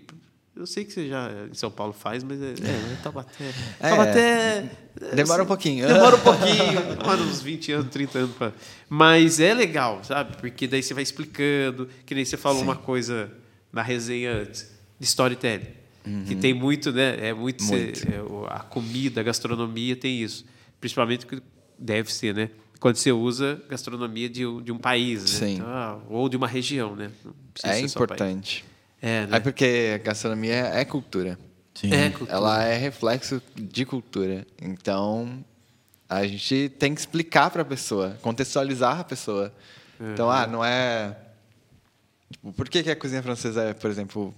eu 0.56 0.66
sei 0.66 0.84
que 0.86 0.92
você 0.94 1.08
já 1.08 1.30
em 1.50 1.54
São 1.54 1.70
Paulo 1.72 1.94
faz, 1.94 2.24
mas 2.24 2.42
é, 2.42 2.52
é 2.52 2.96
Taubaté. 3.04 3.46
É. 3.80 3.90
Taubaté. 3.90 4.70
Demora 5.14 5.44
um 5.44 5.46
pouquinho. 5.46 5.86
Demora 5.88 6.16
um 6.16 6.20
pouquinho, 6.20 6.96
demora 6.98 7.22
uns 7.22 7.42
20 7.42 7.72
anos, 7.74 7.90
30 7.92 8.20
anos. 8.20 8.36
Pra... 8.36 8.52
Mas 8.90 9.40
é 9.40 9.54
legal, 9.54 10.04
sabe? 10.04 10.36
Porque 10.38 10.68
daí 10.68 10.82
você 10.82 10.94
vai 10.94 11.04
explicando, 11.04 11.88
que 12.06 12.16
nem 12.16 12.26
você 12.26 12.38
falou 12.38 12.62
uma 12.62 12.76
coisa 12.76 13.32
na 13.72 13.82
resenha 13.82 14.34
antes, 14.34 14.72
de 15.00 15.06
storytelling. 15.06 15.68
Que 16.28 16.36
tem 16.36 16.54
muito, 16.54 16.92
né? 16.92 17.28
É 17.30 17.34
muito. 17.34 17.64
Muito. 17.64 18.02
é, 18.08 18.22
a 18.54 18.60
comida, 18.60 19.22
a 19.22 19.24
gastronomia 19.24 19.96
tem 19.96 20.22
isso. 20.22 20.46
Principalmente 20.80 21.26
que 21.26 21.42
deve 21.80 22.14
ser, 22.14 22.34
né? 22.36 22.50
Quando 22.80 22.98
você 22.98 23.12
usa 23.12 23.62
gastronomia 23.70 24.30
de, 24.30 24.46
um- 24.46 24.62
de 24.62 24.72
um 24.72 24.78
país, 24.78 25.24
né? 25.24 25.28
Sim. 25.48 25.54
Então, 25.56 25.68
ah, 25.68 26.00
ou 26.10 26.30
de 26.30 26.38
uma 26.38 26.48
região, 26.48 26.96
né? 26.96 27.10
É 27.64 27.80
importante. 27.80 28.66
É, 29.02 29.26
né? 29.26 29.38
É 29.38 29.40
porque 29.40 29.94
a 29.96 29.98
gastronomia 29.98 30.54
é 30.54 30.86
cultura. 30.86 31.40
É, 31.84 32.10
cultura. 32.10 32.32
Ela 32.32 32.64
é 32.64 32.78
reflexo 32.78 33.42
de 33.56 33.86
cultura. 33.86 34.46
Então, 34.62 35.44
A 36.08 36.26
gente 36.28 36.70
tem 36.78 36.94
que 36.94 37.00
explicar 37.00 37.50
para 37.50 37.64
a 37.64 37.66
pessoa, 37.66 38.16
contextualizar 38.22 39.00
a 39.00 39.04
pessoa. 39.04 39.52
Então, 40.00 40.30
ah, 40.30 40.46
não 40.46 40.64
é. 40.64 41.18
Tipo, 42.32 42.54
por 42.54 42.70
que, 42.70 42.84
que 42.84 42.92
a 42.92 42.96
cozinha 42.96 43.24
francesa 43.24 43.64
é, 43.64 43.74
por 43.74 43.90
exemplo, 43.90 44.34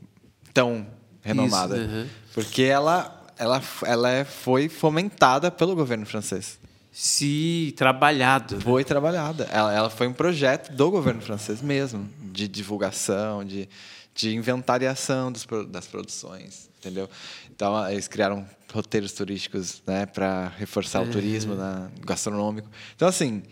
tão 0.53 0.88
renomada? 1.28 1.78
Isso, 1.78 1.88
uhum. 1.88 2.07
Porque 2.34 2.63
ela, 2.63 3.25
ela, 3.38 3.61
ela 3.86 4.09
é- 4.11 4.23
foi 4.25 4.69
fomentada 4.69 5.51
pelo 5.51 5.75
governo 5.75 6.05
francês. 6.05 6.57
Se 6.91 7.73
trabalhado. 7.78 8.55
né? 8.55 8.61
Foi 8.61 8.84
trabalhada. 8.84 9.47
Ela, 9.51 9.73
ela 9.73 9.89
foi 9.89 10.07
um 10.07 10.13
projeto 10.13 10.71
do 10.71 10.89
governo 10.89 11.21
francês 11.21 11.61
mesmo, 11.61 12.09
de 12.32 12.47
divulgação, 12.47 13.45
de, 13.45 13.69
de 14.15 14.36
inventariação 14.36 15.32
dos, 15.32 15.45
das 15.69 15.86
produções, 15.86 16.67
entendeu? 16.80 17.07
Então, 17.55 17.88
eles 17.89 18.07
criaram 18.07 18.43
roteiros 18.73 19.11
turísticos 19.11 19.82
né, 19.86 20.05
para 20.07 20.51
reforçar 20.57 21.01
o 21.01 21.07
turismo 21.09 21.55
na, 21.55 21.88
gastronômico. 22.05 22.67
Então, 22.95 23.07
assim, 23.07 23.43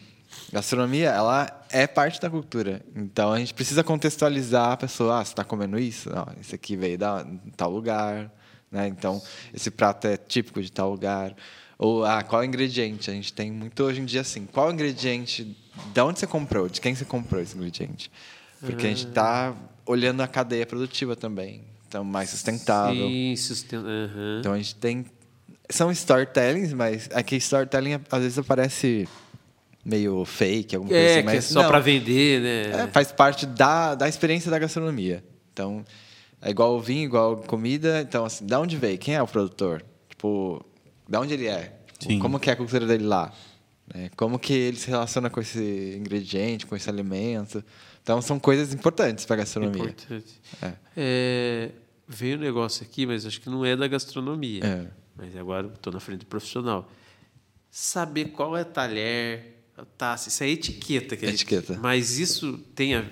gastronomia, 0.52 1.10
ela 1.10 1.65
é 1.76 1.86
parte 1.86 2.22
da 2.22 2.30
cultura. 2.30 2.82
Então, 2.96 3.34
a 3.34 3.38
gente 3.38 3.54
precisa 3.54 3.84
contextualizar 3.84 4.72
a 4.72 4.78
pessoa. 4.78 5.20
Ah, 5.20 5.26
você 5.26 5.34
está 5.34 5.44
comendo 5.44 5.78
isso? 5.78 6.10
Não, 6.10 6.26
esse 6.40 6.56
aqui 6.56 6.78
veio 6.78 6.98
da 6.98 7.22
de 7.22 7.52
tal 7.58 7.70
lugar. 7.70 8.32
Né? 8.72 8.88
Então, 8.88 9.22
esse 9.54 9.70
prato 9.70 10.08
é 10.08 10.16
típico 10.16 10.62
de 10.62 10.72
tal 10.72 10.90
lugar. 10.90 11.36
Ou, 11.78 12.06
ah, 12.06 12.24
qual 12.24 12.42
é 12.42 12.46
ingrediente? 12.46 13.12
A 13.12 13.14
gente 13.14 13.34
tem 13.34 13.52
muito 13.52 13.84
hoje 13.84 14.00
em 14.00 14.06
dia 14.06 14.22
assim. 14.22 14.46
Qual 14.46 14.70
é 14.70 14.74
ingrediente? 14.74 15.58
De 15.94 16.02
onde 16.02 16.18
você 16.18 16.26
comprou? 16.26 16.70
De 16.70 16.80
quem 16.80 16.96
você 16.96 17.04
comprou 17.04 17.42
esse 17.42 17.58
ingrediente? 17.58 18.10
Porque 18.62 18.86
a 18.86 18.90
gente 18.90 19.08
está 19.10 19.54
olhando 19.86 20.22
a 20.22 20.28
cadeia 20.30 20.66
produtiva 20.66 21.14
também. 21.14 21.62
Então, 21.90 22.06
mais 22.06 22.30
sustentável. 22.30 23.06
Sim, 23.06 23.36
susten... 23.36 23.80
aham. 23.80 24.40
Então, 24.40 24.54
a 24.54 24.58
gente 24.58 24.76
tem... 24.76 25.06
São 25.70 25.92
storytellings, 25.92 26.72
mas 26.72 27.10
aqui 27.12 27.36
storytelling 27.36 28.00
às 28.10 28.22
vezes 28.22 28.46
parece 28.46 29.10
meio 29.86 30.26
fake, 30.26 30.76
alguma 30.76 30.90
coisa 30.92 31.04
É, 31.06 31.14
assim. 31.14 31.24
que 31.24 31.32
é 31.32 31.36
Mas 31.36 31.46
só 31.46 31.68
para 31.68 31.80
vender, 31.80 32.42
né? 32.42 32.84
É, 32.84 32.88
faz 32.88 33.12
parte 33.12 33.46
da, 33.46 33.94
da 33.94 34.10
experiência 34.10 34.50
da 34.50 34.58
gastronomia. 34.58 35.24
Então, 35.54 35.86
é 36.42 36.50
igual 36.50 36.76
o 36.76 36.82
vinho, 36.82 37.04
igual 37.06 37.38
comida. 37.38 38.02
Então, 38.02 38.26
assim, 38.26 38.46
da 38.46 38.60
onde 38.60 38.76
veio? 38.76 38.98
Quem 38.98 39.14
é 39.16 39.22
o 39.22 39.28
produtor? 39.28 39.86
Tipo, 40.10 40.66
da 41.08 41.22
onde 41.22 41.36
ele 41.36 41.48
é? 41.48 41.78
Tipo, 42.00 42.14
Sim. 42.14 42.20
como 42.20 42.40
que 42.40 42.50
é 42.50 42.54
a 42.54 42.56
cultura 42.56 42.86
dele 42.86 43.06
lá? 43.06 43.32
né? 43.94 44.10
como 44.18 44.40
que 44.40 44.52
ele 44.52 44.78
se 44.78 44.90
relaciona 44.90 45.30
com 45.30 45.40
esse 45.40 45.96
ingrediente, 46.00 46.66
com 46.66 46.76
esse 46.76 46.90
alimento? 46.90 47.64
Então, 48.02 48.22
são 48.22 48.40
coisas 48.40 48.74
importantes 48.74 49.26
para 49.26 49.36
a 49.36 49.38
gastronomia. 49.40 49.84
Importante. 49.84 50.42
É. 50.62 50.74
É, 50.98 51.72
veio 52.08 52.38
um 52.38 52.42
negócio 52.42 52.84
aqui, 52.84 53.06
mas 53.06 53.26
acho 53.26 53.40
que 53.40 53.50
não 53.50 53.64
é 53.64 53.76
da 53.76 53.88
gastronomia. 53.88 54.64
É. 54.64 54.88
Mas 55.16 55.36
agora 55.36 55.68
estou 55.68 55.94
na 55.94 56.00
frente 56.00 56.20
do 56.20 56.26
profissional. 56.26 56.90
Saber 57.70 58.26
qual 58.26 58.56
é 58.56 58.64
talher, 58.64 59.55
taça, 59.84 60.30
isso 60.30 60.44
é 60.44 60.50
etiqueta. 60.50 61.18
Que 61.18 61.26
a 61.26 61.30
gente- 61.32 61.42
Etiqueta. 61.42 61.78
mas 61.82 62.18
isso 62.18 62.58
tem 62.74 62.96
a, 62.96 63.04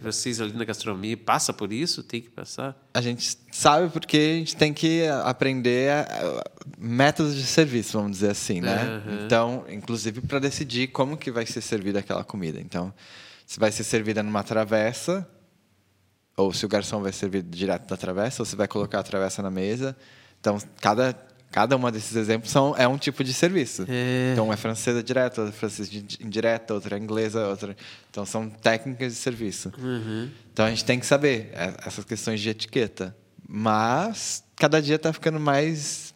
vocês 0.00 0.40
ali 0.40 0.52
na 0.52 0.64
gastronomia 0.64 1.16
passa 1.16 1.52
por 1.52 1.72
isso? 1.72 2.02
Tem 2.02 2.20
que 2.20 2.28
passar? 2.30 2.76
A 2.94 3.00
gente 3.00 3.36
sabe 3.50 3.88
porque 3.90 4.16
a 4.16 4.38
gente 4.38 4.54
tem 4.56 4.72
que 4.72 5.04
aprender 5.24 5.90
a- 5.90 6.44
métodos 6.78 7.34
de 7.34 7.42
serviço, 7.44 7.98
vamos 7.98 8.12
dizer 8.18 8.30
assim, 8.30 8.60
né? 8.60 8.82
Aham. 9.04 9.24
Então, 9.24 9.64
inclusive 9.68 10.20
para 10.20 10.38
decidir 10.38 10.88
como 10.88 11.16
que 11.16 11.30
vai 11.30 11.44
ser 11.46 11.60
servida 11.60 11.98
aquela 11.98 12.22
comida. 12.22 12.60
Então, 12.60 12.92
se 13.46 13.58
vai 13.58 13.72
ser 13.72 13.82
servida 13.84 14.22
numa 14.22 14.44
travessa, 14.44 15.28
ou 16.36 16.52
se 16.52 16.64
o 16.64 16.68
garçom 16.68 17.02
vai 17.02 17.12
servir 17.12 17.42
direto 17.42 17.88
da 17.88 17.96
travessa, 17.96 18.42
ou 18.42 18.46
se 18.46 18.54
vai 18.56 18.68
colocar 18.68 19.00
a 19.00 19.02
travessa 19.02 19.42
na 19.42 19.50
mesa. 19.50 19.96
Então, 20.40 20.56
cada 20.80 21.12
cada 21.52 21.76
uma 21.76 21.92
desses 21.92 22.16
exemplos 22.16 22.50
são 22.50 22.74
é 22.76 22.88
um 22.88 22.98
tipo 22.98 23.22
de 23.22 23.32
serviço. 23.32 23.84
É. 23.88 24.30
Então, 24.32 24.46
uma 24.46 24.54
é 24.54 24.56
francesa 24.56 25.02
direta, 25.02 25.42
outra 25.42 25.54
é 25.54 25.58
francesa 25.58 25.88
di- 25.88 26.18
indireta, 26.20 26.74
outra 26.74 26.96
é 26.96 26.98
inglesa, 26.98 27.46
outra. 27.46 27.76
Então, 28.10 28.26
são 28.26 28.48
técnicas 28.50 29.12
de 29.12 29.18
serviço. 29.18 29.70
Uhum. 29.78 30.28
Então 30.52 30.66
a 30.66 30.70
gente 30.70 30.84
tem 30.84 30.98
que 30.98 31.06
saber 31.06 31.50
é, 31.52 31.74
essas 31.86 32.04
questões 32.04 32.40
de 32.40 32.48
etiqueta. 32.50 33.14
Mas 33.48 34.42
cada 34.56 34.80
dia 34.82 34.98
tá 34.98 35.12
ficando 35.12 35.38
mais 35.38 36.12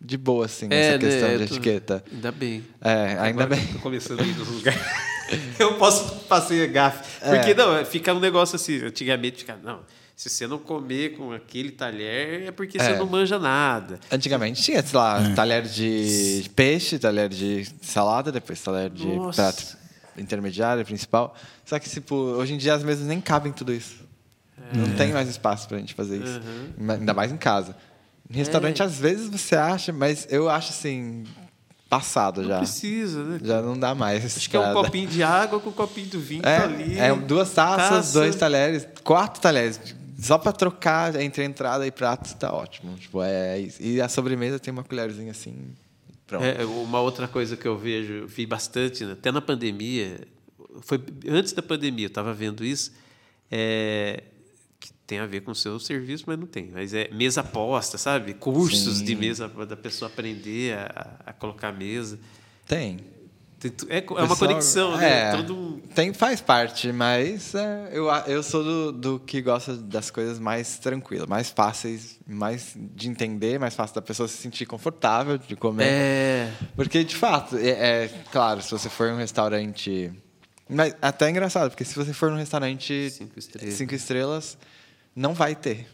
de 0.00 0.16
boa, 0.16 0.46
assim, 0.46 0.68
essa 0.70 0.98
questão 0.98 1.28
né, 1.28 1.36
de 1.38 1.46
tô- 1.48 1.54
etaqueta. 1.54 2.04
Ainda 2.12 2.32
bem. 2.32 2.64
É, 2.80 2.92
ainda 3.18 3.44
Agora 3.44 3.46
bem. 3.56 3.66
Tô 3.66 3.78
começando 3.80 4.20
a 4.20 4.24
ir 4.24 4.34
nos 4.36 4.48
lugares. 4.48 4.80
eu 5.58 5.74
posso 5.76 6.20
passei 6.26 6.64
a 6.64 6.66
gafe. 6.66 7.04
É. 7.20 7.34
Porque 7.36 7.52
não, 7.54 7.84
fica 7.84 8.14
um 8.14 8.20
negócio 8.20 8.56
assim. 8.56 8.82
Antigamente 8.84 9.38
ficava, 9.38 9.60
não. 9.62 9.80
Se 10.18 10.28
você 10.28 10.48
não 10.48 10.58
comer 10.58 11.16
com 11.16 11.30
aquele 11.32 11.70
talher, 11.70 12.48
é 12.48 12.50
porque 12.50 12.76
você 12.76 12.90
É. 12.90 12.98
não 12.98 13.06
manja 13.06 13.38
nada. 13.38 14.00
Antigamente 14.10 14.60
tinha, 14.60 14.82
sei 14.84 14.98
lá, 14.98 15.32
talher 15.36 15.62
de 15.62 16.50
peixe, 16.56 16.98
talher 16.98 17.28
de 17.28 17.64
salada, 17.80 18.32
depois 18.32 18.60
talher 18.60 18.90
de 18.90 19.06
Nossa. 19.06 19.40
prato 19.40 19.78
intermediário, 20.18 20.84
principal. 20.84 21.36
Só 21.64 21.78
que, 21.78 21.88
tipo, 21.88 22.16
hoje 22.16 22.52
em 22.54 22.58
dia 22.58 22.74
as 22.74 22.82
mesas 22.82 23.06
nem 23.06 23.20
cabem 23.20 23.52
tudo 23.52 23.72
isso. 23.72 23.94
Não 24.72 24.92
tem 24.96 25.12
mais 25.12 25.28
espaço 25.28 25.68
pra 25.68 25.78
gente 25.78 25.94
fazer 25.94 26.16
isso. 26.20 26.40
Uhum. 26.76 26.90
Ainda 26.90 27.14
mais 27.14 27.30
em 27.30 27.36
casa. 27.36 27.76
Em 28.28 28.34
restaurante, 28.38 28.82
É. 28.82 28.84
às 28.86 28.98
vezes 28.98 29.28
você 29.28 29.54
acha, 29.54 29.92
mas 29.92 30.26
eu 30.30 30.50
acho 30.50 30.70
assim, 30.70 31.22
passado 31.88 32.42
Não 32.42 32.48
já. 32.48 32.58
precisa, 32.58 33.22
né? 33.22 33.38
Já 33.40 33.62
não 33.62 33.78
dá 33.78 33.94
mais. 33.94 34.24
Acho 34.36 34.50
que 34.50 34.56
é 34.56 34.60
um 34.60 34.72
copinho 34.74 35.06
de 35.06 35.22
água 35.22 35.60
com 35.60 35.70
um 35.70 35.72
copinho 35.72 36.08
do 36.08 36.18
vinho 36.20 36.42
tá 36.42 36.64
ali. 36.64 36.98
É, 36.98 37.06
é 37.10 37.14
duas 37.14 37.50
taças, 37.52 37.88
Taça. 37.88 38.12
dois 38.18 38.34
talheres, 38.34 38.84
quatro 39.04 39.40
talheres. 39.40 39.78
Só 40.18 40.36
pra 40.36 40.52
trocar 40.52 41.14
entre 41.20 41.44
entrada 41.44 41.86
e 41.86 41.92
prato 41.92 42.34
tá 42.36 42.52
ótimo. 42.52 42.96
Tipo, 42.96 43.22
é, 43.22 43.68
e 43.78 44.00
a 44.00 44.08
sobremesa 44.08 44.58
tem 44.58 44.72
uma 44.72 44.82
colherzinha 44.82 45.30
assim. 45.30 45.72
Pronto. 46.26 46.44
É, 46.44 46.64
uma 46.64 47.00
outra 47.00 47.28
coisa 47.28 47.56
que 47.56 47.66
eu 47.66 47.78
vejo, 47.78 48.26
vi 48.26 48.44
bastante, 48.44 49.04
né? 49.04 49.12
até 49.12 49.30
na 49.30 49.40
pandemia, 49.40 50.20
foi 50.82 51.02
antes 51.26 51.52
da 51.52 51.62
pandemia, 51.62 52.06
eu 52.06 52.08
estava 52.08 52.34
vendo 52.34 52.64
isso, 52.64 52.92
é, 53.50 54.24
que 54.78 54.92
tem 55.06 55.20
a 55.20 55.26
ver 55.26 55.40
com 55.40 55.52
o 55.52 55.54
seu 55.54 55.78
serviço, 55.78 56.24
mas 56.26 56.38
não 56.38 56.46
tem. 56.46 56.70
Mas 56.72 56.92
é 56.92 57.08
mesa 57.12 57.42
posta, 57.42 57.96
sabe? 57.96 58.34
Cursos 58.34 58.98
Sim. 58.98 59.04
de 59.04 59.14
mesa 59.14 59.48
para 59.48 59.64
da 59.64 59.76
pessoa 59.76 60.10
aprender 60.10 60.76
a, 60.76 61.20
a 61.26 61.32
colocar 61.32 61.72
mesa. 61.72 62.18
Tem. 62.66 62.98
É, 63.88 63.98
é 63.98 64.04
uma 64.10 64.28
Pessoal- 64.28 64.36
conexão, 64.36 64.96
né? 64.96 65.30
é, 65.30 65.36
Todo 65.36 65.82
tem, 65.94 66.12
faz 66.12 66.40
parte, 66.40 66.92
mas 66.92 67.54
é, 67.56 67.88
eu, 67.92 68.06
eu 68.26 68.40
sou 68.42 68.62
do, 68.62 68.92
do 68.92 69.18
que 69.20 69.40
gosta 69.42 69.74
das 69.76 70.10
coisas 70.10 70.38
mais 70.38 70.78
tranquilas, 70.78 71.26
mais 71.26 71.50
fáceis, 71.50 72.20
mais 72.26 72.74
de 72.76 73.08
entender, 73.08 73.58
mais 73.58 73.74
fácil 73.74 73.96
da 73.96 74.02
pessoa 74.02 74.28
se 74.28 74.36
sentir 74.36 74.64
confortável 74.64 75.36
de 75.38 75.56
comer. 75.56 75.86
É. 75.88 76.52
Porque, 76.76 77.02
de 77.02 77.16
fato, 77.16 77.56
é, 77.56 78.04
é 78.04 78.10
claro, 78.30 78.62
se 78.62 78.70
você 78.70 78.88
for 78.88 79.08
em 79.08 79.14
um 79.14 79.16
restaurante. 79.16 80.12
Mas 80.68 80.94
até 81.02 81.26
é 81.26 81.30
engraçado, 81.30 81.70
porque 81.70 81.84
se 81.84 81.94
você 81.96 82.12
for 82.12 82.30
num 82.30 82.36
restaurante 82.36 83.10
Cinco 83.10 83.38
estrelas. 83.38 83.74
cinco 83.74 83.94
estrelas, 83.94 84.58
não 85.16 85.34
vai 85.34 85.56
ter 85.56 85.88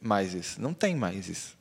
mais 0.00 0.32
isso. 0.34 0.60
Não 0.60 0.72
tem 0.72 0.94
mais 0.94 1.28
isso. 1.28 1.56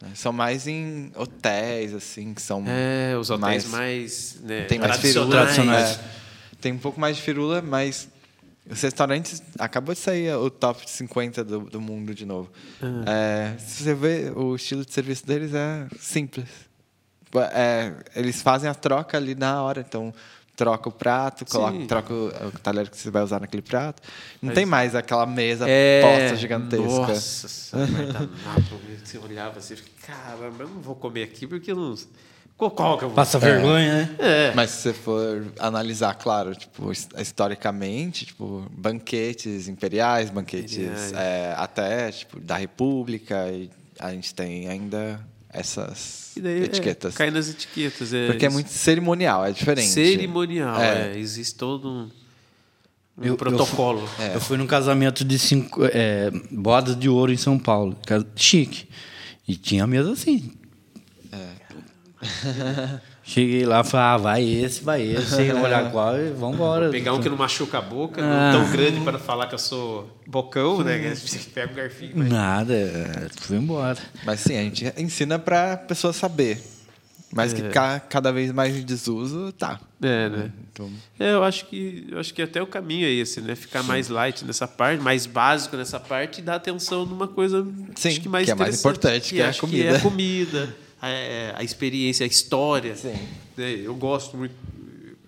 Né? 0.00 0.10
São 0.14 0.32
mais 0.32 0.66
em 0.66 1.10
hotéis, 1.16 1.94
assim, 1.94 2.34
que 2.34 2.42
são. 2.42 2.64
É, 2.66 3.16
os 3.16 3.30
hotéis 3.30 3.66
mais, 3.66 4.40
né, 4.42 4.64
Tem 4.64 4.78
mais 4.78 4.96
firula. 4.96 5.30
tradicionais. 5.30 5.96
é. 5.96 6.00
tem 6.60 6.72
um 6.72 6.78
pouco 6.78 7.00
mais 7.00 7.16
de 7.16 7.22
firula, 7.22 7.60
mas 7.60 8.08
os 8.70 8.80
restaurantes. 8.80 9.42
Acabou 9.58 9.94
de 9.94 10.00
sair 10.00 10.34
o 10.34 10.50
top 10.50 10.88
50 10.88 11.42
do, 11.44 11.60
do 11.60 11.80
mundo 11.80 12.14
de 12.14 12.24
novo. 12.26 12.50
É, 13.06 13.58
se 13.58 13.82
você 13.82 13.94
vê, 13.94 14.32
o 14.34 14.54
estilo 14.54 14.84
de 14.84 14.92
serviço 14.92 15.26
deles 15.26 15.52
é 15.54 15.86
simples. 15.98 16.48
É, 17.52 17.92
eles 18.16 18.40
fazem 18.40 18.70
a 18.70 18.74
troca 18.74 19.16
ali 19.16 19.34
na 19.34 19.62
hora. 19.62 19.84
Então, 19.86 20.14
troca 20.58 20.88
o 20.88 20.92
prato, 20.92 21.46
coloca, 21.46 21.78
troca 21.86 22.12
o, 22.12 22.26
o 22.48 22.50
talher 22.60 22.90
que 22.90 22.96
você 22.96 23.12
vai 23.12 23.22
usar 23.22 23.40
naquele 23.40 23.62
prato. 23.62 24.02
Não 24.42 24.48
Mas- 24.48 24.54
tem 24.56 24.66
mais 24.66 24.92
aquela 24.96 25.24
mesa 25.24 25.64
É, 25.68 26.02
posta 26.02 26.36
gigantesca. 26.36 26.84
Nossa, 26.84 27.46
senhora, 27.48 27.88
guardanapo, 27.92 28.80
você 29.04 29.18
olhava 29.18 29.58
assim, 29.60 29.76
caramba, 30.04 30.64
eu 30.64 30.68
não 30.68 30.80
vou 30.80 30.96
comer 30.96 31.22
aqui 31.22 31.46
porque 31.46 31.70
eu 31.70 31.76
não. 31.76 31.94
Qual, 32.56 32.72
que 32.98 33.04
eu 33.04 33.08
vou? 33.08 33.14
Passa 33.14 33.38
vergonha, 33.38 34.02
né? 34.02 34.16
É. 34.18 34.52
Mas 34.52 34.70
se 34.70 34.82
você 34.82 34.92
for 34.92 35.46
analisar, 35.60 36.12
claro, 36.14 36.56
tipo, 36.56 36.90
his- 36.90 37.08
historicamente, 37.16 38.26
tipo, 38.26 38.66
banquetes 38.72 39.68
imperiais, 39.68 40.28
banquetes 40.28 41.12
é, 41.12 41.54
até 41.56 42.10
tipo, 42.10 42.40
da 42.40 42.56
República, 42.56 43.46
e 43.48 43.70
a 44.00 44.10
gente 44.10 44.34
tem 44.34 44.66
ainda 44.68 45.20
essas 45.52 46.32
E 46.36 46.40
daí, 46.40 46.64
etiquetas. 46.64 47.14
É, 47.14 47.18
cai 47.18 47.30
nas 47.30 47.48
etiquetas. 47.48 48.12
É, 48.12 48.26
Porque 48.28 48.46
é 48.46 48.48
muito 48.48 48.70
cerimonial, 48.70 49.44
é 49.44 49.52
diferente. 49.52 49.88
cerimonial. 49.88 50.80
É. 50.80 51.12
É. 51.14 51.18
Existe 51.18 51.54
todo 51.56 51.88
um, 51.88 52.02
um 52.02 52.10
Eu- 53.22 53.26
eu 53.28 53.36
protocolo. 53.36 54.08
É. 54.18 54.34
Eu 54.36 54.40
fui 54.40 54.56
num 54.56 54.66
casamento 54.66 55.24
de 55.24 55.38
cinco, 55.38 55.80
é, 55.86 56.30
bodas 56.50 56.98
de 56.98 57.08
ouro 57.08 57.32
em 57.32 57.36
São 57.36 57.58
Paulo, 57.58 57.96
chique. 58.36 58.88
E 59.46 59.56
tinha 59.56 59.86
mesa 59.86 60.12
assim. 60.12 60.52
Cheguei 63.30 63.66
lá, 63.66 63.84
falei, 63.84 64.06
ah, 64.06 64.16
vai 64.16 64.42
esse, 64.48 64.82
vai 64.82 65.02
esse, 65.02 65.36
sem 65.36 65.52
olhar 65.52 65.90
qual 65.92 66.18
e 66.18 66.30
vambora. 66.30 66.88
Pegar 66.88 67.12
um 67.12 67.20
que 67.20 67.28
não 67.28 67.36
machuca 67.36 67.76
a 67.76 67.82
boca, 67.82 68.22
Ah. 68.24 68.52
não 68.52 68.62
tão 68.62 68.72
grande 68.72 69.00
para 69.02 69.18
falar 69.18 69.46
que 69.48 69.54
eu 69.54 69.58
sou 69.58 70.08
bocão, 70.26 70.82
né? 70.82 71.14
Você 71.14 71.38
pega 71.52 71.70
o 71.72 71.76
garfinho. 71.76 72.12
Mas... 72.14 72.28
Nada, 72.30 72.72
é, 72.74 73.28
fui 73.36 73.58
embora. 73.58 73.98
Mas 74.24 74.40
sim, 74.40 74.56
a 74.56 74.62
gente 74.62 74.90
ensina 74.96 75.38
para 75.38 75.74
a 75.74 75.76
pessoa 75.76 76.10
saber. 76.14 76.58
Mas 77.30 77.52
que 77.52 77.60
ca- 77.68 78.00
cada 78.00 78.32
vez 78.32 78.50
mais 78.50 78.74
em 78.74 78.80
desuso, 78.82 79.52
tá. 79.52 79.78
É, 80.00 80.30
né? 80.30 80.50
Então, 80.72 80.90
É, 81.20 81.34
eu 81.34 81.44
acho 81.44 81.66
que 81.66 82.06
eu 82.10 82.18
acho 82.18 82.32
que 82.32 82.40
até 82.40 82.62
o 82.62 82.66
caminho 82.66 83.04
é 83.06 83.10
esse, 83.10 83.42
né? 83.42 83.54
Ficar 83.54 83.82
mais 83.82 84.08
light 84.08 84.42
nessa 84.46 84.66
parte, 84.66 85.02
mais 85.02 85.26
básico 85.26 85.76
nessa 85.76 86.00
parte 86.00 86.38
e 86.38 86.42
dar 86.42 86.54
atenção 86.54 87.04
numa 87.04 87.28
coisa 87.28 87.66
Sim, 87.94 88.08
acho 88.08 88.20
que 88.22 88.28
mais 88.30 88.46
que 88.46 88.52
é 88.52 88.54
mais 88.54 88.78
importante, 88.78 89.34
que 89.34 89.40
é 89.42 89.44
a 89.44 89.48
acho 89.50 89.60
comida. 89.60 89.84
é 89.90 89.96
a 89.96 90.00
comida, 90.00 90.74
a, 91.00 91.60
a 91.60 91.64
experiência, 91.64 92.24
a 92.24 92.26
história. 92.26 92.96
Sim. 92.96 93.14
né? 93.56 93.72
Eu 93.82 93.94
gosto 93.94 94.36
muito. 94.36 94.54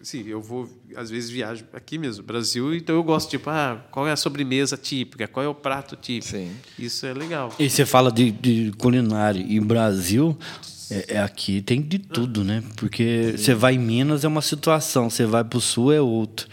Sim, 0.02 0.26
eu 0.26 0.40
vou 0.40 0.68
às 0.96 1.10
vezes 1.10 1.30
viajo 1.30 1.64
aqui 1.72 1.98
mesmo, 1.98 2.24
Brasil, 2.24 2.74
então 2.74 2.94
eu 2.94 3.02
gosto 3.02 3.30
tipo, 3.30 3.48
ah, 3.50 3.84
qual 3.90 4.08
é 4.08 4.12
a 4.12 4.16
sobremesa 4.16 4.76
típica, 4.76 5.28
qual 5.28 5.44
é 5.44 5.48
o 5.48 5.54
prato 5.54 5.96
típico. 5.96 6.36
Sim. 6.36 6.50
Isso 6.78 7.06
é 7.06 7.12
legal. 7.12 7.54
E 7.58 7.68
você 7.68 7.84
fala 7.86 8.10
de, 8.10 8.30
de 8.30 8.72
culinária. 8.78 9.44
E 9.46 9.60
Brasil, 9.60 10.36
é, 10.90 11.16
é 11.16 11.18
aqui 11.22 11.60
tem 11.62 11.80
de 11.80 11.98
tudo, 11.98 12.42
né? 12.42 12.62
Porque 12.76 13.34
você 13.36 13.54
vai 13.54 13.74
em 13.74 13.78
Minas 13.78 14.24
é 14.24 14.28
uma 14.28 14.42
situação, 14.42 15.08
você 15.08 15.26
vai 15.26 15.44
para 15.44 15.58
o 15.58 15.60
sul 15.60 15.92
é 15.92 16.00
outra. 16.00 16.46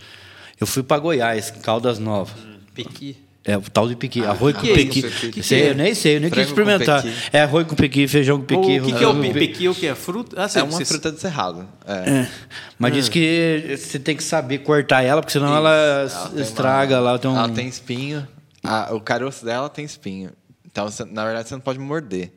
Eu 0.59 0.67
fui 0.67 0.83
para 0.83 0.99
Goiás, 0.99 1.51
Caldas 1.51 1.99
Novas. 1.99 2.35
Pequi. 2.73 3.17
É 3.47 3.57
o 3.57 3.61
tal 3.61 3.87
de 3.87 3.95
pequi, 3.95 4.25
arroz 4.25 4.53
com 4.55 4.61
que 4.61 4.71
é 4.71 4.75
pequi. 4.75 4.99
isso? 4.99 5.19
Que 5.21 5.31
que 5.31 5.41
Sei, 5.43 5.61
é? 5.63 5.69
Eu 5.69 5.75
nem 5.75 5.95
sei, 5.95 6.17
eu 6.17 6.19
nem 6.21 6.29
quis 6.29 6.49
Frango 6.49 6.69
experimentar. 6.69 7.03
É 7.31 7.41
arroz 7.41 7.65
com 7.65 7.75
pequi, 7.75 8.05
feijão 8.05 8.39
com 8.39 8.45
pequi. 8.45 8.79
o 8.81 8.85
que, 8.85 8.91
que 8.93 9.03
é 9.03 9.07
o 9.07 9.33
pequi? 9.33 9.65
É 9.65 9.69
o 9.69 9.75
que 9.75 9.87
é 9.87 9.95
fruta? 9.95 10.35
Ah, 10.43 10.49
é 10.53 10.63
uma 10.63 10.85
fruta 10.85 11.11
de 11.13 11.19
cerrado. 11.21 11.65
É. 11.85 11.93
É. 12.23 12.29
Mas 12.77 12.93
diz 12.93 13.07
que 13.07 13.75
você 13.77 13.97
tem 13.99 14.17
que 14.17 14.23
saber 14.23 14.57
cortar 14.59 15.01
ela, 15.01 15.21
porque 15.21 15.31
senão 15.31 15.55
ela, 15.55 15.71
Ela 15.73 16.29
tem 16.29 16.41
estraga 16.41 16.95
uma- 16.95 17.11
lá. 17.13 17.17
Tem 17.19 17.31
um... 17.31 17.37
Ela 17.37 17.49
tem 17.49 17.67
espinho. 17.69 18.27
A- 18.61 18.93
o 18.93 18.99
caroço 18.99 19.45
dela 19.45 19.69
tem 19.69 19.85
espinho. 19.85 20.31
Então, 20.65 20.89
você- 20.91 21.05
na 21.05 21.23
verdade, 21.23 21.47
você 21.47 21.55
não 21.55 21.61
pode 21.61 21.79
morder 21.79 22.33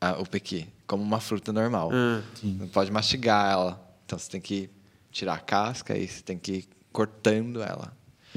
a- 0.00 0.18
o 0.18 0.26
pequi, 0.26 0.66
como 0.88 1.04
uma 1.04 1.20
fruta 1.20 1.52
normal. 1.52 1.90
Ah. 1.92 2.20
Não 2.42 2.66
pode 2.66 2.90
mastigar 2.90 3.48
ela. 3.52 3.80
Então, 4.04 4.18
você 4.18 4.28
tem 4.28 4.40
que 4.40 4.68
tirar 5.12 5.34
a 5.34 5.38
casca 5.38 5.96
e 5.96 6.08
você 6.08 6.20
tem 6.20 6.36
que 6.36 6.52
ir 6.52 6.64
cortando 6.92 7.62
ela. 7.62 7.92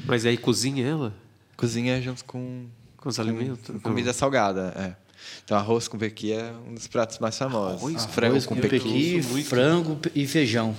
Mas 0.05 0.24
aí 0.26 0.38
cozinha 0.38 0.86
ela 0.88 1.13
Cozinha 1.58 2.01
junto 2.01 2.24
com, 2.26 2.66
com 2.97 3.10
os 3.10 3.20
alimentos? 3.20 3.68
com 3.68 3.80
comida 3.80 4.14
salgada. 4.14 4.74
É. 4.78 5.04
Então, 5.43 5.58
arroz 5.58 5.88
com 5.88 5.97
pequi 5.97 6.34
é 6.34 6.51
um 6.68 6.74
dos 6.74 6.88
pratos 6.88 7.20
mais 7.20 7.38
famosos. 7.38 7.82
Arroz, 7.82 8.06
frango 8.06 8.32
Arroz 8.34 8.45
com 8.45 8.56
com 8.56 8.62
pequi. 8.62 8.80
pequi, 9.22 9.43
frango 9.43 9.97
e 10.14 10.28
feijão. 10.28 10.76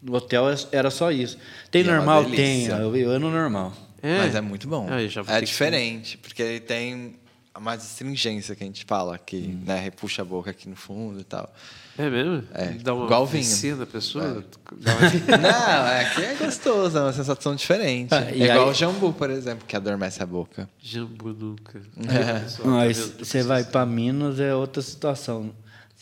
No 0.00 0.14
hotel 0.14 0.44
era 0.72 0.90
só 0.90 1.10
isso. 1.12 1.36
Tem 1.70 1.82
E 1.82 1.88
é 1.88 1.92
normal? 1.94 2.24
Tem. 2.24 2.34
delícia. 2.34 2.72
Eu, 2.72 2.96
eu 2.96 3.20
no 3.20 3.30
normal. 3.30 3.72
É. 4.02 4.18
Mas 4.18 4.34
é 4.34 4.40
muito 4.40 4.66
bom. 4.66 4.86
Ah, 4.90 5.00
é 5.00 5.40
que- 5.40 5.46
diferente, 5.46 6.18
porque 6.18 6.42
ele 6.42 6.60
tem 6.60 7.14
uma 7.58 7.72
astringência 7.74 8.54
que 8.56 8.62
a 8.62 8.66
gente 8.66 8.84
fala, 8.84 9.18
que 9.18 9.36
Hum. 9.36 9.62
né, 9.66 9.78
repuxa 9.78 10.22
a 10.22 10.24
boca 10.24 10.50
aqui 10.50 10.68
no 10.68 10.76
fundo 10.76 11.20
e 11.20 11.24
tal. 11.24 11.52
É 11.98 12.08
mesmo? 12.08 12.42
É, 12.54 12.68
Dá 12.68 12.94
uma 12.94 13.04
igual 13.04 13.26
vinho. 13.26 13.44
pessoa? 13.86 14.24
É. 14.24 14.32
Não, 15.36 15.86
é 15.88 16.04
que 16.14 16.22
é 16.22 16.34
gostoso, 16.36 16.96
é 16.96 17.00
uma 17.02 17.12
sensação 17.12 17.54
diferente. 17.54 18.14
Ah, 18.14 18.30
e 18.32 18.42
é 18.42 18.46
igual 18.46 18.64
aí- 18.66 18.70
o 18.70 18.74
jambu, 18.74 19.12
por 19.12 19.28
exemplo, 19.30 19.66
que 19.66 19.76
adormece 19.76 20.22
a 20.22 20.26
boca. 20.26 20.68
Jambu 20.80 21.28
nunca. 21.34 21.80
É. 22.08 22.40
Pessoal, 22.40 22.64
tá 22.68 22.70
Mas 22.70 22.98
vendo? 22.98 23.24
você 23.26 23.42
vai 23.42 23.64
para 23.64 23.84
Minas 23.84 24.40
é 24.40 24.54
outra 24.54 24.80
situação. 24.82 25.50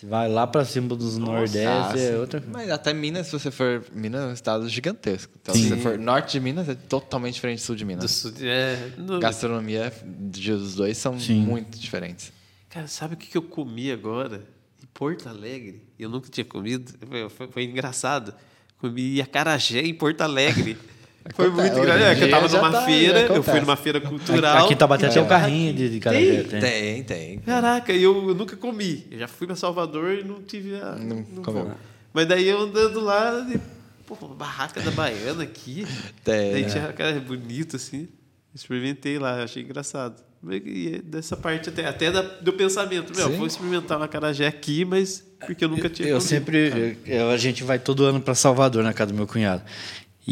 Você 0.01 0.07
vai 0.07 0.31
lá 0.31 0.47
para 0.47 0.65
cima 0.65 0.89
dos 0.97 1.19
Nordeste 1.19 1.59
Ah, 1.59 1.93
é 1.95 2.17
outra. 2.17 2.43
Mas 2.51 2.71
até 2.71 2.95
Minas, 2.95 3.27
se 3.27 3.33
você 3.35 3.51
for. 3.51 3.85
Minas 3.93 4.23
é 4.23 4.27
um 4.29 4.33
estado 4.33 4.67
gigantesco. 4.67 5.31
Então, 5.43 5.55
Sim. 5.55 5.65
se 5.65 5.69
você 5.69 5.77
for 5.77 5.99
norte 5.99 6.33
de 6.33 6.41
Minas, 6.41 6.71
é 6.71 6.75
totalmente 6.75 7.35
diferente 7.35 7.59
do 7.59 7.63
sul 7.65 7.77
de 7.77 7.85
Do 7.85 7.89
Minas. 7.89 8.11
sul- 8.11 8.33
é, 8.41 8.93
no- 8.97 9.21
Gastronomia 9.21 9.93
dos 10.03 10.75
dois 10.75 10.97
são 10.97 11.21
Sim. 11.21 11.41
muito 11.43 11.79
diferentes. 11.79 12.33
Cara, 12.71 12.87
sabe 12.89 13.13
o 13.13 13.17
que 13.19 13.27
que 13.27 13.37
eu 13.37 13.43
comi 13.43 13.93
agora? 13.93 14.43
Em 14.83 14.87
Porto 14.95 15.29
Alegre. 15.29 15.83
Eu 15.99 16.09
nunca 16.09 16.31
tinha 16.31 16.47
comido. 16.47 16.93
Foi, 17.07 17.29
foi- 17.29 17.49
foi 17.49 17.65
engraçado. 17.65 18.33
Comi 18.79 19.21
acarajé 19.21 19.81
em 19.83 19.93
Porto 19.93 20.23
Alegre. 20.23 20.79
Foi 21.35 21.47
Acontece. 21.47 21.69
muito 21.69 21.79
em 21.79 21.81
engraçado. 21.83 22.03
É, 22.03 22.15
que 22.17 22.25
eu 22.25 22.31
tava 22.31 22.49
numa 22.49 22.71
tá- 22.73 22.83
feira, 22.87 23.21
eu 23.21 23.43
fui 23.43 23.61
numa 23.61 23.77
feira 23.77 24.01
cultural. 24.01 24.65
Aqui 24.65 24.73
em 24.73 24.77
Taubaté 24.77 25.09
tem 25.09 25.23
um 25.23 25.27
É. 25.27 25.29
carrinho 25.29 25.75
de, 25.75 25.89
de 25.91 26.01
carajé. 26.01 26.43
Tem? 26.43 26.45
tem. 26.49 26.61
Tem, 26.61 27.05
tem. 27.05 27.39
Caraca, 27.41 27.93
e 27.93 28.03
eu, 28.03 28.29
eu 28.31 28.35
nunca 28.35 28.57
comi. 28.57 29.07
Eu 29.11 29.19
já 29.19 29.29
fui 29.29 29.47
pra 29.47 29.55
Salvador 29.55 30.13
e 30.15 30.25
não 30.25 30.43
tive 30.43 30.77
a. 30.77 30.97
Não 30.97 31.25
não 31.35 31.43
comeu. 31.43 31.71
Mas 32.13 32.27
daí 32.27 32.49
eu 32.49 32.61
andando 32.61 33.01
lá, 33.01 33.47
e, 33.55 33.59
pô, 34.07 34.17
uma 34.27 34.35
barraca 34.35 34.81
da 34.81 34.91
Baiana 34.91 35.43
aqui. 35.45 35.87
Tem, 36.25 36.53
daí 36.53 36.63
né? 36.63 36.69
tinha 36.69 36.93
cara 36.93 37.21
bonito 37.21 37.77
assim. 37.77 38.09
Experimentei 38.55 39.19
lá, 39.19 39.43
achei 39.45 39.63
engraçado. 39.63 40.21
E 40.65 40.95
é 40.97 41.03
dessa 41.03 41.37
parte 41.37 41.69
até, 41.69 41.87
até 41.87 42.11
da- 42.11 42.23
do 42.23 42.53
pensamento, 42.55 43.15
meu, 43.15 43.29
Sim. 43.29 43.37
vou 43.37 43.47
experimentar 43.47 43.99
uma 43.99 44.07
acarajé 44.07 44.47
aqui, 44.47 44.87
mas 44.87 45.23
porque 45.47 45.63
eu 45.65 45.69
nunca 45.69 45.89
tinha 45.91 46.09
Eu 46.09 46.17
comido. 46.17 46.29
sempre. 46.29 46.97
eu- 47.07 47.31
a 47.31 47.37
gente 47.37 47.63
vai 47.63 47.79
todo 47.79 48.05
ano 48.07 48.21
para 48.23 48.35
Salvador, 48.35 48.83
na 48.83 48.95
casa 48.95 49.13
do 49.13 49.17
meu 49.17 49.27
cunhado. 49.27 49.63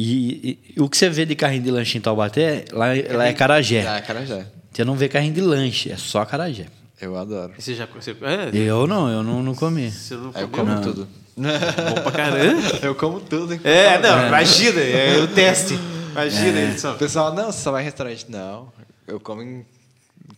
E, 0.01 0.59
e 0.76 0.80
o 0.80 0.88
que 0.88 0.96
você 0.96 1.11
vê 1.11 1.26
de 1.26 1.34
carrinho 1.34 1.64
de 1.64 1.72
lanche 1.72 1.99
em 1.99 2.01
Taubaté, 2.01 2.64
lá, 2.70 2.86
lá 3.11 3.26
é 3.26 3.32
carajé. 3.32 3.84
Ah, 3.84 4.01
carajé. 4.01 4.46
Você 4.72 4.84
não 4.84 4.94
vê 4.94 5.09
carrinho 5.09 5.34
de 5.34 5.40
lanche, 5.40 5.90
é 5.90 5.96
só 5.96 6.24
carajé. 6.24 6.66
Eu 7.01 7.18
adoro. 7.18 7.53
Você 7.59 7.74
já 7.74 7.86
você, 7.86 8.12
é, 8.22 8.51
Eu 8.57 8.86
não, 8.86 9.09
eu 9.11 9.24
não, 9.24 9.42
não 9.42 9.55
comi. 9.57 9.90
você 9.90 10.14
não 10.14 10.32
eu 10.34 10.49
comeu? 10.49 10.76
como 10.76 10.80
tudo. 10.82 11.09
Bom 11.36 12.03
pra 12.03 12.12
caramba. 12.12 12.62
Eu 12.82 12.94
como 12.94 13.20
tudo. 13.20 13.55
hein? 13.55 13.61
É, 13.62 13.99
não, 13.99 14.26
imagina, 14.26 14.80
é 14.80 15.18
o 15.18 15.28
teste. 15.28 15.78
Imagina 16.12 16.76
só. 16.78 16.94
O 16.94 16.99
pessoal, 16.99 17.32
não, 17.34 17.53
você 17.53 17.61
só 17.62 17.70
vai 17.70 17.82
em 17.82 17.84
restaurante. 17.84 18.26
Não, 18.28 18.72
eu 19.07 19.20
como 19.20 19.42
em 19.42 19.64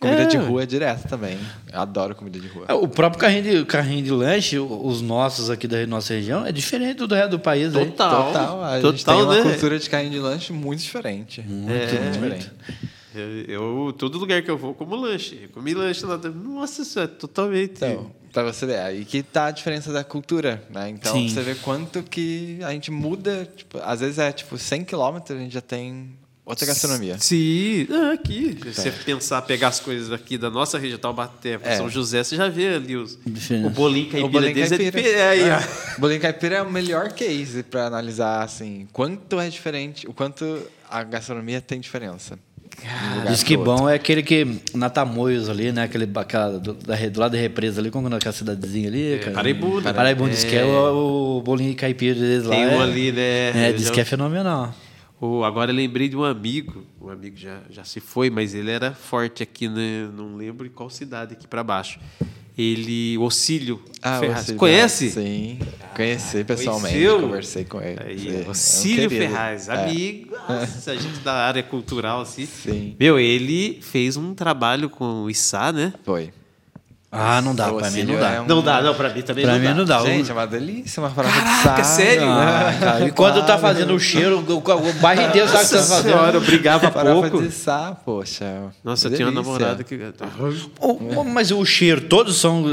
comida 0.00 0.22
É. 0.22 0.26
de 0.26 0.36
rua 0.38 0.66
direto 0.66 1.06
também. 1.06 1.38
Eu 1.72 1.80
adoro 1.80 2.14
comida 2.14 2.40
de 2.40 2.48
rua. 2.48 2.64
É, 2.68 2.72
O 2.74 2.88
próprio 2.88 3.20
carrinho 3.20 3.42
de, 3.42 3.64
carrinho 3.66 4.02
de 4.02 4.10
lanche, 4.10 4.58
os 4.58 5.00
nossos 5.02 5.50
aqui 5.50 5.68
da 5.68 5.86
nossa 5.86 6.14
região, 6.14 6.44
é 6.44 6.50
diferente 6.50 7.06
do 7.06 7.14
resto 7.14 7.30
do 7.32 7.38
país. 7.38 7.74
aí. 7.76 7.86
Total. 7.86 8.26
Total. 8.26 8.64
A 8.64 8.80
gente 8.80 9.04
Total, 9.04 9.16
tem 9.16 9.24
uma 9.24 9.36
né? 9.36 9.42
cultura 9.52 9.78
de 9.78 9.88
carrinho 9.90 10.12
de 10.12 10.18
lanche 10.18 10.52
muito 10.52 10.80
diferente. 10.80 11.42
Muito, 11.42 11.68
muito 11.68 12.10
diferente. 12.12 12.50
Eu, 13.14 13.28
eu- 13.88 13.92
todo 13.92 14.18
lugar 14.18 14.40
que 14.40 14.50
eu 14.50 14.56
vou, 14.56 14.72
como 14.72 14.94
lanche. 14.94 15.40
Eu 15.42 15.48
comi 15.50 15.74
lanche 15.74 16.06
lá. 16.06 16.16
Nossa, 16.16 16.82
isso 16.82 16.98
é 17.00 17.06
totalmente. 17.08 17.72
Então, 17.72 18.10
pra 18.32 18.44
você 18.44 18.64
ver, 18.64 18.78
aí 18.78 19.04
que 19.04 19.20
tá 19.22 19.46
a 19.46 19.50
diferença 19.50 19.92
da 19.92 20.04
cultura, 20.04 20.62
né? 20.70 20.88
Então, 20.90 21.12
Sim. 21.12 21.28
você 21.28 21.42
vê 21.42 21.56
quanto 21.56 22.02
que 22.04 22.58
a 22.62 22.70
gente 22.70 22.90
muda. 22.92 23.48
Tipo, 23.56 23.78
às 23.82 23.98
vezes 23.98 24.18
é, 24.18 24.30
tipo, 24.30 24.56
100 24.56 24.84
quilômetros, 24.84 25.36
a 25.36 25.42
gente 25.42 25.52
já 25.52 25.60
tem 25.60 26.12
outra 26.44 26.66
gastronomia. 26.66 27.16
Sim, 27.18 27.86
ah, 27.90 28.12
aqui. 28.14 28.56
Se 28.64 28.74
você 28.74 28.90
pensar, 28.90 29.42
pegar 29.42 29.68
as 29.68 29.80
coisas 29.80 30.10
aqui 30.12 30.36
da 30.36 30.50
nossa 30.50 30.78
região, 30.78 30.98
Taubaté, 30.98 31.58
É. 31.62 31.76
São 31.76 31.88
José, 31.88 32.22
você 32.24 32.36
já 32.36 32.48
vê 32.48 32.74
ali 32.74 32.96
os, 32.96 33.18
o 33.64 33.70
bolinho 33.70 34.06
caipira 34.06 34.26
O 34.26 34.28
bolinho 34.28 34.54
deles 34.54 34.72
é 34.72 34.76
caipira. 34.78 35.02
diferente. 35.02 35.20
É, 35.20 35.28
aí, 35.28 35.42
ó. 35.50 36.00
Bolinho 36.00 36.20
caipira 36.20 36.56
é 36.56 36.62
o 36.62 36.70
melhor 36.70 37.12
case 37.12 37.62
para 37.62 37.86
analisar 37.86 38.42
assim, 38.42 38.88
quanto 38.92 39.38
é 39.40 39.48
diferente, 39.48 40.06
o 40.08 40.12
quanto 40.12 40.60
a 40.88 41.02
gastronomia 41.04 41.60
tem 41.60 41.78
diferença. 41.78 42.38
um 43.24 43.30
Diz 43.30 43.42
que 43.42 43.56
outro. 43.56 43.76
bom 43.76 43.88
é 43.88 43.94
aquele 43.94 44.22
que 44.22 44.60
na 44.74 44.88
Tamoios 44.90 45.48
ali, 45.48 45.70
né? 45.70 45.82
Aquele 45.84 46.08
aquela, 46.14 46.58
do, 46.58 46.72
da, 46.74 46.96
do 46.96 47.20
lado 47.20 47.32
da 47.32 47.38
represa 47.38 47.80
ali, 47.80 47.90
como 47.90 48.08
é 48.08 48.16
aquela 48.16 48.32
cidadezinha 48.32 48.88
ali? 48.88 49.18
cara? 49.20 49.32
Paraibu, 49.32 49.80
né? 49.80 49.92
Paraibu 49.92 50.28
diz 50.28 50.42
que 50.44 50.56
é 50.56 50.60
É. 50.60 50.64
o, 50.64 51.38
o 51.38 51.42
bolinho 51.42 51.74
caipira 51.76 52.18
deles 52.18 52.44
lá. 52.44 52.56
Tem 52.56 52.66
um 52.66 52.80
é- 52.80 52.82
ali, 52.82 53.12
né? 53.12 53.68
É, 53.68 53.72
diz 53.72 53.86
já- 53.86 53.92
que 53.92 54.00
é 54.00 54.04
fenomenal. 54.04 54.74
Oh, 55.20 55.44
agora 55.44 55.70
lembrei 55.70 56.08
de 56.08 56.16
um 56.16 56.24
amigo, 56.24 56.82
um 57.00 57.10
amigo 57.10 57.36
já, 57.36 57.60
já 57.68 57.84
se 57.84 58.00
foi, 58.00 58.30
mas 58.30 58.54
ele 58.54 58.70
era 58.70 58.92
forte 58.94 59.42
aqui, 59.42 59.68
né? 59.68 60.08
não 60.16 60.34
lembro 60.36 60.66
em 60.66 60.70
qual 60.70 60.88
cidade 60.88 61.34
aqui 61.34 61.46
para 61.46 61.62
baixo. 61.62 62.00
Ele, 62.56 63.16
o 63.18 63.22
Ocílio 63.22 63.80
Ah, 64.02 64.18
Ferraz. 64.18 64.44
Cílio 64.46 64.58
Conhece? 64.58 65.10
Sim, 65.10 65.58
conheci 65.94 66.44
pessoalmente, 66.44 66.94
Conheceu? 66.94 67.20
conversei 67.20 67.64
com 67.64 67.80
ele. 67.80 67.98
Aí, 68.02 68.18
Sim, 68.18 68.42
é 68.42 68.46
um 68.46 68.50
Ocílio. 68.50 69.10
Ferraz, 69.10 69.68
É. 69.68 69.72
amigo, 69.72 70.34
nossa, 70.48 70.90
a 70.92 70.96
gente 70.96 71.20
da 71.20 71.32
área 71.34 71.62
cultural, 71.62 72.20
assim. 72.22 72.44
Sim. 72.46 72.96
Meu, 72.98 73.18
ele 73.18 73.78
fez 73.82 74.16
um 74.16 74.34
trabalho 74.34 74.90
com 74.90 75.24
o 75.24 75.30
Issá, 75.30 75.72
né? 75.72 75.92
Foi. 76.04 76.30
Ah, 77.12 77.42
não 77.42 77.56
dá, 77.56 77.72
O 77.72 77.78
pra 77.78 77.90
mim 77.90 77.98
Ocílio 77.98 78.14
não 78.14 78.20
dá. 78.20 78.30
é 78.30 78.40
um- 78.40 78.46
Não 78.46 78.62
dá, 78.62 78.80
não, 78.82 78.94
pra 78.94 79.08
mim 79.08 79.20
também 79.22 79.42
Pra 79.44 79.54
não 79.54 79.60
mim 79.60 79.66
dá. 79.66 79.74
não 79.74 79.84
dá. 79.84 80.00
O- 80.00 80.06
Gente, 80.06 80.30
é 80.30 80.32
uma 80.32 80.46
delícia, 80.46 81.02
uma 81.02 81.10
farofa 81.10 81.40
de 81.40 81.44
Caraca, 81.64 81.82
sal. 81.82 81.96
sério? 81.96 82.30
Ah, 82.30 82.72
cara, 82.80 83.04
e 83.04 83.10
quando 83.10 83.44
tá 83.44 83.58
fazendo 83.58 83.94
o 83.94 83.98
cheiro, 83.98 84.38
o, 84.38 84.56
o 84.56 84.92
bairro 85.00 85.22
inteiro 85.22 85.48
sabe 85.48 85.64
o 85.64 85.66
que 85.66 85.72
tá 85.74 85.76
Nossa 85.80 85.94
fazendo. 85.96 86.12
senhora, 86.12 86.36
eu 86.36 86.40
brigava 86.40 86.88
Farofa 86.88 87.28
pouco. 87.30 87.44
de 87.44 87.52
sal, 87.52 88.00
poxa. 88.04 88.46
Nossa, 88.84 89.08
eu 89.08 89.14
tinha 89.16 89.26
uma 89.28 89.34
namorada 89.42 89.82
que... 89.82 89.98
O- 90.80 91.20
o- 91.20 91.24
mas 91.24 91.50
o 91.50 91.64
cheiro, 91.64 92.02
todos 92.02 92.36
são. 92.40 92.64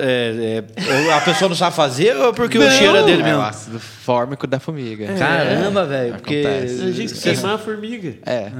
é, 0.00 0.62
é, 0.78 1.12
a 1.12 1.20
pessoa 1.20 1.50
não 1.50 1.56
sabe 1.56 1.76
fazer 1.76 2.16
ou 2.16 2.32
porque 2.32 2.56
o 2.56 2.62
Não. 2.64 2.70
cheiro 2.70 2.96
é 2.96 3.02
dele 3.02 3.20
É 3.20 3.24
mesmo? 3.26 3.40
o 3.40 3.42
ácido 3.44 3.78
fórmico 3.78 4.46
da 4.46 4.58
formiga. 4.58 5.12
Caramba, 5.18 5.84
velho. 5.84 6.14
Porque. 6.14 6.42
A 6.46 6.90
gente 6.90 7.12
queimar 7.14 7.56
a 7.56 7.58
formiga. 7.58 8.14
É. 8.24 8.50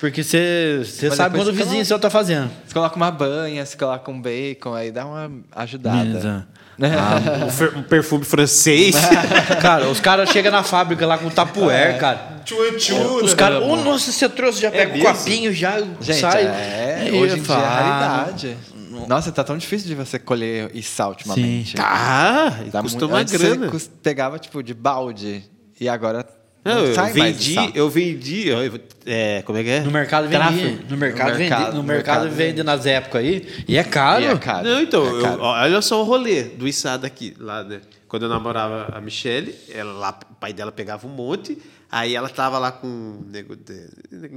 porque 0.00 0.22
você 0.22 0.82
sabe 1.14 1.38
quando 1.38 1.48
o 1.48 1.52
vizinho 1.52 1.84
seu 1.86 1.98
tá 1.98 2.10
fazendo. 2.10 2.50
Você 2.66 2.74
coloca 2.74 2.96
uma 2.96 3.10
banha, 3.10 3.64
você 3.64 3.76
coloca 3.76 4.10
um 4.10 4.20
bacon, 4.20 4.74
aí 4.74 4.90
dá 4.90 5.06
uma 5.06 5.30
ajudada. 5.52 6.04
Beleza. 6.04 6.46
Um, 6.76 7.50
fer- 7.50 7.76
um 7.78 7.82
perfume 7.84 8.24
francês. 8.24 8.96
Cara, 9.62 9.88
os 9.88 10.00
caras 10.00 10.28
chegam 10.30 10.50
na 10.50 10.64
fábrica 10.64 11.06
lá 11.06 11.16
com 11.16 11.30
tapuer, 11.30 11.96
cara. 12.00 12.42
Os 13.22 13.32
caras, 13.32 13.62
oh, 13.62 13.76
nossa, 13.76 14.10
você 14.10 14.28
trouxe, 14.28 14.60
já 14.62 14.72
pega 14.72 14.92
o 14.92 14.98
mesmo? 14.98 15.14
copinho, 15.14 15.52
já 15.52 15.78
Gente, 16.00 16.18
sai. 16.20 16.42
é, 16.44 17.10
hoje 17.14 17.38
em 17.38 17.42
dia 17.42 17.54
é 17.54 17.56
ah, 17.56 18.16
raridade. 18.16 18.56
Nossa, 19.06 19.30
tá 19.30 19.44
tão 19.44 19.56
difícil 19.56 19.86
de 19.86 19.94
você 19.94 20.18
colher 20.18 20.68
içá 20.74 21.06
ultimamente. 21.06 21.76
Ah, 21.78 22.52
Tá 22.72 22.82
custa 22.82 22.98
muito- 23.06 23.12
uma 23.14 23.22
grana. 23.22 23.68
Você 23.70 23.88
pegava, 24.02 24.36
tipo, 24.40 24.60
de 24.60 24.74
balde. 24.74 25.44
E 25.80 25.88
agora 25.88 26.26
Não, 26.64 26.74
não 26.76 26.84
eu 26.86 27.12
vendi, 27.12 27.56
eu 27.74 27.90
vendi, 27.90 28.48
eu- 28.48 28.80
é, 29.04 29.42
como 29.42 29.58
é 29.58 29.62
que 29.62 29.68
é? 29.68 29.80
No 29.80 29.90
mercado. 29.90 30.30
Tráfego. 30.30 30.78
No 30.88 30.96
mercado, 30.96 31.30
No 31.32 31.36
vende. 31.36 31.50
mercado- 31.50 31.70
No 31.72 31.76
no 31.78 31.82
mercado 31.82 32.20
mercado 32.22 32.34
vende 32.36 32.62
nas 32.62 32.86
épocas 32.86 33.20
aí. 33.20 33.46
E 33.68 33.76
é 33.76 33.84
caro. 33.84 34.22
E 34.24 34.26
é 34.26 34.38
caro. 34.38 34.66
Não, 34.66 34.80
então, 34.80 35.04
É 35.06 35.10
eu- 35.10 35.22
caro. 35.22 35.42
olha 35.42 35.82
só 35.82 36.00
o 36.00 36.04
rolê 36.04 36.44
do 36.44 36.66
Içá 36.66 36.96
daqui, 36.96 37.34
lá, 37.38 37.62
né? 37.62 37.82
Quando 38.08 38.22
eu 38.22 38.28
namorava 38.30 38.96
a 38.96 39.00
Michelle, 39.00 39.54
ela 39.70 39.92
lá, 39.92 40.18
o 40.30 40.34
pai 40.36 40.52
dela 40.54 40.72
pegava 40.72 41.06
um 41.06 41.10
monte, 41.10 41.58
aí 41.90 42.14
ela 42.14 42.28
tava 42.30 42.58
lá 42.58 42.72
com 42.72 43.22
nego 43.30 43.56
de, 43.56 43.86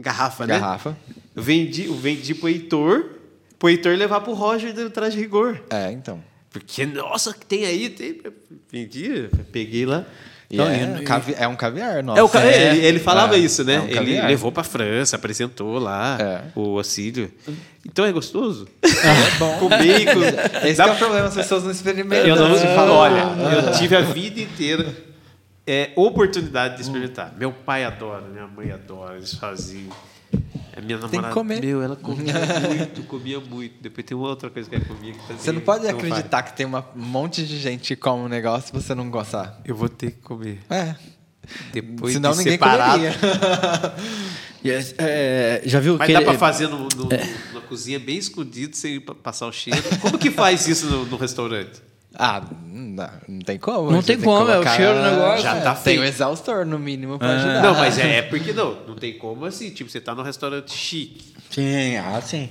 garrafa, 0.02 0.46
né? 0.46 0.60
Garrafa. 0.60 0.98
Eu 1.36 1.42
vendi, 1.44 1.86
eu 1.86 1.96
vendi 1.96 2.34
pro 2.34 2.50
Heitor, 2.50 3.06
pro 3.58 3.70
Heitor 3.70 3.96
levar 3.96 4.20
pro 4.22 4.34
Roger 4.34 4.74
do 4.74 4.90
Traje 4.90 5.18
Rigor. 5.18 5.62
É, 5.70 5.92
então. 5.92 6.22
Porque, 6.50 6.86
nossa, 6.88 7.34
que 7.34 7.46
tem 7.46 7.66
aí, 7.66 7.90
tem. 7.90 8.20
Vendi, 8.72 9.30
peguei 9.52 9.86
lá. 9.86 10.06
Então, 10.50 10.66
é, 10.66 11.02
cavi- 11.04 11.36
é 11.38 11.46
um 11.48 11.58
caviar, 11.58 12.02
nossa. 12.02 12.20
É, 12.22 12.24
o 12.24 12.30
ca- 12.30 12.42
É. 12.42 12.72
ele, 12.76 12.86
ele 12.86 13.00
falava 13.00 13.36
É, 13.36 13.40
isso, 13.40 13.66
né? 13.66 13.76
é 13.76 13.80
um 13.82 14.04
ele 14.04 14.22
levou 14.22 14.50
pra 14.52 14.64
França, 14.64 15.18
apresentou 15.18 15.78
lá 15.78 16.18
É. 16.20 16.42
o 16.56 16.80
Assílio. 16.80 17.30
Então 17.86 18.06
é 18.06 18.12
gostoso? 18.14 18.66
É 18.82 19.38
bom. 19.40 19.58
Com 19.60 19.68
bacon. 19.70 20.22
Esse 20.66 20.78
Dá 20.78 20.88
é 20.88 20.92
o 20.92 20.96
problema, 20.96 21.28
as 21.28 21.36
pessoas 21.36 21.64
não 21.64 21.72
experimentam. 21.72 22.28
Eu 22.28 22.36
não 22.36 22.56
se 22.58 22.66
fala, 22.68 22.92
Olha, 22.94 23.22
eu 23.68 23.72
tive 23.74 23.96
a 23.98 24.02
vida 24.02 24.40
inteira 24.40 24.86
é, 25.66 25.90
oportunidade 25.98 26.76
de 26.78 26.82
experimentar. 26.84 27.34
Meu 27.38 27.52
pai 27.52 27.84
adora, 27.84 28.22
minha 28.22 28.48
mãe 28.48 28.72
adora, 28.72 29.18
eles 29.18 29.34
faziam. 29.34 29.90
A 30.78 30.82
minha 30.82 30.98
que 30.98 31.04
namorada, 31.06 31.34
comer. 31.34 31.62
meu, 31.66 31.82
ela 31.82 31.96
comia 31.96 32.34
muito, 32.70 33.04
comia 33.04 33.40
muito. 33.40 33.76
Depois 33.82 34.06
tem 34.06 34.16
uma 34.16 34.28
outra 34.30 34.50
coisa 34.50 34.70
que 34.70 34.76
ela 34.76 34.86
comia 34.86 35.12
que 35.14 35.20
também 35.22 35.38
Você 35.38 35.52
não 35.52 35.62
pode 35.62 35.84
vai. 35.86 35.92
acreditar 35.94 36.44
que 36.44 36.56
tem 36.56 36.66
uma- 36.66 36.86
um 36.96 37.02
monte 37.02 37.46
de 37.46 37.58
gente 37.58 37.88
que 37.88 37.96
come 37.96 38.24
um 38.24 38.28
negócio 38.28 38.70
e 38.76 38.82
você 38.82 38.94
não 38.94 39.10
gostar. 39.10 39.60
Eu 39.66 39.76
vou 39.76 39.90
ter 39.90 40.12
que 40.12 40.22
comer. 40.22 40.60
É. 40.70 40.96
Depois 41.74 42.14
Senão 42.14 42.32
de 42.32 42.38
ninguém 42.40 42.54
separado. 42.54 42.94
comeria. 43.00 43.16
E 44.64 44.72
é- 44.72 44.84
é, 44.98 45.62
já 45.66 45.80
viu 45.80 45.98
Mas 45.98 46.08
que 46.08 46.14
dá 46.14 46.20
ele- 46.20 46.30
pra 46.30 46.38
fazer 46.38 46.68
no, 46.68 46.80
no- 46.90 47.08
na 47.54 47.62
cozinha 47.62 48.00
bem 48.00 48.18
escondido, 48.18 48.76
sem 48.76 49.00
pa- 49.00 49.14
passar 49.16 49.46
o 49.48 49.52
cheiro. 49.52 49.82
Como 50.02 50.18
que 50.18 50.30
faz 50.32 50.68
isso 50.68 50.88
no, 50.88 51.06
no 51.06 51.16
restaurante? 51.16 51.80
Ah, 52.20 52.44
não, 52.66 53.10
não 53.28 53.40
tem 53.42 53.60
como. 53.60 53.92
Não 53.92 54.02
tem 54.02 54.20
como, 54.20 54.50
é 54.50 54.58
o 54.58 54.64
cheiro 54.68 54.96
do 54.96 55.04
negócio. 55.04 55.44
Já 55.44 55.62
tá 55.62 55.76
Tem 55.76 55.84
feito. 55.84 56.02
o 56.02 56.04
exaustor, 56.04 56.66
no 56.66 56.80
mínimo, 56.80 57.20
pra 57.20 57.36
ajudar. 57.36 57.62
Não, 57.62 57.76
mas 57.76 58.00
é, 58.00 58.18
é 58.18 58.22
porque 58.24 58.52
não. 58.52 58.88
Não 58.88 58.96
tem 58.96 59.18
como 59.20 59.46
assim. 59.46 59.70
Tipo, 59.70 59.90
você 59.90 60.02
tá 60.02 60.16
num 60.16 60.24
restaurante 60.24 60.74
chique. 60.74 61.36
Sim, 61.52 61.98
ah, 61.98 62.20
sim. 62.20 62.50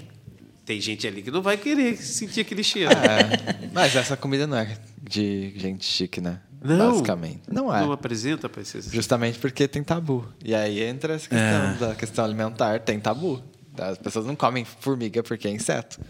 Tem 0.64 0.80
gente 0.80 1.06
ali 1.06 1.20
que 1.20 1.32
não 1.32 1.42
vai 1.42 1.56
querer 1.56 1.96
sentir 1.96 2.40
aquele 2.42 2.62
cheiro. 2.62 2.92
É, 2.92 3.68
mas 3.72 3.94
essa 3.96 4.16
comida 4.16 4.46
não 4.46 4.56
é 4.56 4.78
de 5.02 5.52
gente 5.56 5.84
chique, 5.84 6.20
né? 6.20 6.40
Não. 6.62 6.92
Basicamente. 6.92 7.42
Não 7.48 7.74
é. 7.74 7.80
Não 7.80 7.90
apresenta 7.90 8.48
pra 8.48 8.62
esses. 8.62 8.90
Justamente 8.90 9.38
porque 9.38 9.66
tem 9.66 9.82
tabu. 9.82 10.26
E 10.44 10.54
aí 10.54 10.80
entra 10.82 11.14
essa 11.14 11.28
questão 11.28 11.88
da 11.88 11.94
questão 11.94 12.24
alimentar, 12.24 12.80
tem 12.80 13.00
tabu. 13.00 13.42
As 13.78 13.98
pessoas 13.98 14.26
não 14.26 14.36
comem 14.36 14.64
formiga 14.64 15.22
porque 15.22 15.48
é 15.48 15.50
inseto. 15.50 16.00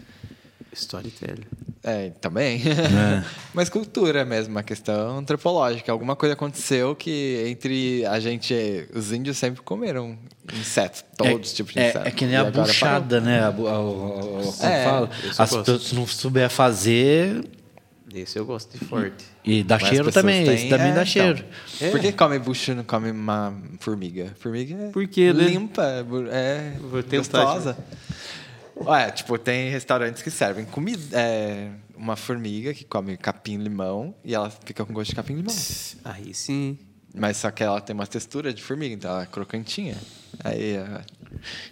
Storytelling. 0.73 1.47
É, 1.89 2.09
também. 2.19 2.61
Mas 3.53 3.69
cultura 3.69 4.25
mesmo, 4.25 4.51
uma 4.55 4.61
questão 4.63 5.19
antropológica. 5.19 5.89
Alguma 5.89 6.17
coisa 6.17 6.33
aconteceu 6.33 6.93
que 6.93 7.45
entre 7.47 8.05
a 8.05 8.19
gente, 8.19 8.53
os 8.93 9.13
índios 9.13 9.37
sempre 9.37 9.61
comeram 9.61 10.17
insetos, 10.53 11.05
todos 11.15 11.49
os 11.51 11.55
tipos 11.55 11.73
de 11.73 11.79
é, 11.79 11.89
insetos. 11.89 12.07
é 12.07 12.11
que 12.11 12.25
nem 12.25 12.33
E 12.33 12.37
a 12.37 12.43
buchada, 12.51 13.21
né? 13.21 13.39
A, 13.39 13.45
a, 13.45 13.47
a- 13.47 13.51
a- 13.51 13.53
como 13.53 14.53
É, 14.63 14.83
fala? 14.83 15.09
As 15.37 15.81
se 15.83 15.95
não 15.95 16.05
souber 16.05 16.49
fazer 16.49 17.41
Esse 18.13 18.37
eu 18.37 18.45
gosto 18.45 18.77
de 18.77 18.83
forte. 18.83 19.23
e 19.45 19.63
dá 19.63 19.75
Mas 19.75 19.83
as 19.83 19.89
cheiro 19.89 20.11
também, 20.11 20.43
têm- 20.45 20.55
esse 20.55 20.67
também 20.69 20.87
é, 20.87 20.93
dá 20.93 21.01
então. 21.03 21.05
cheiro. 21.05 21.45
Por 21.91 21.99
que 22.01 22.11
come 22.11 22.37
bucho 22.39 22.71
e 22.71 22.75
não 22.75 22.83
come 22.83 23.11
uma 23.11 23.53
formiga? 23.79 24.33
Formiga 24.39 24.75
é 24.75 24.89
Por 24.89 25.07
quê, 25.07 25.31
né? 25.31 25.45
limpa, 25.45 25.83
é 25.85 26.73
é 26.99 27.01
tentar, 27.03 27.43
gostosa. 27.45 27.77
Ué, 28.85 29.11
tipo, 29.11 29.37
tem 29.37 29.69
restaurantes 29.69 30.21
que 30.21 30.31
servem 30.31 30.65
comida. 30.65 31.01
É, 31.13 31.69
uma 31.95 32.15
formiga 32.15 32.73
que 32.73 32.83
come 32.85 33.17
capim-limão 33.17 34.13
e 34.23 34.35
ela 34.35 34.49
fica 34.49 34.85
com 34.85 34.93
gosto 34.93 35.09
de 35.09 35.15
capim-limão. 35.15 35.53
Aí 36.05 36.33
sim. 36.33 36.77
Mas 37.15 37.37
só 37.37 37.49
que 37.49 37.63
ela 37.63 37.81
tem 37.81 37.93
uma 37.95 38.05
textura 38.05 38.53
de 38.53 38.61
formiga, 38.61 38.93
então 38.93 39.09
ela 39.09 39.23
é 39.23 39.25
crocantinha. 39.25 39.95
Aí, 40.43 40.75
é, 40.75 41.01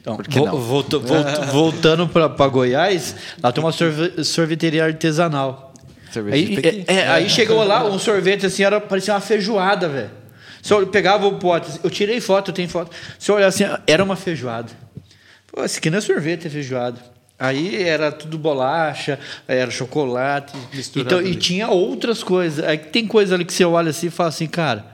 Então, 0.02 0.16
Por 0.16 0.28
que 0.28 0.40
vo- 0.40 0.46
não? 0.48 0.58
volta- 0.60 0.98
volta- 1.00 1.42
voltando 1.46 2.08
para 2.10 2.28
Goiás, 2.48 3.16
lá 3.44 3.52
tem 3.52 3.64
uma 3.64 3.72
sorve- 3.72 4.24
sorveteria 4.24 4.86
artesanal. 4.86 5.74
Sorvete 6.12 6.34
Aí, 6.66 6.84
é, 6.88 6.94
é, 6.96 7.08
aí 7.10 7.30
chegou 7.30 7.64
lá, 7.64 7.86
um 7.90 8.00
sorvete 8.00 8.46
assim, 8.46 8.64
era, 8.64 8.82
parecia 8.82 9.14
uma 9.14 9.20
feijoada, 9.22 9.88
velho. 9.88 10.12
Se 10.64 10.74
eu 10.74 10.88
pegava 10.88 11.28
o 11.28 11.38
pote, 11.38 11.80
eu 11.84 11.92
tirei 11.92 12.20
foto, 12.20 12.50
eu 12.50 12.56
tenho 12.56 12.68
foto. 12.68 12.90
Se 13.20 13.30
eu 13.30 13.36
olhar 13.36 13.48
assim, 13.48 13.66
era 13.86 14.04
uma 14.04 14.16
feijoada. 14.16 14.72
Pô, 15.56 15.64
isso 15.64 15.78
aqui 15.78 15.90
não 15.90 16.00
é 16.00 16.02
sorvete, 16.02 16.48
é 16.48 16.50
feijoada. 16.50 17.00
Aí 17.40 17.82
era 17.82 18.12
tudo 18.12 18.38
bolacha, 18.38 19.18
era 19.48 19.72
chocolate. 19.72 20.54
Misturado 20.74 21.16
Então, 21.16 21.32
e 21.32 21.36
tinha 21.36 21.70
outras 21.70 22.22
coisas. 22.22 22.64
Aí 22.66 22.78
tem 22.78 23.08
coisa 23.08 23.36
ali 23.36 23.46
que 23.46 23.54
você 23.54 23.64
olha 23.64 23.90
assim 23.92 24.08
e 24.08 24.10
fala 24.10 24.30
assim, 24.30 24.48
cara, 24.48 24.86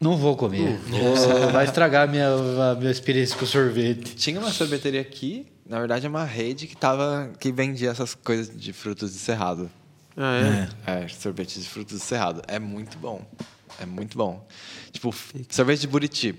não 0.00 0.16
vou 0.16 0.36
comer. 0.36 0.78
Vou- 0.86 1.50
vai 1.50 1.64
estragar 1.64 2.08
a 2.08 2.10
minha, 2.10 2.28
a 2.28 2.74
minha 2.74 2.90
experiência 2.90 3.36
com 3.36 3.46
sorvete. 3.46 4.14
Tinha 4.16 4.38
uma 4.38 4.50
sorveteria 4.50 5.00
aqui, 5.00 5.46
na 5.66 5.78
verdade 5.78 6.04
é 6.04 6.08
uma 6.08 6.24
rede 6.24 6.66
que, 6.66 6.76
tava, 6.76 7.30
que 7.38 7.50
vendia 7.52 7.90
essas 7.90 8.14
coisas 8.14 8.54
de 8.54 8.72
frutos 8.72 9.12
de 9.12 9.18
cerrado. 9.18 9.70
Ah, 10.14 10.68
é? 10.86 11.04
É, 11.04 11.08
sorvete 11.08 11.58
de 11.58 11.66
frutos 11.66 11.98
do 11.98 12.04
cerrado. 12.04 12.42
É 12.46 12.58
muito 12.58 12.98
bom. 12.98 13.24
É 13.80 13.86
muito 13.86 14.18
bom. 14.18 14.46
Tipo, 14.92 15.14
sorvete 15.48 15.80
de 15.80 15.86
buriti. 15.88 16.34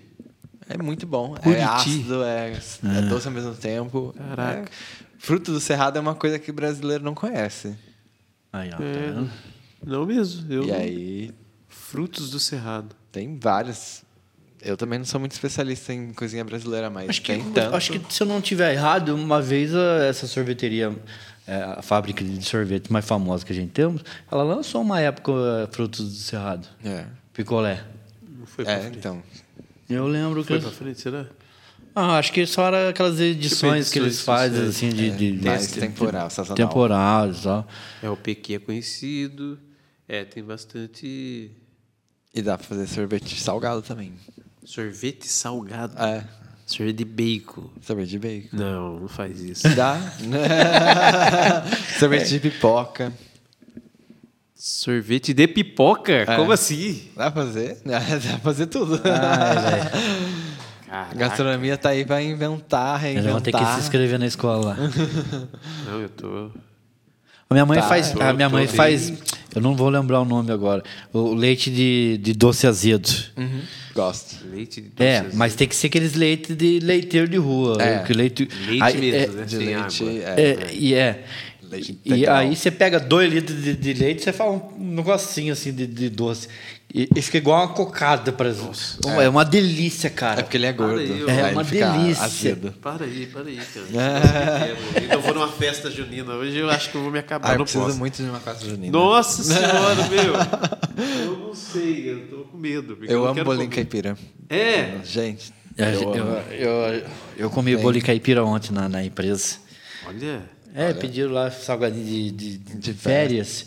É 0.69 0.77
muito 0.81 1.05
bom. 1.05 1.29
Buriti? 1.43 1.49
É 1.59 1.63
ácido, 1.63 2.23
é, 2.23 2.53
é 2.97 3.01
doce 3.03 3.27
ao 3.27 3.33
mesmo 3.33 3.53
tempo. 3.55 4.13
Caraca. 4.17 4.61
É. 4.61 4.65
Fruto 5.17 5.51
do 5.51 5.59
cerrado 5.59 5.97
é 5.97 6.01
uma 6.01 6.15
coisa 6.15 6.37
que 6.39 6.51
o 6.51 6.53
brasileiro 6.53 7.03
não 7.03 7.13
conhece. 7.13 7.75
Aí, 8.51 8.69
ó, 8.73 8.77
tá 8.77 8.83
É, 8.83 9.25
não 9.85 10.05
mesmo. 10.05 10.51
Eu... 10.51 10.65
E 10.65 10.71
aí 10.71 11.31
Frutos 11.67 12.29
do 12.29 12.39
Cerrado. 12.39 12.95
tem 13.11 13.37
vários. 13.39 14.03
Eu 14.61 14.77
também 14.77 14.97
não 14.97 15.05
sou 15.05 15.19
muito 15.19 15.33
especialista 15.33 15.93
em 15.93 16.13
cozinha 16.13 16.43
brasileira, 16.43 16.89
mas 16.89 17.09
Acho 17.09 17.21
que, 17.21 17.33
tem 17.33 17.43
tanto. 17.51 17.75
acho 17.75 17.91
que 17.91 18.13
se 18.13 18.23
eu 18.23 18.27
não 18.27 18.39
tiver 18.41 18.73
errado, 18.73 19.09
uma 19.15 19.41
vez 19.41 19.75
a- 19.75 20.05
essa 20.05 20.25
sorveteria, 20.25 20.95
é, 21.45 21.55
a 21.77 21.81
fábrica 21.81 22.23
de 22.23 22.41
sorvete 22.45 22.91
mais 22.91 23.03
famosa 23.05 23.45
que 23.45 23.51
a 23.51 23.55
gente 23.55 23.71
temos, 23.71 24.01
ela 24.31 24.43
lançou 24.43 24.81
uma 24.81 25.01
época 25.01 25.31
é, 25.63 25.67
frutos 25.73 26.09
do 26.09 26.15
cerrado, 26.17 26.67
É, 26.83 27.05
picolé. 27.33 27.83
Não 28.39 28.45
foi 28.45 28.63
é 28.65 28.79
frente. 28.79 28.97
então. 28.99 29.21
Eu 29.93 30.07
lembro 30.07 30.41
que 30.41 30.47
Foi 30.47 30.59
pra 30.61 30.71
frente, 30.71 30.99
será? 31.01 31.25
ah, 31.95 32.17
acho 32.17 32.31
que 32.33 32.45
só 32.45 32.67
era 32.67 32.89
aquelas 32.89 33.19
edições 33.19 33.89
que 33.89 33.99
eles 33.99 34.21
fazem 34.21 34.63
é. 34.63 34.67
assim 34.67 34.89
de, 34.89 35.11
de, 35.11 35.45
Mais 35.45 35.67
de- 35.71 35.79
temporal, 35.79 36.29
sazonal. 36.29 36.55
temporadas 36.67 37.39
e 37.39 37.43
tal. 37.43 37.67
É, 38.01 38.09
o 38.09 38.17
Pequi 38.17 38.55
é 38.55 38.59
conhecido. 38.59 39.59
É, 40.07 40.23
tem 40.25 40.43
bastante 40.43 41.51
E 42.33 42.41
dá 42.41 42.57
pra 42.57 42.67
fazer 42.67 42.87
sorvete 42.87 43.39
salgado 43.39 43.81
também. 43.81 44.13
sorvete 44.65 45.27
salgado. 45.27 45.97
É, 46.01 46.23
Sorvete 46.65 46.95
de 46.97 47.05
bacon. 47.05 47.69
sorvete 47.81 48.09
de 48.09 48.19
bacon. 48.19 48.47
Não, 48.57 48.99
não 49.01 49.07
faz 49.07 49.41
isso. 49.41 49.67
Dá. 49.75 49.97
sorvete 51.99 52.29
de 52.29 52.39
pipoca. 52.39 53.13
Sorvete 54.65 55.33
de 55.33 55.45
pipoca? 55.45 56.25
Como 56.37 56.53
assim? 56.53 57.01
Dá 57.17 57.29
pra 57.29 57.43
fazer? 57.43 57.79
Dá 57.83 57.99
pra 57.99 58.39
fazer 58.39 58.67
tudo. 58.67 58.97
Ai, 60.89 61.13
gastronomia 61.17 61.77
tá 61.77 61.89
aí 61.89 62.05
pra 62.05 62.21
inventar, 62.23 62.97
reinventar. 62.97 63.27
Eu 63.27 63.33
vou 63.33 63.41
ter 63.41 63.51
que 63.51 63.65
se 63.73 63.79
inscrever 63.81 64.17
na 64.17 64.25
escola 64.25 64.67
lá. 64.67 64.77
Não, 65.85 65.99
eu 65.99 66.07
tô. 66.07 66.49
A 67.49 67.53
minha 67.53 67.65
mãe 67.65 67.77
Tá, 67.77 67.89
faz. 67.89 68.13
eu 68.15 68.21
A 68.21 68.31
minha 68.31 68.47
mãe 68.47 68.65
bem- 68.65 68.73
faz. 68.73 69.11
Eu 69.53 69.61
não 69.61 69.75
vou 69.75 69.87
lembrar 69.89 70.21
o 70.21 70.25
nome 70.25 70.49
agora. 70.51 70.81
O 71.11 71.35
leite 71.35 71.69
de, 71.69 72.17
de 72.19 72.33
doce 72.33 72.65
azedo. 72.65 73.07
Uhum. 73.37 73.61
Gosto. 73.93 74.47
Leite 74.49 74.81
de 74.81 74.91
É, 75.03 75.21
doces. 75.21 75.37
mas 75.37 75.53
tem 75.55 75.67
que 75.67 75.75
ser 75.75 75.87
aqueles 75.87 76.13
leite 76.15 76.55
de 76.55 76.79
leiteiro 76.79 77.27
de 77.27 77.37
rua. 77.37 77.77
É. 77.79 77.99
que 77.99 78.13
leite, 78.13 78.49
Leite 78.65 78.81
aí, 78.83 78.97
mesmo, 79.11 79.33
é, 79.33 79.35
né? 79.41 79.45
De 79.45 79.57
leite. 79.57 80.03
água. 80.03 80.19
É, 80.39 80.41
É, 80.41 80.73
e 80.73 80.93
é. 80.95 81.23
Leite 81.73 81.99
E 82.05 82.09
integral. 82.13 82.35
aí 82.37 82.55
você 82.55 82.71
pega 82.71 82.99
dois 82.99 83.31
litros 83.31 83.61
de, 83.63 83.75
de 83.75 83.93
leite, 83.93 84.23
você 84.23 84.31
faz 84.33 84.49
um 84.51 84.61
negocinho 84.77 85.53
assim 85.53 85.73
de, 85.73 85.85
de 85.87 86.09
doce. 86.09 86.47
E, 86.95 87.09
e 87.15 87.21
fica 87.23 87.37
igual 87.39 87.59
uma 87.65 87.73
cocada, 87.73 88.31
por 88.31 88.45
exemplo. 88.45 88.71
É. 89.19 89.27
uma 89.27 89.43
delícia, 89.43 90.11
cara. 90.11 90.41
É 90.41 90.43
porque 90.43 90.57
ele 90.57 90.67
é 90.67 90.73
gordo. 90.73 90.99
aí, 90.99 91.23
É 91.27 91.51
uma 91.51 91.63
delícia. 91.63 92.23
Azedo. 92.23 92.71
Para 92.73 93.05
aí, 93.05 93.25
para 93.25 93.45
aí, 93.49 93.57
cara. 93.57 94.77
Ainda 95.01 95.17
vou 95.17 95.33
numa 95.33 95.47
festa 95.47 95.89
junina. 95.89 96.33
Hoje 96.33 96.57
eu 96.57 96.69
acho 96.69 96.91
que 96.91 96.95
eu 96.95 97.01
vou 97.01 97.11
me 97.11 97.17
acabar. 97.17 97.49
Ah, 97.49 97.53
eu 97.53 97.57
não 97.57 97.65
preciso 97.65 97.85
posso. 97.85 97.97
muito 97.97 98.21
de 98.21 98.29
uma 98.29 98.39
festa 98.39 98.65
junina. 98.65 98.91
Nossa 98.91 99.41
senhora, 99.43 100.07
meu. 100.07 100.33
Eu 101.25 101.37
não 101.39 101.55
sei, 101.55 102.11
eu 102.11 102.27
tô 102.27 102.37
com 102.43 102.57
medo. 102.57 102.95
Eu 103.01 103.21
não 103.21 103.27
amo 103.29 103.43
bolinho 103.43 103.65
comer. 103.69 103.75
caipira. 103.75 104.17
É. 104.47 104.97
Gente. 105.03 105.51
É, 105.75 105.95
eu 105.95 106.13
eu, 106.13 106.25
eu, 106.51 107.03
eu 107.37 107.49
comi 107.49 107.75
bolo 107.75 107.97
e 107.97 108.01
caipira 108.01 108.45
ontem 108.45 108.71
na, 108.71 108.87
na 108.87 109.03
empresa. 109.03 109.55
Olha. 110.07 110.43
É, 110.73 110.93
pediram 110.93 111.31
lá 111.31 111.51
salgadinho 111.51 112.03
de, 112.03 112.31
de, 112.31 112.57
de 112.57 112.93
férias. 112.93 113.65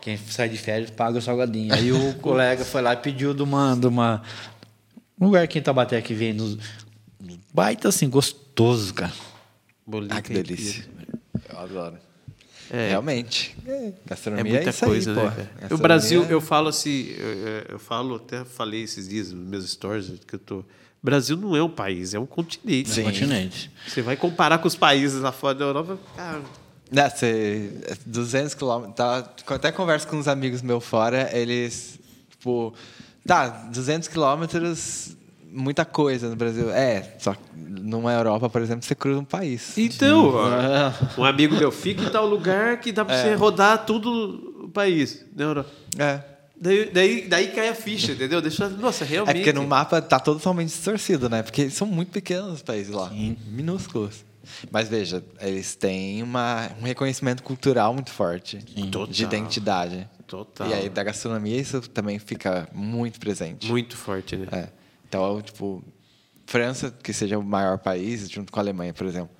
Quem 0.00 0.16
sai 0.16 0.48
de 0.48 0.56
férias 0.56 0.90
paga 0.90 1.18
o 1.18 1.22
salgadinho. 1.22 1.74
Aí 1.74 1.92
o 1.92 2.14
colega 2.20 2.64
foi 2.64 2.80
lá 2.80 2.94
e 2.94 2.96
pediu 2.96 3.34
de 3.34 3.42
uma, 3.42 3.74
de 3.74 3.86
uma 3.86 4.22
um 5.20 5.26
lugar 5.26 5.42
aqui 5.44 5.58
em 5.58 5.62
Tabaté 5.62 6.00
que 6.00 6.14
vem 6.14 6.32
nos, 6.32 6.58
baita 7.52 7.88
assim, 7.88 8.08
gostoso, 8.08 8.94
cara. 8.94 9.12
Bolinho 9.86 10.12
Ah, 10.14 10.20
que 10.22 10.32
delícia. 10.32 10.84
Eu 11.48 11.58
adoro. 11.58 11.98
É. 12.70 12.88
Realmente. 12.90 13.56
É 13.66 13.92
Gastronomia 14.06 14.50
é, 14.52 14.54
muita 14.56 14.70
isso 14.70 14.84
coisa, 14.84 15.10
aí, 15.12 15.36
né? 15.36 15.48
O 15.70 15.78
Brasil, 15.78 16.24
é- 16.24 16.32
eu 16.32 16.40
falo 16.40 16.68
assim, 16.68 17.06
eu, 17.16 17.26
eu- 17.32 17.64
eu 17.70 17.78
falo, 17.78 18.16
até 18.16 18.44
falei 18.44 18.82
esses 18.82 19.08
dias 19.08 19.30
nos 19.32 19.46
meus 19.46 19.70
stories 19.70 20.12
que 20.26 20.34
eu 20.34 20.38
tô. 20.38 20.64
Brasil 21.06 21.36
não 21.36 21.56
é 21.56 21.62
um 21.62 21.68
país, 21.70 22.12
é 22.14 22.18
um 22.18 22.26
continente. 22.26 22.98
No 23.00 23.06
continente. 23.06 23.70
Você 23.86 24.02
vai 24.02 24.16
comparar 24.16 24.58
com 24.58 24.66
os 24.68 24.74
países 24.74 25.20
lá 25.22 25.30
fora 25.32 25.54
da 25.54 25.64
Europa, 25.64 25.96
cara, 26.16 26.40
Né, 26.90 27.08
você, 27.08 27.72
200 28.04 28.54
quilômetros. 28.54 28.94
Tá, 28.96 29.28
até 29.54 29.70
converso 29.72 30.06
com 30.08 30.16
uns 30.16 30.26
amigos 30.28 30.62
meus 30.62 30.84
fora, 30.84 31.30
eles, 31.32 31.98
tipo, 32.30 32.74
tá, 33.26 33.48
200 33.72 34.08
quilômetros, 34.08 35.16
muita 35.52 35.84
coisa 35.84 36.28
no 36.28 36.36
Brasil. 36.36 36.70
É, 36.70 37.14
só 37.18 37.34
que 37.34 37.40
numa 37.56 38.12
Europa, 38.12 38.48
por 38.50 38.60
exemplo, 38.60 38.84
você 38.84 38.94
cruza 38.94 39.20
um 39.20 39.24
país. 39.24 39.78
Então, 39.78 40.32
ó, 40.34 41.20
um 41.20 41.24
amigo 41.24 41.54
meu 41.56 41.70
fica 41.70 42.02
em 42.04 42.10
tal 42.10 42.26
lugar 42.26 42.80
que 42.80 42.90
dá 42.92 43.04
pra 43.04 43.14
É. 43.14 43.22
você 43.22 43.34
rodar 43.34 43.84
tudo 43.86 44.64
o 44.64 44.68
país. 44.68 45.24
Na 45.34 45.44
Europa. 45.44 45.70
É. 45.98 46.20
Daí, 46.58 46.90
daí, 46.90 47.28
daí 47.28 47.48
cai 47.48 47.68
a 47.68 47.74
ficha, 47.74 48.12
entendeu? 48.12 48.40
Deixa, 48.40 48.68
nossa, 48.68 49.04
É 49.04 49.06
realmente. 49.08 49.36
porque 49.36 49.52
no 49.52 49.66
mapa 49.66 50.00
tá 50.00 50.18
totalmente 50.18 50.68
distorcido, 50.68 51.28
né? 51.28 51.42
Porque 51.42 51.68
são 51.68 51.86
muito 51.86 52.10
pequenos 52.10 52.54
os 52.54 52.62
países 52.62 52.92
lá, 52.94 53.10
minúsculos. 53.46 54.24
Mas 54.70 54.88
veja, 54.88 55.24
eles 55.40 55.74
têm 55.74 56.22
uma, 56.22 56.70
um 56.80 56.84
reconhecimento 56.84 57.42
cultural 57.42 57.92
muito 57.92 58.10
forte 58.10 58.58
Total. 58.90 59.06
de 59.08 59.24
identidade. 59.24 60.08
Total. 60.26 60.68
E 60.68 60.72
aí 60.74 60.88
da 60.88 61.02
gastronomia 61.02 61.60
isso 61.60 61.80
também 61.82 62.18
fica 62.18 62.68
muito 62.72 63.18
presente. 63.20 63.68
Muito 63.68 63.96
forte, 63.96 64.36
né? 64.36 64.46
É. 64.52 64.68
Então, 65.08 65.42
tipo, 65.42 65.82
França, 66.46 66.90
que 67.02 67.12
seja 67.12 67.38
o 67.38 67.42
maior 67.42 67.78
país, 67.78 68.28
junto 68.30 68.52
com 68.52 68.58
a 68.58 68.62
Alemanha, 68.62 68.94
por 68.94 69.06
exemplo. 69.06 69.30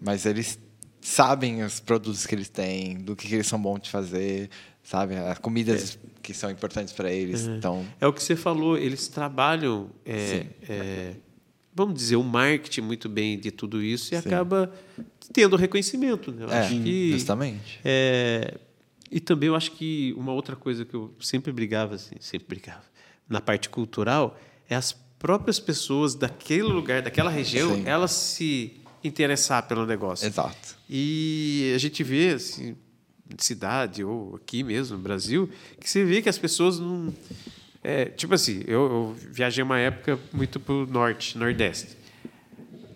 Mas 0.00 0.26
eles 0.26 0.58
sabem 1.00 1.62
os 1.62 1.80
produtos 1.80 2.26
que 2.26 2.34
eles 2.34 2.48
têm, 2.48 2.98
do 2.98 3.14
que, 3.16 3.26
que 3.28 3.34
eles 3.34 3.46
são 3.46 3.60
bons 3.60 3.80
de 3.82 3.90
fazer, 3.90 4.50
sabe? 4.88 5.14
As 5.16 5.38
comidas 5.38 5.98
que 6.22 6.32
são 6.32 6.50
importantes 6.50 6.94
para 6.94 7.12
eles. 7.12 7.42
Então, 7.46 7.84
É 8.00 8.06
o 8.06 8.12
que 8.12 8.22
você 8.22 8.34
falou, 8.34 8.78
eles 8.78 9.06
trabalham, 9.08 9.90
é, 10.04 10.46
é, 10.66 11.14
vamos 11.74 11.94
dizer, 11.94 12.16
o 12.16 12.24
marketing 12.24 12.80
muito 12.80 13.06
bem 13.06 13.38
de 13.38 13.50
tudo 13.50 13.82
isso 13.82 14.14
e 14.14 14.20
Sim. 14.20 14.26
acaba 14.26 14.72
tendo 15.30 15.56
reconhecimento. 15.56 16.32
Né? 16.32 16.44
Eu 16.44 16.50
É, 16.50 16.58
acho 16.60 16.70
que, 16.82 17.12
justamente. 17.12 17.80
é, 17.84 18.54
e 19.10 19.20
também 19.20 19.48
eu 19.48 19.54
acho 19.54 19.72
que 19.72 20.14
uma 20.16 20.32
outra 20.32 20.56
coisa 20.56 20.86
que 20.86 20.94
eu 20.94 21.14
sempre 21.20 21.52
brigava, 21.52 21.96
assim, 21.96 22.14
sempre 22.18 22.48
brigava, 22.48 22.84
na 23.28 23.42
parte 23.42 23.68
cultural, 23.68 24.38
é 24.70 24.74
as 24.74 24.92
próprias 25.18 25.60
pessoas 25.60 26.14
daquele 26.14 26.62
lugar, 26.62 27.02
daquela 27.02 27.30
região, 27.30 27.74
Sim. 27.74 27.82
elas 27.84 28.12
se 28.12 28.80
interessar 29.04 29.68
pelo 29.68 29.84
negócio. 29.84 30.26
exato. 30.26 30.76
E 30.88 31.72
a 31.74 31.78
gente 31.78 32.02
vê, 32.02 32.30
assim, 32.30 32.74
cidade 33.38 34.02
ou 34.04 34.36
aqui 34.36 34.62
mesmo 34.62 34.96
no 34.96 35.02
Brasil, 35.02 35.48
que 35.80 35.88
você 35.88 36.04
vê 36.04 36.22
que 36.22 36.28
as 36.28 36.38
pessoas 36.38 36.78
não. 36.78 37.12
é, 37.84 38.06
tipo 38.06 38.34
assim, 38.34 38.62
eu, 38.66 38.80
eu 38.80 39.16
viajei 39.30 39.62
uma 39.62 39.78
época 39.78 40.18
muito 40.32 40.58
para 40.58 40.74
o 40.74 40.86
norte, 40.86 41.36
nordeste. 41.36 41.96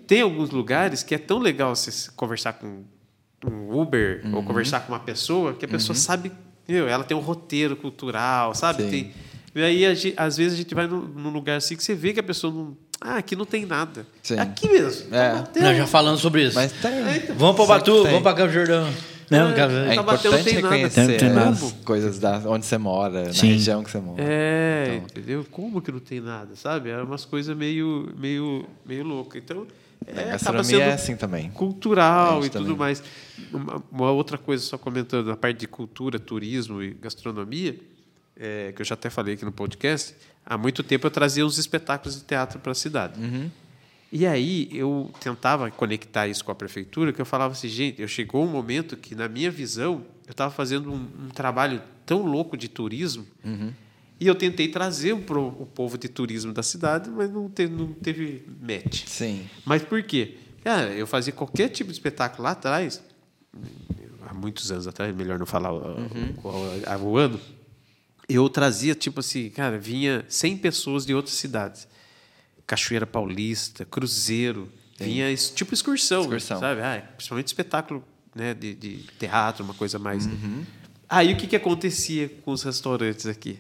Tem 0.07 0.21
alguns 0.21 0.51
lugares 0.51 1.03
que 1.03 1.15
é 1.15 1.19
tão 1.19 1.39
legal 1.39 1.75
você 1.75 2.11
conversar 2.17 2.55
com 2.55 2.83
um 3.47 3.81
Uber 3.81 4.21
Uhum. 4.25 4.37
ou 4.37 4.43
conversar 4.43 4.81
com 4.81 4.93
uma 4.93 5.01
pessoa 5.01 5.55
que 5.55 5.65
a 5.65 5.69
pessoa 5.69 5.97
sabe, 5.97 6.31
meu, 6.69 6.87
ela 6.89 7.03
tem 7.05 7.17
um 7.17 7.21
roteiro 7.21 7.75
cultural, 7.77 8.55
sabe? 8.55 8.85
Tem, 8.85 9.13
e 9.55 9.61
aí, 9.63 9.85
a 9.85 9.95
gente- 9.95 10.15
às 10.17 10.37
vezes, 10.37 10.55
a 10.55 10.57
gente 10.57 10.75
vai 10.75 10.87
num, 10.87 11.01
num 11.03 11.31
lugar 11.31 11.57
assim 11.57 11.77
que 11.77 11.83
você 11.85 11.95
vê 11.95 12.13
que 12.13 12.21
a 12.21 12.23
pessoa 12.23 12.53
não. 12.53 12.77
Ah, 13.01 13.17
aqui 13.17 13.35
não 13.35 13.45
tem 13.45 13.67
nada. 13.67 14.07
Sim. 14.23 14.39
Aqui 14.39 14.69
mesmo. 14.69 15.13
É. 15.15 15.45
Nós 15.61 15.77
já 15.77 15.87
falando 15.89 16.19
sobre 16.19 16.45
isso. 16.45 16.55
Mas 16.55 16.73
tem. 16.73 16.93
Vamos 17.37 17.57
para 17.57 17.67
Batu, 17.67 18.03
vamos 18.05 18.23
para 18.23 18.37
Campo 18.37 18.53
Jordão. 18.53 18.89
Não, 19.33 19.51
É, 19.51 19.89
É 19.89 19.95
importante 19.95 20.45
tem 20.45 20.55
nada. 20.63 20.75
reconhecer 20.77 21.07
Tem- 21.07 21.17
tem 21.19 21.31
nada. 21.31 21.51
as 21.51 21.73
coisas 21.85 22.19
da 22.19 22.39
onde 22.47 22.67
você 22.67 22.79
mora, 22.79 23.25
na 23.27 23.33
Sim. 23.33 23.49
região 23.49 23.83
que 23.83 23.91
você 23.91 23.99
mora. 24.01 24.23
É, 24.23 24.95
Então. 24.97 25.07
entendeu? 25.11 25.47
Como 25.51 25.81
que 25.83 25.91
não 25.91 26.01
tem 26.01 26.21
nada, 26.21 26.55
sabe? 26.57 26.91
É 26.91 27.03
umas 27.03 27.25
coisas 27.25 27.57
meio, 27.57 28.13
meio, 28.19 28.67
meio 28.87 29.05
loucas. 29.05 29.43
Então, 29.43 29.67
é, 30.07 30.11
a 30.11 30.15
acaba 30.15 30.31
gastronomia 30.33 30.85
é 30.85 30.93
assim 30.95 31.17
também. 31.17 31.51
cultural 31.51 32.43
É 32.43 32.47
e 32.47 32.51
tudo 32.51 32.63
também. 32.65 32.77
mais. 32.79 33.03
Uma, 33.53 33.83
uma 33.91 34.11
outra 34.11 34.37
coisa, 34.39 34.63
só 34.63 34.77
comentando 34.79 35.27
na 35.29 35.37
parte 35.37 35.59
de 35.61 35.67
cultura, 35.67 36.19
turismo 36.19 36.83
e 36.83 36.91
gastronomia, 36.95 37.77
é, 38.37 38.73
que 38.75 38.81
eu 38.83 38.85
já 38.87 38.95
até 38.95 39.09
falei 39.11 39.35
aqui 39.35 39.45
no 39.45 39.53
podcast, 39.53 40.15
há 40.45 40.57
muito 40.59 40.83
tempo 40.83 41.07
eu 41.07 41.11
trazia 41.11 41.45
uns 41.47 41.59
espetáculos 41.59 42.17
de 42.17 42.25
teatro 42.25 42.59
para 42.59 42.73
a 42.73 42.75
cidade. 42.75 43.21
Uhum. 43.21 43.51
E 44.15 44.27
aí 44.27 44.69
eu 44.73 45.11
tentava 45.21 45.71
conectar 45.71 46.29
isso 46.29 46.45
com 46.45 46.53
a 46.53 46.55
prefeitura, 46.55 47.15
que 47.15 47.21
eu 47.21 47.25
falava 47.25 47.53
assim, 47.55 47.67
gente, 47.69 48.03
eu 48.03 48.07
chegou 48.09 48.45
um 48.45 48.49
momento 48.49 48.95
que, 48.95 49.15
na 49.15 49.27
minha 49.27 49.51
visão, 49.51 50.05
eu 50.27 50.33
estava 50.33 50.53
fazendo 50.53 50.93
um, 50.93 51.09
um 51.25 51.29
trabalho 51.31 51.81
tão 52.05 52.23
louco 52.27 52.55
de 52.57 52.69
turismo, 52.69 53.27
Uhum. 53.43 53.73
e 54.21 54.27
eu 54.27 54.35
tentei 54.35 54.69
trazer 54.69 55.17
para 55.23 55.39
o 55.39 55.65
povo 55.65 55.97
de 55.97 56.09
turismo 56.09 56.53
da 56.53 56.63
cidade, 56.63 57.09
mas 57.09 57.31
não 57.33 57.49
teve, 57.49 57.75
não 57.75 57.91
teve 57.95 58.45
match. 58.61 59.07
Sim. 59.07 59.49
Mas 59.65 59.83
por 59.83 60.03
quê? 60.03 60.37
Cara, 60.63 60.91
eu 60.93 61.07
fazia 61.07 61.33
qualquer 61.33 61.69
tipo 61.71 61.89
de 61.91 61.95
espetáculo 61.97 62.43
lá 62.45 62.51
atrás, 62.51 63.03
há 64.29 64.35
muitos 64.35 64.71
anos 64.71 64.87
atrás, 64.87 65.15
melhor 65.17 65.39
não 65.39 65.47
falar 65.47 65.73
o- 65.73 65.97
é 66.87 66.97
o 66.99 67.17
ano, 67.17 67.41
eu 68.29 68.47
trazia, 68.51 68.95
tipo 68.95 69.21
assim, 69.21 69.49
cara, 69.49 69.79
vinha 69.79 70.25
100 70.29 70.57
pessoas 70.59 71.07
de 71.07 71.15
outras 71.15 71.35
cidades. 71.37 71.89
Cachoeira 72.67 73.07
Paulista, 73.07 73.85
Cruzeiro, 73.85 74.69
vinha 74.99 75.31
esse 75.31 75.53
tipo 75.55 75.75
excursão, 75.75 76.23
Excursão. 76.23 76.61
sabe? 76.61 76.81
Ah, 76.81 77.03
principalmente 77.17 77.47
espetáculo 77.49 78.05
né, 78.35 78.55
de, 78.55 78.75
de 78.75 78.97
teatro, 79.19 79.65
uma 79.65 79.75
coisa 79.75 79.99
mais... 79.99 80.27
Uhum. 80.27 80.65
Aí 81.09 81.33
o 81.33 81.37
que, 81.37 81.47
que 81.47 81.57
acontecia 81.57 82.31
com 82.45 82.53
os 82.53 82.63
restaurantes 82.63 83.27
aqui? 83.27 83.59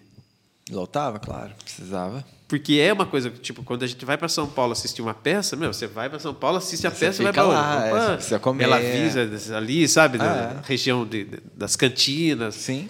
Lotava, 0.70 1.18
claro. 1.18 1.52
Precisava. 1.62 2.24
Porque 2.48 2.74
é 2.74 2.92
uma 2.92 3.04
coisa, 3.06 3.28
tipo, 3.30 3.62
quando 3.62 3.82
a 3.82 3.86
gente 3.86 4.04
vai 4.04 4.16
para 4.16 4.28
São 4.28 4.46
Paulo 4.46 4.72
assistir 4.72 5.02
uma 5.02 5.12
peça, 5.14 5.56
meu, 5.56 5.72
você 5.72 5.86
vai 5.86 6.08
para 6.08 6.18
São 6.18 6.32
Paulo, 6.34 6.58
assiste 6.58 6.86
a 6.86 6.90
Você 6.90 7.06
peça 7.06 7.22
e 7.22 7.24
vai 7.24 7.32
para 7.32 7.42
lá, 7.42 7.86
é, 7.86 7.92
Opa, 7.92 8.20
você 8.20 8.38
comer. 8.38 8.64
Bela 8.64 8.78
Vista, 8.78 9.56
ali, 9.56 9.86
sabe? 9.88 10.18
Ah, 10.20 10.60
é. 10.62 10.68
região 10.68 11.04
de- 11.06 11.24
de- 11.24 11.42
das 11.56 11.76
cantinas. 11.76 12.54
Sim. 12.54 12.88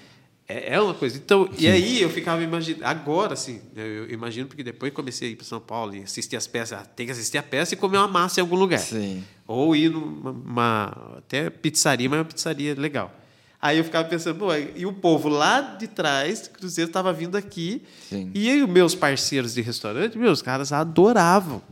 É, 0.48 0.74
é 0.74 0.80
uma 0.80 0.94
coisa. 0.94 1.16
Então, 1.16 1.48
e 1.58 1.68
aí 1.68 2.02
eu 2.02 2.10
ficava 2.10 2.42
imaginando, 2.42 2.84
agora 2.84 3.34
assim, 3.34 3.60
eu, 3.76 4.10
imagino 4.10 4.46
porque 4.48 4.62
depois 4.62 4.92
comecei 4.92 5.28
a 5.28 5.30
ir 5.32 5.36
para 5.36 5.44
São 5.46 5.60
Paulo 5.60 5.94
e 5.94 6.02
assistir 6.02 6.36
as 6.36 6.46
peças, 6.46 6.78
ah, 6.80 6.84
tem 6.84 7.06
que 7.06 7.12
assistir 7.12 7.38
a 7.38 7.42
peça 7.42 7.74
e 7.74 7.76
comer 7.76 7.98
uma 7.98 8.08
massa 8.08 8.40
em 8.40 8.42
algum 8.42 8.56
lugar. 8.56 8.80
Sim. 8.80 9.24
Ou 9.46 9.74
ir 9.76 9.90
numa 9.90 10.30
uma- 10.30 11.14
até 11.18 11.48
pizzaria, 11.48 12.08
mas 12.08 12.18
uma 12.18 12.24
pizzaria 12.24 12.74
legal. 12.78 13.14
Aí 13.60 13.78
eu 13.78 13.84
ficava 13.84 14.08
pensando, 14.08 14.36
pô, 14.40 14.48
e 14.54 14.84
o 14.84 14.92
povo 14.92 15.28
lá 15.28 15.60
de 15.60 15.86
trás 15.86 16.48
Cruzeiro 16.48 16.88
estava 16.90 17.12
vindo 17.12 17.36
aqui. 17.36 17.80
Sim. 18.08 18.32
E 18.34 18.50
aí 18.50 18.60
os 18.60 18.68
meus 18.68 18.92
parceiros 18.94 19.54
de 19.54 19.60
restaurante, 19.62 20.18
meus 20.18 20.42
caras 20.42 20.72
adoravam. 20.72 21.62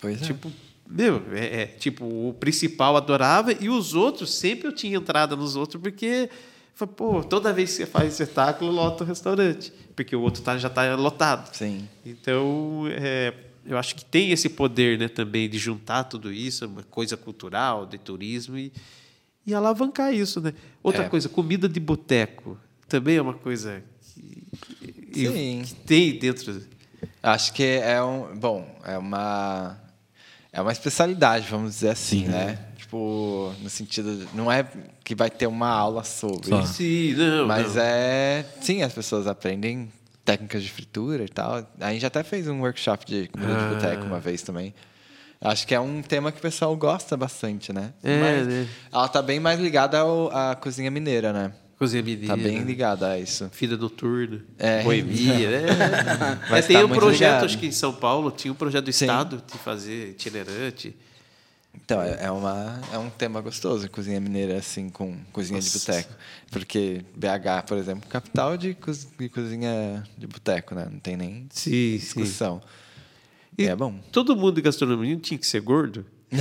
Pois 0.00 0.22
é. 0.22 0.24
Tipo, 0.26 0.52
meu, 0.88 1.20
é, 1.32 1.62
é, 1.62 1.66
tipo, 1.66 2.04
o 2.04 2.32
principal 2.38 2.96
adorava 2.96 3.52
e 3.52 3.68
os 3.68 3.94
outros, 3.94 4.32
sempre 4.32 4.68
eu 4.68 4.72
tinha 4.72 4.96
entrada 4.96 5.34
nos 5.34 5.56
outros, 5.56 5.82
porque, 5.82 6.30
foi, 6.74 6.86
pô, 6.88 7.22
toda 7.22 7.52
vez 7.52 7.70
que 7.70 7.76
você 7.76 7.86
faz 7.86 8.18
espetáculo, 8.18 8.70
lota 8.72 9.04
o 9.04 9.06
restaurante, 9.06 9.72
porque 9.94 10.14
o 10.16 10.20
outro 10.20 10.42
tá, 10.42 10.58
já 10.58 10.68
está 10.68 10.94
lotado. 10.96 11.54
Sim. 11.54 11.88
Então, 12.04 12.84
é, 12.90 13.32
eu 13.64 13.78
acho 13.78 13.94
que 13.94 14.04
tem 14.04 14.32
esse 14.32 14.48
poder 14.48 14.98
né, 14.98 15.08
também 15.08 15.48
de 15.48 15.56
juntar 15.56 16.04
tudo 16.04 16.32
isso, 16.32 16.66
uma 16.66 16.82
coisa 16.82 17.16
cultural, 17.16 17.86
de 17.86 17.96
turismo, 17.96 18.58
e, 18.58 18.72
e 19.46 19.54
alavancar 19.54 20.12
isso. 20.12 20.40
Né? 20.40 20.52
Outra 20.82 21.04
É. 21.04 21.08
coisa, 21.08 21.28
comida 21.28 21.68
de 21.68 21.78
boteco, 21.78 22.58
também 22.88 23.16
é 23.16 23.22
uma 23.22 23.34
coisa 23.34 23.82
que, 25.12 25.28
Sim. 25.28 25.62
que 25.64 25.74
tem 25.76 26.18
dentro. 26.18 26.60
Acho 27.22 27.52
que 27.52 27.62
é 27.62 28.02
um. 28.02 28.36
Bom, 28.36 28.66
é 28.84 28.98
uma. 28.98 29.78
É 30.52 30.60
uma 30.60 30.72
especialidade, 30.72 31.46
vamos 31.48 31.70
dizer 31.74 31.88
assim, 31.90 32.26
né? 32.26 32.58
Tipo, 32.76 33.52
no 33.60 33.70
sentido. 33.70 34.28
Não 34.34 34.50
é 34.50 34.66
que 35.04 35.14
vai 35.14 35.28
ter 35.30 35.46
uma 35.46 35.68
aula 35.68 36.02
sobre. 36.02 36.48
Só. 36.48 36.62
Sim, 36.64 37.12
não, 37.14 37.46
Mas 37.46 37.74
não. 37.74 37.82
é. 37.82 38.44
Sim, 38.60 38.82
as 38.82 38.92
pessoas 38.92 39.26
aprendem 39.26 39.92
técnicas 40.24 40.62
de 40.62 40.70
fritura 40.70 41.22
e 41.24 41.28
tal. 41.28 41.66
A 41.78 41.92
gente 41.92 42.06
até 42.06 42.22
fez 42.22 42.48
um 42.48 42.60
workshop 42.62 43.04
de 43.04 43.28
comida 43.28 43.52
Ah. 43.54 43.68
de 43.68 43.74
boteco 43.74 44.04
uma 44.06 44.18
vez 44.18 44.40
também. 44.42 44.74
Acho 45.40 45.66
que 45.66 45.74
é 45.74 45.80
um 45.80 46.00
tema 46.00 46.32
que 46.32 46.38
o 46.38 46.40
pessoal 46.40 46.74
gosta 46.74 47.16
bastante, 47.18 47.70
né? 47.70 47.92
É, 48.02 48.18
Mas 48.18 48.46
né? 48.46 48.66
ela 48.90 49.06
tá 49.08 49.20
bem 49.20 49.38
mais 49.38 49.60
ligada 49.60 49.98
ao- 49.98 50.30
à 50.34 50.54
cozinha 50.54 50.90
mineira, 50.90 51.34
né? 51.34 51.52
Cozinha 51.78 52.02
mineira. 52.02 52.28
Tá 52.28 52.36
bem 52.42 52.60
ligada 52.62 53.08
a 53.10 53.18
isso. 53.18 53.50
Vida 53.52 53.76
noturna, 53.76 54.40
É. 54.58 54.82
boemia, 54.82 55.50
né? 55.50 55.66
Mas 56.48 56.64
É, 56.64 56.68
tem 56.68 56.76
tá 56.78 56.84
um 56.86 56.88
projeto, 56.88 57.18
ligado. 57.32 57.44
acho 57.44 57.58
que 57.58 57.66
em 57.66 57.72
São 57.72 57.92
Paulo, 57.92 58.30
tinha 58.30 58.50
um 58.50 58.54
projeto 58.54 58.86
do 58.86 58.92
Sim. 58.92 59.04
Estado 59.04 59.42
de 59.52 59.58
fazer 59.58 60.10
itinerante. 60.12 60.96
Então, 61.74 62.00
é, 62.02 62.18
é 62.26 62.30
uma, 62.30 62.80
é 62.92 62.98
um 62.98 63.10
tema 63.10 63.40
gostoso, 63.40 63.88
cozinha 63.90 64.20
mineira, 64.20 64.56
assim, 64.56 64.88
com 64.88 65.16
cozinha 65.32 65.60
de 65.60 65.70
boteco. 65.70 66.12
Porque 66.50 67.02
BH, 67.14 67.66
por 67.66 67.76
exemplo, 67.76 68.08
capital 68.08 68.56
de, 68.56 68.74
coz- 68.74 69.06
de 69.18 69.28
cozinha 69.28 70.02
de 70.16 70.26
boteco, 70.26 70.74
né? 70.74 70.86
Não 70.90 70.98
tem 70.98 71.16
nem 71.16 71.46
Sim, 71.50 71.70
sim. 71.70 71.96
discussão. 71.98 72.62
E 73.58 73.64
E 73.64 73.68
é 73.68 73.76
bom. 73.76 73.94
Todo 74.10 74.34
mundo 74.34 74.54
de 74.54 74.62
gastronomia 74.62 75.16
tinha 75.16 75.36
que 75.38 75.46
ser 75.46 75.60
gordo? 75.60 76.04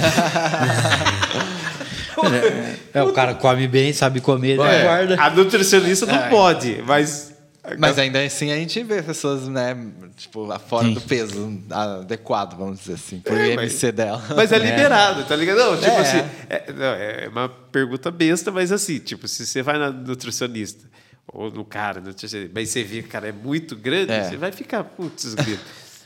É, 2.94 3.02
o 3.04 3.12
cara 3.12 3.34
come 3.34 3.68
bem, 3.68 3.92
sabe 3.92 4.22
comer, 4.22 4.52
ele 4.52 4.62
É, 4.62 4.84
guarda. 4.84 5.22
a 5.22 5.30
nutricionista 5.30 6.06
não 6.06 6.16
É. 6.16 6.30
pode, 6.30 6.82
mas. 6.86 7.33
Mas 7.80 7.98
ainda 7.98 8.22
assim 8.22 8.52
a 8.52 8.56
gente 8.58 8.84
vê 8.84 9.02
pessoas, 9.02 9.48
né, 9.48 9.74
tipo, 10.18 10.48
fora 10.68 10.86
Sim. 10.88 10.94
do 10.96 11.02
peso 11.02 11.62
adequado, 11.70 12.58
vamos 12.58 12.80
dizer 12.80 12.94
assim, 12.96 13.20
por 13.22 13.38
É, 13.38 13.54
IMC 13.54 13.92
dela. 13.94 14.22
Mas 14.36 14.52
é 14.52 14.58
liberado, 14.58 15.24
tá 15.24 15.36
ligado? 15.36 15.58
Não, 15.58 15.76
tipo 15.78 15.90
É. 15.92 16.00
assim, 16.00 16.30
é, 16.50 16.74
não, 16.74 16.86
é 16.86 17.28
uma 17.30 17.48
pergunta 17.48 18.12
besta, 18.12 18.52
mas 18.52 18.72
assim, 18.72 19.00
tipo, 19.00 19.28
se 19.30 19.46
você 19.46 19.62
vai 19.62 19.78
na 19.80 19.92
nutricionista, 19.92 20.84
ou 21.26 21.50
no 21.50 21.64
cara, 21.64 22.02
nutricionista, 22.02 22.52
mas 22.54 22.68
você 22.70 22.84
vê 22.84 23.02
que 23.02 23.08
o 23.08 23.12
cara 23.12 23.30
é 23.30 23.32
muito 23.32 23.78
grande, 23.78 24.12
É. 24.12 24.24
você 24.30 24.36
vai 24.36 24.52
ficar, 24.52 24.84
putz, 24.84 25.34
grito. 25.34 25.64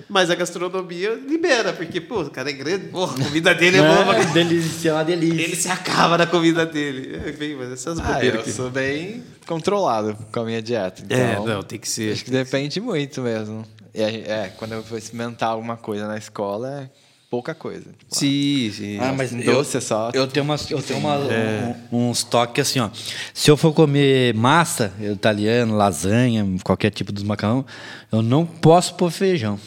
Mas 0.10 0.30
a 0.30 0.36
gastronomia 0.36 1.14
libera, 1.28 1.74
porque, 1.74 2.00
pô, 2.00 2.22
o 2.22 2.30
cara 2.30 2.50
é 2.50 2.54
grande, 2.54 2.88
porra, 2.88 3.16
a 3.20 3.26
comida 3.26 3.54
dele 3.56 3.78
é 3.78 3.82
boa. 3.82 4.16
É, 4.16 4.26
delícia, 4.26 4.89
é 4.89 4.93
uma 4.93 5.04
delícia. 5.06 5.41
Ele 5.43 5.56
se 5.56 5.70
acaba 5.70 6.18
na 6.18 6.28
comida 6.28 6.66
dele. 6.66 7.20
É, 7.26 7.32
bem, 7.32 7.56
mas 7.56 7.72
essas 7.72 8.00
Ah, 8.00 8.24
eu 8.24 8.41
que... 8.43 8.52
sou 8.52 8.70
bem 8.70 9.24
controlado 9.45 10.18
com 10.32 10.39
a 10.41 10.43
minha 10.45 10.62
dieta. 10.62 11.02
Então, 11.06 11.18
É, 11.18 11.39
não, 11.45 11.64
tem 11.64 11.80
que 11.80 11.89
ser. 11.89 12.14
Acho 12.14 12.24
que 12.26 12.32
depende 12.32 12.80
muito 12.80 13.22
mesmo. 13.22 13.66
E 13.93 14.02
é, 14.02 14.52
quando 14.58 14.74
eu 14.74 14.84
vou 14.84 14.98
experimentar 14.98 15.50
alguma 15.50 15.76
coisa 15.78 16.08
na 16.08 16.18
escola, 16.18 16.84
é 16.84 16.89
pouca 17.30 17.56
coisa. 17.56 17.86
Tipo, 17.98 18.16
Sim, 18.16 18.72
sim. 18.74 19.00
Ah, 19.02 19.12
mas 19.18 19.32
doce 19.32 19.76
eu, 19.76 19.78
é 19.80 19.82
só- 19.82 20.12
Eu 20.14 20.28
tenho, 20.28 20.43
umas, 20.45 20.70
eu 20.70 20.82
tenho 20.82 21.00
uma, 21.00 21.18
um- 21.91 22.10
uns 22.10 22.24
toques 22.24 22.70
assim, 22.70 22.80
ó. 22.80 22.89
Se 23.34 23.50
eu 23.50 23.58
for 23.58 23.74
comer 23.74 24.34
massa, 24.36 24.93
italiano, 25.02 25.76
lasanha, 25.76 26.45
qualquer 26.64 26.91
tipo 26.91 27.12
dos 27.12 27.24
macarrão, 27.24 27.66
eu 28.12 28.22
não 28.22 28.45
posso 28.45 28.93
pôr 28.95 29.10
feijão. 29.12 29.60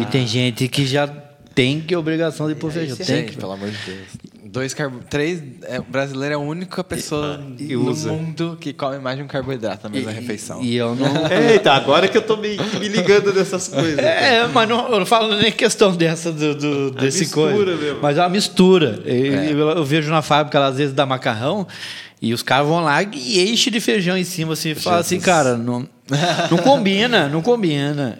E 0.00 0.04
tem 0.06 0.26
gente 0.26 0.68
que 0.68 0.86
já 0.86 1.06
tem 1.54 1.80
que 1.80 1.96
obrigação 1.96 2.48
de 2.48 2.54
pôr 2.54 2.70
feijão. 2.70 2.96
Tem 2.96 3.06
Gente, 3.06 3.32
que. 3.32 3.36
pelo 3.38 3.52
amor 3.52 3.70
de 3.70 3.76
Deus. 3.86 4.06
Dois 4.44 4.72
carbo... 4.72 5.00
Três. 5.10 5.42
É, 5.64 5.80
o 5.80 5.82
brasileiro 5.82 6.34
é 6.34 6.36
a 6.36 6.38
única 6.38 6.84
pessoa 6.84 7.40
que 7.56 7.74
no 7.74 7.88
usa. 7.90 8.12
mundo 8.12 8.56
que 8.60 8.72
come 8.72 8.98
mais 8.98 9.16
de 9.16 9.22
um 9.22 9.26
carboidrato 9.26 9.84
na 9.84 9.90
mesma 9.90 10.10
refeição. 10.12 10.62
E 10.62 10.76
eu 10.76 10.94
não. 10.94 11.06
Eita, 11.50 11.72
agora 11.72 12.08
que 12.08 12.16
eu 12.16 12.22
tô 12.22 12.36
me, 12.36 12.56
me 12.78 12.88
ligando 12.88 13.32
dessas 13.32 13.68
coisas. 13.68 13.98
É, 13.98 14.46
mas 14.46 14.68
não, 14.68 14.88
eu 14.90 14.98
não 15.00 15.06
falo 15.06 15.34
nem 15.36 15.50
questão 15.50 15.94
dessa 15.96 16.30
do, 16.32 16.54
do- 16.54 16.90
desse 16.92 17.20
mistura 17.20 17.52
coisa. 17.54 17.76
mesmo. 17.76 17.98
Mas 18.00 18.16
é 18.18 18.20
uma 18.22 18.28
mistura. 18.28 19.02
Eu, 19.04 19.34
eu- 19.58 19.68
eu 19.70 19.84
vejo 19.84 20.10
na 20.10 20.22
fábrica, 20.22 20.64
às 20.64 20.76
vezes, 20.76 20.94
dá 20.94 21.04
macarrão, 21.04 21.66
e 22.22 22.32
os 22.32 22.42
caras 22.42 22.66
vão 22.68 22.80
lá 22.84 23.02
e 23.02 23.50
enchem 23.50 23.72
de 23.72 23.80
feijão 23.80 24.16
em 24.16 24.24
cima, 24.24 24.52
assim, 24.52 24.70
e 24.70 24.74
fala 24.74 24.98
assim, 24.98 25.18
cara, 25.20 25.56
não, 25.56 25.86
não 26.50 26.58
combina, 26.58 27.28
não 27.28 27.42
combina. 27.42 28.18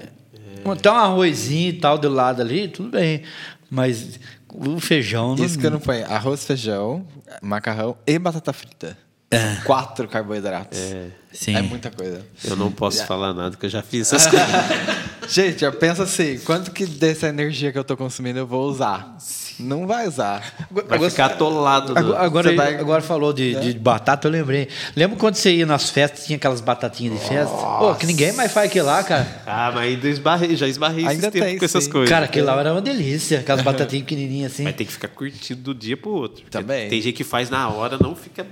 Tem 0.75 0.91
um 0.91 0.95
arrozinho 0.95 1.69
e 1.69 1.73
tal 1.75 1.99
do 1.99 2.09
lado 2.09 2.43
ali, 2.43 2.67
tudo 2.67 2.91
bem. 2.91 3.23
Mas 3.71 4.19
o 4.53 4.81
feijão 4.81 5.37
não. 5.37 5.45
Isso 5.45 5.59
que 5.59 5.67
eu 5.67 5.71
não 5.71 5.81
ponho. 5.81 6.05
Arroz, 6.07 6.45
feijão, 6.45 7.07
macarrão 7.43 7.97
e 8.07 8.19
batata 8.19 8.53
frita. 8.53 8.99
É. 9.31 9.57
Quatro 9.65 10.09
carboidratos. 10.09 10.79
É. 10.79 11.11
Sim. 11.33 11.61
muita 11.63 11.91
coisa. 11.91 12.25
Eu 12.45 12.57
não 12.57 12.71
posso 12.71 13.05
falar 13.07 13.35
nada, 13.35 13.57
que 13.57 13.67
eu 13.67 13.71
já 13.71 13.83
fiz 13.83 14.13
essas 14.13 14.27
coisas. 14.27 14.49
Gente, 15.29 15.65
eu 15.65 15.73
penso 15.73 16.03
assim, 16.03 16.39
quanto 16.41 16.71
que 16.71 16.87
dessa 16.87 17.29
energia 17.29 17.73
que 17.73 17.79
eu 17.79 17.85
tô 17.85 17.97
consumindo 17.97 18.39
eu 18.39 18.47
vou 18.47 18.69
usar? 18.69 19.17
Não 19.59 19.87
vai 19.87 20.07
usar. 20.07 20.43
Vai 20.71 21.09
ficar 21.09 21.27
atolado. 21.27 21.95
no- 21.95 21.99
Agora, 21.99 22.25
agora, 22.25 22.55
vai- 22.55 22.75
agora 22.77 23.01
falou 23.03 23.33
de, 23.33 23.55
de 23.59 23.79
batata, 23.79 24.29
eu 24.29 24.33
lembrei. 24.33 24.69
Lembra 24.95 25.17
quando 25.17 25.35
você 25.37 25.51
ia 25.55 25.65
nas 25.65 25.89
festas, 25.89 26.27
tinha 26.27 26.37
aquelas 26.37 26.61
batatinhas 26.61 27.19
de 27.19 27.27
festa? 27.27 27.55
Pô, 27.57 27.95
que 27.95 28.05
ninguém 28.05 28.33
mais 28.33 28.53
faz 28.53 28.69
aquilo 28.69 28.87
lá, 28.87 29.03
cara. 29.03 29.27
Ah, 29.47 29.73
mas 29.75 29.85
ainda 29.85 30.09
esbarrei, 30.09 30.57
já 30.57 30.69
esbarrei 30.69 31.07
Ainda 31.07 31.31
tem, 31.31 31.59
com 31.59 31.65
essas 31.65 31.85
sim. 31.85 31.91
coisas. 31.91 32.11
Cara, 32.11 32.27
aquilo 32.27 32.47
lá 32.47 32.61
era 32.61 32.73
uma 32.73 32.83
delícia, 32.83 33.41
aquelas 33.41 33.63
batatinhas 33.63 34.05
pequenininhas 34.05 34.53
assim. 34.53 34.65
Vai 34.65 34.75
ter 34.75 34.85
que 34.85 34.93
ficar 34.93 35.09
curtindo 35.09 35.63
do 35.63 35.75
dia 35.75 35.97
pro 35.97 36.11
outro. 36.11 36.45
Também. 36.51 36.91
Tem 36.91 37.01
gente 37.01 37.15
que 37.17 37.25
faz 37.25 37.49
na 37.49 37.67
hora, 37.71 37.97
não 37.99 38.15
fica. 38.15 38.47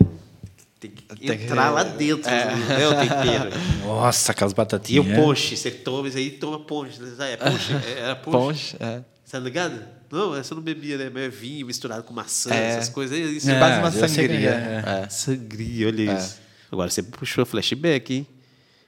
Tem 0.89 0.91
que 1.19 1.27
Tem 1.27 1.39
que- 1.39 1.45
entrar 1.45 1.71
lá 1.71 1.83
dentro. 1.85 2.29
É. 2.31 2.43
É. 2.83 2.89
o 2.89 2.95
tempero. 2.95 3.51
Nossa, 3.87 4.33
aquelas 4.33 4.53
E 4.53 4.57
batatinhas. 4.57 5.07
o 5.07 5.15
ponche, 5.23 5.57
você 5.57 5.71
toma 5.71 6.09
isso 6.09 6.19
aí, 6.19 6.31
toma 6.31 6.61
ponche. 6.61 7.01
Ah, 7.19 7.25
É 7.27 7.37
ponche? 7.37 7.73
É- 7.73 7.99
Era 8.01 8.17
ponche. 8.17 8.39
Ponche, 8.39 8.77
é. 8.81 9.01
Tá 9.31 9.39
ligado? 9.41 9.81
Não, 10.13 10.37
essa 10.37 10.53
eu 10.53 10.57
não 10.57 10.63
bebia, 10.63 10.97
né? 10.97 11.11
Mas 11.13 11.25
é 11.25 11.29
vinho 11.29 11.67
misturado 11.67 12.05
com 12.05 12.15
maçã, 12.15 12.55
É. 12.55 12.71
essas 12.77 12.89
coisas. 12.89 13.19
Isso 13.19 13.51
É. 13.51 13.55
é 13.55 13.59
Quase 13.59 13.79
uma 13.81 13.91
que 13.91 14.09
sangria. 14.15 14.51
é, 14.51 15.03
É. 15.05 15.09
Sangria, 15.09 15.87
olha 15.89 16.11
É. 16.13 16.17
isso. 16.17 16.37
Agora 16.71 16.89
você 16.91 17.03
puxou 17.03 17.45
flashback, 17.45 18.15
hein? 18.15 18.27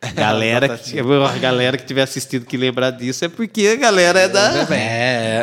Galera, 0.14 0.76
que, 0.78 0.98
a 1.00 1.38
galera 1.38 1.76
que 1.76 1.84
tiver 1.86 2.02
assistindo 2.02 2.44
que 2.46 2.56
lembrar 2.56 2.90
disso 2.90 3.24
é 3.24 3.28
porque 3.28 3.66
a 3.68 3.76
galera 3.76 4.20
é 4.20 4.28
da. 4.28 4.66
É, 4.74 5.42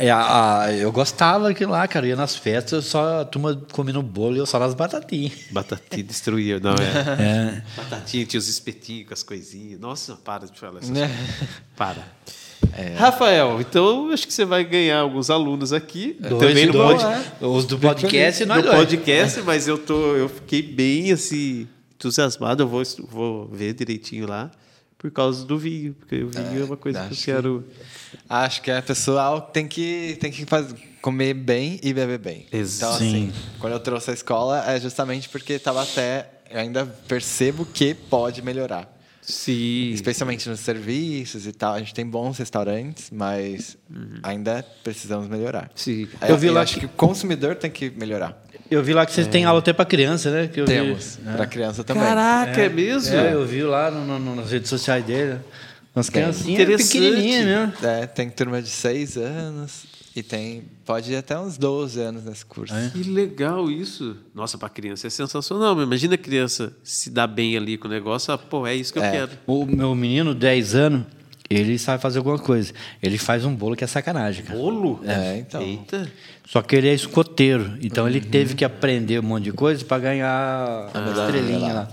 é, 0.00 0.06
é, 0.06 0.10
a- 0.10 0.68
eu 0.72 0.90
gostava 0.92 1.48
daquilo 1.48 1.72
lá, 1.72 1.86
cara. 1.88 2.06
Ia 2.06 2.16
nas 2.16 2.36
festas, 2.36 2.84
só 2.86 3.20
a 3.20 3.24
turma 3.24 3.60
comendo 3.72 4.02
bolo 4.02 4.36
e 4.36 4.38
eu 4.38 4.46
só 4.46 4.58
nas 4.58 4.74
batatinhas. 4.74 5.32
Batatinha 5.50 6.04
destruía, 6.04 6.60
não 6.60 6.72
é? 6.72 7.54
É. 7.56 7.62
Batatinha, 7.76 8.24
tinha 8.26 8.38
os 8.38 8.48
espetinhos 8.48 9.08
com 9.08 9.14
as 9.14 9.22
coisinhas. 9.22 9.78
Nossa, 9.80 10.14
para 10.16 10.46
de 10.46 10.58
falar 10.58 10.78
essas 10.78 10.90
Né? 10.90 11.06
coisas. 11.08 11.48
Para. 11.76 12.02
Rafael, 12.96 13.60
então 13.60 14.10
acho 14.12 14.26
que 14.26 14.32
você 14.32 14.44
vai 14.44 14.64
ganhar 14.64 14.98
alguns 14.98 15.30
alunos 15.30 15.72
aqui. 15.72 16.16
Dois 16.20 16.40
também 16.48 16.66
no, 16.66 16.72
dois. 16.72 17.02
pod- 17.02 17.24
Os 17.40 17.64
do 17.66 17.78
podcast 17.78 18.44
no 18.44 18.54
nós 18.54 18.64
dois. 18.64 18.76
podcast, 18.76 19.40
mas 19.42 19.66
eu, 19.68 19.78
tô, 19.78 20.16
eu 20.16 20.28
fiquei 20.28 20.60
bem 20.62 21.12
assim, 21.12 21.66
entusiasmado. 21.98 22.62
Eu 22.62 22.68
vou, 22.68 22.82
vou 23.10 23.48
ver 23.48 23.74
direitinho 23.74 24.26
lá 24.26 24.50
por 24.96 25.10
causa 25.10 25.44
do 25.44 25.58
vinho, 25.58 25.94
porque 25.94 26.22
o 26.22 26.28
vinho 26.28 26.62
é, 26.62 26.64
uma 26.64 26.76
coisa 26.76 27.06
que 27.08 27.14
eu 27.14 27.18
quero. 27.34 27.64
Acho 28.28 28.62
que 28.62 28.70
é 28.70 28.80
pessoal 28.80 29.40
tem 29.40 29.66
que, 29.68 30.16
tem 30.20 30.30
que 30.30 30.44
faz- 30.46 30.74
comer 31.02 31.34
bem 31.34 31.78
e 31.82 31.92
beber 31.92 32.18
bem. 32.18 32.46
Ex- 32.52 32.76
Então, 32.78 32.92
Sim. 32.94 33.08
assim, 33.30 33.32
quando 33.60 33.72
eu 33.74 33.80
trouxe 33.80 34.10
a 34.10 34.14
escola, 34.14 34.64
é 34.70 34.80
justamente 34.80 35.28
porque 35.28 35.54
estava 35.54 35.82
até. 35.82 36.30
Eu 36.50 36.60
ainda 36.60 36.86
percebo 37.06 37.66
que 37.66 37.94
pode 37.94 38.40
melhorar. 38.42 38.92
Sim. 39.20 39.90
Especialmente 39.90 40.48
nos 40.48 40.60
serviços 40.60 41.46
e 41.46 41.52
tal. 41.52 41.74
A 41.74 41.78
gente 41.78 41.92
tem 41.92 42.06
bons 42.06 42.38
restaurantes, 42.38 43.10
mas 43.12 43.76
ainda 44.22 44.64
precisamos 44.82 45.28
melhorar. 45.28 45.70
Sim. 45.74 46.08
Eu, 46.22 46.28
Eu 46.28 46.38
vi 46.38 46.48
lá 46.48 46.62
acho 46.62 46.74
que- 46.74 46.80
que 46.80 46.86
o 46.86 46.88
consumidor 46.88 47.54
tem 47.54 47.70
que 47.70 47.90
melhorar. 47.90 48.42
Eu 48.70 48.82
vi 48.82 48.92
lá 48.92 49.06
que 49.06 49.12
vocês 49.12 49.26
têm 49.26 49.44
aula 49.44 49.60
até 49.60 49.72
pra 49.72 49.84
criança, 49.84 50.30
né? 50.30 50.46
Que. 50.48 50.62
Temos. 50.64 51.18
Para 51.24 51.46
criança 51.46 51.82
também. 51.82 52.02
Caraca, 52.02 52.60
é, 52.60 52.68
mesmo? 52.68 53.14
É, 53.16 53.32
eu 53.32 53.46
vi 53.46 53.62
lá 53.62 53.90
no- 53.90 54.18
no- 54.18 54.36
nas 54.36 54.50
redes 54.50 54.68
sociais 54.68 55.04
dele. 55.04 55.38
Umas 55.96 56.10
criancinhas 56.10 56.60
Interessante. 56.60 56.92
pequenininhas 57.00 57.44
mesmo. 57.46 57.72
É, 57.82 58.06
tem 58.06 58.28
turma 58.30 58.60
de 58.62 58.68
6 58.68 59.16
anos 59.16 59.84
e 60.14 60.22
tem. 60.22 60.64
Pode 60.84 61.10
ir 61.12 61.16
até 61.16 61.38
uns 61.38 61.56
12 61.58 61.98
anos 62.00 62.24
nesse 62.24 62.44
curso. 62.44 62.74
Que 62.92 63.02
legal 63.04 63.70
isso. 63.70 64.16
Nossa, 64.34 64.56
para 64.58 64.68
criança 64.68 65.06
é 65.06 65.10
sensacional. 65.10 65.74
mas 65.74 65.84
Imagina 65.84 66.14
a 66.14 66.18
criança 66.18 66.72
se 66.84 67.10
dar 67.10 67.26
bem 67.26 67.56
ali 67.56 67.76
com 67.78 67.88
o 67.88 67.90
negócio. 67.90 68.32
Ah, 68.32 68.38
pô, 68.38 68.66
é 68.66 68.74
isso 68.74 68.92
que 68.92 68.98
eu 68.98 69.02
É. 69.04 69.10
quero. 69.10 69.30
O 69.46 69.64
meu 69.66 69.94
menino, 69.94 70.34
10 70.34 70.74
anos, 70.74 71.04
ele 71.50 71.78
sabe 71.78 72.02
fazer 72.02 72.18
alguma 72.18 72.38
coisa. 72.38 72.72
Ele 73.02 73.16
faz 73.16 73.44
um 73.44 73.54
bolo 73.54 73.74
que 73.74 73.82
é 73.82 73.86
sacanagem, 73.86 74.44
cara. 74.44 74.58
Bolo? 74.58 75.00
É, 75.04 75.38
então. 75.38 75.62
Eita. 75.62 76.10
Só 76.46 76.60
que 76.62 76.76
ele 76.76 76.88
é 76.88 76.94
escoteiro. 76.94 77.78
Então 77.82 78.06
ele 78.08 78.20
teve 78.20 78.54
que 78.54 78.64
aprender 78.64 79.18
um 79.18 79.22
monte 79.22 79.44
de 79.44 79.52
coisa 79.52 79.84
para 79.84 79.98
ganhar 79.98 80.90
a 80.94 81.26
estrelinha 81.26 81.72
lá. 81.72 81.88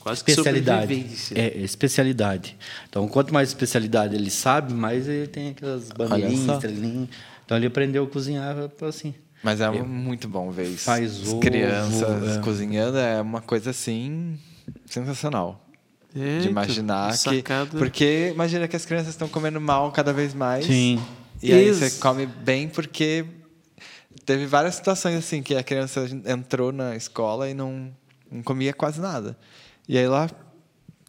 Quase 0.00 0.24
que 0.24 0.30
Especialidade. 0.32 0.82
sobrevivência. 0.82 1.38
É, 1.38 1.58
especialidade. 1.58 2.56
Então, 2.88 3.06
quanto 3.06 3.32
mais 3.32 3.48
especialidade 3.50 4.14
ele 4.14 4.30
sabe, 4.30 4.74
mais 4.74 5.08
ele 5.08 5.26
tem 5.26 5.50
aquelas 5.50 5.90
bandeirinhas, 5.90 6.54
estrelinhas. 6.54 7.08
Então 7.44 7.56
ele 7.56 7.66
aprendeu 7.66 8.04
a 8.04 8.06
cozinhar 8.06 8.56
assim. 8.82 9.14
Mas 9.42 9.60
é 9.60 9.70
muito 9.70 10.28
bom 10.28 10.50
ver 10.50 10.66
isso. 10.68 10.84
Faz 10.84 11.22
As 11.22 11.28
ovo, 11.28 11.40
crianças 11.40 12.36
é. 12.36 12.40
cozinhando 12.40 12.96
é 12.98 13.20
uma 13.20 13.40
coisa 13.40 13.70
assim 13.70 14.38
sensacional. 14.86 15.62
É, 16.14 16.40
de 16.40 16.48
imaginar 16.48 17.16
que. 17.16 17.42
Porque 17.78 18.30
imagina 18.32 18.68
que 18.68 18.76
as 18.76 18.84
crianças 18.84 19.08
estão 19.08 19.28
comendo 19.28 19.60
mal 19.60 19.90
cada 19.92 20.12
vez 20.12 20.34
mais. 20.34 20.66
Sim. 20.66 21.02
E 21.42 21.52
aí 21.52 21.68
Isso. 21.68 21.80
você 21.80 21.98
come 21.98 22.26
bem 22.26 22.68
porque 22.68 23.24
teve 24.24 24.46
várias 24.46 24.74
situações 24.74 25.16
assim 25.16 25.42
que 25.42 25.54
a 25.54 25.62
criança 25.62 26.06
entrou 26.26 26.70
na 26.70 26.94
escola 26.94 27.48
e 27.48 27.54
não, 27.54 27.90
não 28.30 28.42
comia 28.42 28.72
quase 28.72 29.00
nada. 29.00 29.36
E 29.88 29.98
aí 29.98 30.04
ela 30.04 30.30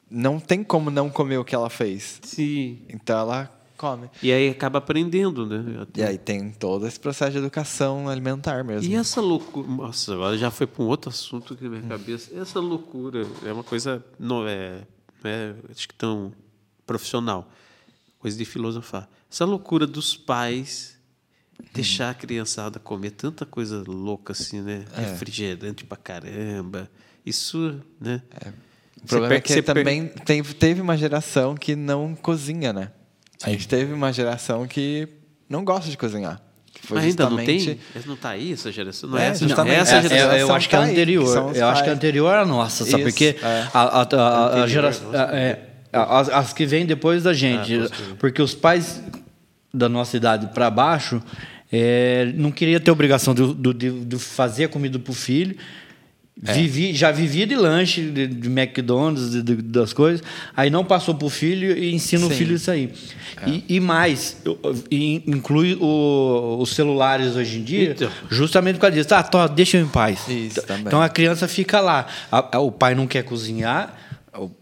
não 0.10 0.40
tem 0.40 0.64
como 0.64 0.90
não 0.90 1.10
comer 1.10 1.38
o 1.38 1.44
que 1.44 1.54
ela 1.54 1.70
fez. 1.70 2.20
Sim. 2.24 2.82
Então 2.90 3.20
ela 3.20 3.63
come. 3.84 4.10
E 4.22 4.32
aí 4.32 4.50
acaba 4.50 4.78
aprendendo, 4.80 5.46
né? 5.46 5.86
E 5.96 6.02
aí 6.04 6.18
tem 6.18 6.52
todo 6.52 6.88
esse 6.88 7.00
processo 7.00 7.32
de 7.34 7.38
educação 7.40 8.08
alimentar 8.08 8.64
mesmo. 8.64 8.90
E 8.90 8.96
essa 8.96 9.20
loucura. 9.20 9.68
Nossa, 9.68 10.14
agora 10.14 10.38
já 10.38 10.50
foi 10.50 10.66
para 10.68 10.84
um 10.84 10.88
outro 10.88 11.10
assunto 11.10 11.54
aqui 11.54 11.64
na 11.66 11.70
minha 11.72 11.82
cabeça. 11.84 12.32
Essa 12.40 12.60
loucura 12.60 13.28
é 13.46 13.52
uma 13.52 13.64
coisa. 13.64 14.04
Não 14.18 14.48
é, 14.48 14.82
não 15.24 15.30
é 15.32 15.54
acho 15.70 15.88
que 15.88 15.94
tão 15.96 16.32
profissional. 16.86 17.50
Coisa 18.20 18.38
de 18.38 18.46
filosofar. 18.46 19.10
Essa 19.30 19.44
loucura 19.46 19.86
dos 19.86 20.16
pais 20.16 20.98
deixar 21.74 22.10
a 22.10 22.14
criançada 22.14 22.80
comer 22.80 23.12
tanta 23.12 23.46
coisa 23.46 23.84
louca 23.88 24.32
assim, 24.34 24.62
né? 24.62 24.86
É. 24.96 25.02
Refrigerante 25.02 25.84
pra 25.86 25.98
caramba. 25.98 26.90
Isso, 27.26 27.80
né? 28.00 28.22
O 29.04 29.08
problema 29.08 29.30
per- 29.30 29.38
é 29.38 29.42
que 29.42 29.54
per- 29.62 29.64
também 29.64 30.08
teve, 30.08 30.54
teve 30.54 30.80
uma 30.82 30.96
geração 30.98 31.56
que 31.56 31.76
não 31.76 32.16
cozinha, 32.16 32.72
né? 32.72 32.92
A 33.44 33.50
gente 33.50 33.68
teve 33.68 33.94
uma 33.94 34.12
geração 34.14 34.66
que 34.68 35.08
não 35.50 35.64
gosta 35.66 35.90
de 35.90 35.98
cozinhar. 35.98 36.42
Mas 36.90 37.04
ainda 37.06 37.30
não 37.30 37.38
tem? 37.38 37.80
Mas 37.96 38.06
não 38.06 38.16
tá 38.16 38.30
aí 38.30 38.52
essa 38.54 38.72
geração? 38.72 39.10
Não 39.10 39.18
É, 39.18 39.26
é, 39.26 39.28
essa, 39.30 39.42
não, 39.42 39.48
justamente. 39.50 39.76
é 39.76 39.80
essa 39.80 39.96
É, 39.96 39.98
É, 40.00 40.02
geração. 40.02 40.32
eu, 40.34 40.48
eu 40.48 40.54
acho 40.56 40.70
que 40.70 40.76
é 40.76 40.80
tá 40.80 40.84
anterior. 40.86 41.56
eu 41.56 41.68
acho 41.68 41.84
que 41.84 41.90
é 41.90 41.94
anterior 41.94 42.36
à 42.36 42.46
nossa, 42.46 42.84
sabe? 42.86 43.04
Isso, 43.04 43.12
Porque 43.12 43.36
é. 43.42 43.68
a, 43.74 43.80
a, 43.82 44.02
a- 44.02 44.02
a 44.02 44.46
Anterior, 44.48 44.68
geração. 44.68 45.12
é, 45.14 45.60
as, 45.94 46.30
as 46.30 46.54
que 46.54 46.66
vêm 46.66 46.86
depois 46.86 47.24
da 47.24 47.34
gente. 47.34 47.74
Ah, 47.80 48.16
porque 48.20 48.42
os 48.42 48.54
pais 48.54 49.02
da 49.74 49.88
nossa 49.88 50.18
idade 50.18 50.48
para 50.48 50.70
baixo 50.70 51.22
é, 51.72 52.32
não 52.36 52.52
queria 52.52 52.80
ter 52.80 52.92
obrigação 52.92 53.34
de, 53.34 53.54
de- 53.74 54.06
de 54.06 54.20
fazer 54.20 54.66
a 54.66 54.70
comida 54.70 55.00
para 55.00 55.12
o 55.12 55.16
filho. 55.16 55.56
É. 56.46 56.52
Vivi, 56.54 56.94
já 56.96 57.12
vivia 57.12 57.46
de 57.46 57.56
lanche, 57.56 58.02
de, 58.10 58.26
de 58.28 58.48
McDonald's, 58.50 59.32
de- 59.32 59.44
de- 59.44 59.56
das 59.62 59.94
coisas. 59.94 60.22
Aí 60.58 60.70
não 60.70 60.84
passou 60.84 61.14
para 61.14 61.28
o 61.28 61.30
filho 61.30 61.78
e 61.78 61.94
ensina 61.94 62.26
o 62.26 62.28
Sim. 62.30 62.34
É. 62.34 62.38
filho 62.38 62.56
isso 62.56 62.72
aí. 62.72 62.92
E, 63.46 63.64
e 63.70 63.80
mais, 63.80 64.38
eu- 64.44 64.60
inclui 64.92 65.78
o- 65.80 66.58
os 66.60 66.72
celulares 66.72 67.36
hoje 67.36 67.60
em 67.60 67.64
dia, 67.64 67.92
Então. 67.92 68.10
justamente 68.30 68.76
por 68.76 68.82
causa 68.82 68.96
disso. 68.98 69.14
Ah, 69.14 69.24
tó, 69.24 69.48
deixa 69.48 69.78
eu 69.78 69.84
em 69.86 69.88
paz. 69.88 70.28
Isso, 70.28 70.62
também. 70.64 70.86
Então 70.88 71.02
a 71.02 71.08
criança 71.08 71.48
fica 71.48 71.80
lá. 71.80 72.08
A- 72.32 72.58
a- 72.58 72.60
o 72.60 72.72
pai 72.72 72.96
não 72.96 73.06
quer 73.08 73.24
cozinhar, 73.24 73.96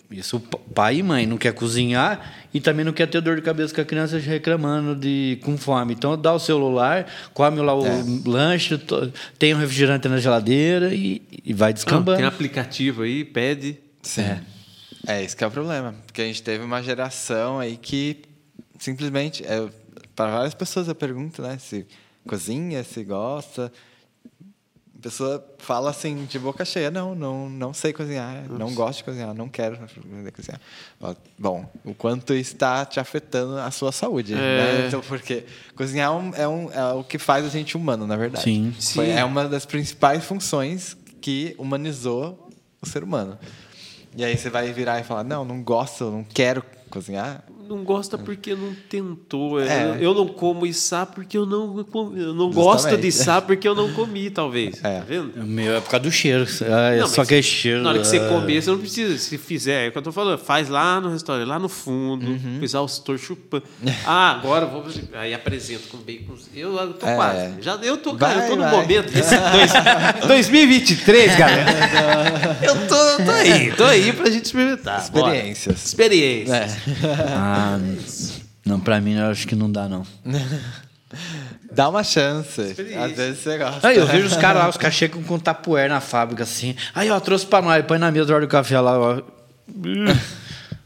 isso 0.09 0.39
pai 0.74 0.97
e 0.97 1.03
mãe 1.03 1.26
não 1.26 1.38
quer 1.38 1.53
cozinhar 1.53 2.34
e 2.53 2.59
também 2.59 2.84
não 2.84 2.91
quer 2.91 3.07
ter 3.07 3.22
dor 3.22 3.36
de 3.38 3.41
cabeça 3.41 3.74
com 3.74 3.82
a 3.82 3.86
criança 3.86 4.17
reclamando 4.17 4.95
de 4.95 5.39
com 5.43 5.57
fome. 5.57 5.93
Então 5.93 6.17
dá 6.17 6.34
o 6.34 6.39
celular, 6.39 7.05
come 7.34 7.59
lá 7.61 7.74
o 7.74 7.86
É. 7.86 8.03
lanche, 8.26 8.78
to- 8.78 9.11
tem 9.39 9.53
um 9.53 9.57
refrigerante 9.57 10.07
na 10.09 10.17
geladeira 10.17 10.93
e, 10.93 11.22
e 11.45 11.53
vai 11.53 11.72
descambando. 11.74 12.17
tem 12.17 12.26
aplicativo 12.26 13.03
aí, 13.03 13.24
pede. 13.24 13.78
Sim. 14.01 14.24
É. 15.07 15.24
esse 15.24 15.36
que 15.36 15.43
é 15.43 15.47
o 15.47 15.51
problema. 15.51 15.95
Porque 16.05 16.22
a 16.22 16.26
gente 16.26 16.43
teve 16.43 16.63
uma 16.63 16.82
geração 16.84 17.59
aí 17.59 17.78
que 17.78 18.17
simplesmente. 18.78 19.43
É, 19.45 19.67
para 20.15 20.32
várias 20.32 20.53
pessoas 20.53 20.88
eu 20.88 20.95
pergunto, 20.95 21.41
né? 21.41 21.57
Se 21.57 21.88
cozinha, 22.28 22.84
se 22.84 23.03
gosta. 23.03 23.72
A 25.02 25.04
pessoa 25.04 25.43
fala 25.58 25.89
assim, 25.89 26.26
de 26.26 26.38
boca 26.38 26.64
cheia, 26.64 26.91
não, 26.91 27.16
não, 27.16 27.49
não 27.49 27.74
sei 27.74 27.91
cozinhar, 27.91 28.43
não 28.47 28.72
gosto 28.76 28.99
de 28.99 29.04
cozinhar, 29.06 29.34
não 29.34 29.49
quero 29.49 29.74
aprender 29.84 30.30
a 30.30 30.32
cozinhar. 30.32 30.62
Bom, 31.39 31.66
o 31.84 31.95
quanto 31.95 32.36
está 32.36 32.86
te 32.86 32.99
afetando 32.99 33.58
a 33.58 33.72
sua 33.72 33.91
saúde, 33.91 34.36
né? 34.36 34.86
Então, 34.88 35.02
porque 35.02 35.43
cozinhar 35.76 36.12
é, 36.12 36.16
um- 36.16 36.36
é, 36.36 36.47
um- 36.47 36.72
é 36.72 36.93
o 36.93 37.04
que 37.04 37.18
faz 37.18 37.43
a 37.43 37.49
gente 37.49 37.76
humano, 37.76 38.06
na 38.06 38.16
verdade. 38.16 38.43
Sim. 38.43 38.72
Foi- 38.93 39.08
Sim. 39.08 39.12
é 39.14 39.26
uma 39.26 39.47
das 39.47 39.66
principais 39.66 40.24
funções 40.24 40.95
que 41.20 41.56
humanizou 41.58 42.47
o 42.80 42.86
ser 42.88 43.04
humano. 43.04 43.39
E 44.16 44.24
aí 44.24 44.38
você 44.38 44.52
vai 44.52 44.72
virar 44.72 44.99
e 44.99 45.04
falar, 45.04 45.24
não, 45.24 45.43
não 45.43 45.64
gosto, 45.64 46.12
não 46.12 46.24
quero 46.24 46.64
cozinhar. 46.91 47.43
Não 47.72 47.84
gosta 47.84 48.17
porque 48.17 48.53
não 48.53 48.76
tentou. 48.89 49.59
É. 49.61 49.97
Eu 49.99 50.13
não 50.13 50.28
como 50.28 50.65
içá 50.65 51.05
porque 51.05 51.38
eu 51.38 51.45
não, 51.45 51.84
com- 51.86 52.15
eu 52.17 52.34
não 52.34 52.51
gosto 52.51 52.84
de 52.86 52.91
Justamente. 52.91 53.07
içá 53.07 53.41
porque 53.41 53.67
eu 53.67 53.74
não 53.74 53.93
comi, 53.93 54.30
talvez. 54.30 54.84
É. 54.84 54.99
Tá 54.99 55.05
vendo? 55.07 55.32
É 55.39 55.43
Meu, 55.43 55.76
é 55.78 55.80
por 55.82 55.89
causa 55.89 56.03
do 56.03 56.11
cheiro. 56.11 56.45
É 56.61 56.97
Não, 56.99 57.07
só 57.07 57.24
que 57.24 57.36
é 57.36 57.41
cheiro. 57.41 57.82
Na 57.82 57.89
hora 57.89 57.99
que 57.99 58.07
você 58.07 58.17
é. 58.17 58.28
comer, 58.28 58.61
você 58.61 58.69
não 58.72 58.78
precisa. 58.78 59.17
Se 59.17 59.38
fizer, 59.38 59.86
é 59.86 59.89
o 59.89 59.91
que 59.91 59.97
eu 59.97 60.01
tô 60.01 60.11
falando, 60.11 60.38
faz 60.38 60.67
lá 60.69 60.99
no 60.99 61.09
restaurante, 61.09 61.47
lá 61.47 61.57
no 61.59 61.69
fundo, 61.69 62.26
Uhum. 62.28 62.59
os 62.84 62.99
tô 62.99 63.17
chupando. 63.17 63.63
Ah, 64.05 64.32
agora 64.32 64.65
eu 64.65 64.69
vou. 64.69 64.86
Aí 65.13 65.34
apresento 65.34 65.88
com 65.88 65.97
bacon. 65.97 66.34
Eu, 66.55 66.76
eu 66.78 66.93
tô 66.93 67.05
É. 67.07 67.15
quase. 67.15 67.53
Já, 67.61 67.76
eu 67.84 67.97
tô, 67.97 68.15
Vai, 68.15 68.34
cara, 68.36 68.45
eu 68.45 68.49
tô 68.49 68.55
no 68.57 68.63
vai. 68.63 68.72
momento. 68.72 69.17
Esse 69.17 69.36
dois- 69.51 70.28
2023, 70.28 71.36
galera. 71.38 71.72
eu 72.61 72.76
tô, 72.88 73.24
tô 73.24 73.32
aí, 73.32 73.72
tô 73.72 73.84
aí 73.86 74.11
pra 74.13 74.30
gente 74.30 74.45
experimentar. 74.45 75.09
Bora. 75.11 75.28
Experiências. 75.36 75.86
Experiências. 75.86 76.72
É. 76.78 76.78
Ah, 77.36 77.61
não, 78.66 78.80
pra 78.80 79.01
mim 79.01 79.14
eu 79.16 79.26
acho 79.28 79.47
que 79.47 79.55
não 79.55 79.72
dá, 79.72 79.88
não. 79.89 80.05
Dá 81.74 81.89
uma 81.89 82.03
chance. 82.03 82.62
Às 82.62 83.12
vezes 83.16 83.39
você 83.39 83.57
gosta. 83.57 83.88
Aí 83.88 83.97
eu 83.97 84.07
vejo 84.07 84.28
os 84.28 84.36
caras 84.38 84.64
lá, 84.64 84.70
os 84.70 84.78
caras 84.78 84.95
chegam 84.95 85.22
com 85.24 85.39
tapuer 85.39 85.89
na 85.89 85.99
fábrica 85.99 86.43
assim. 86.43 86.76
Aí, 86.93 87.09
ó, 87.09 87.20
trouxe 87.20 87.45
pra 87.45 87.62
nós, 87.62 87.86
põe 87.86 87.97
na 87.97 88.12
mesa, 88.12 88.34
olha 88.34 88.45
o 88.45 88.47
café 88.47 88.80
lá, 88.80 88.97
ó. 88.97 89.22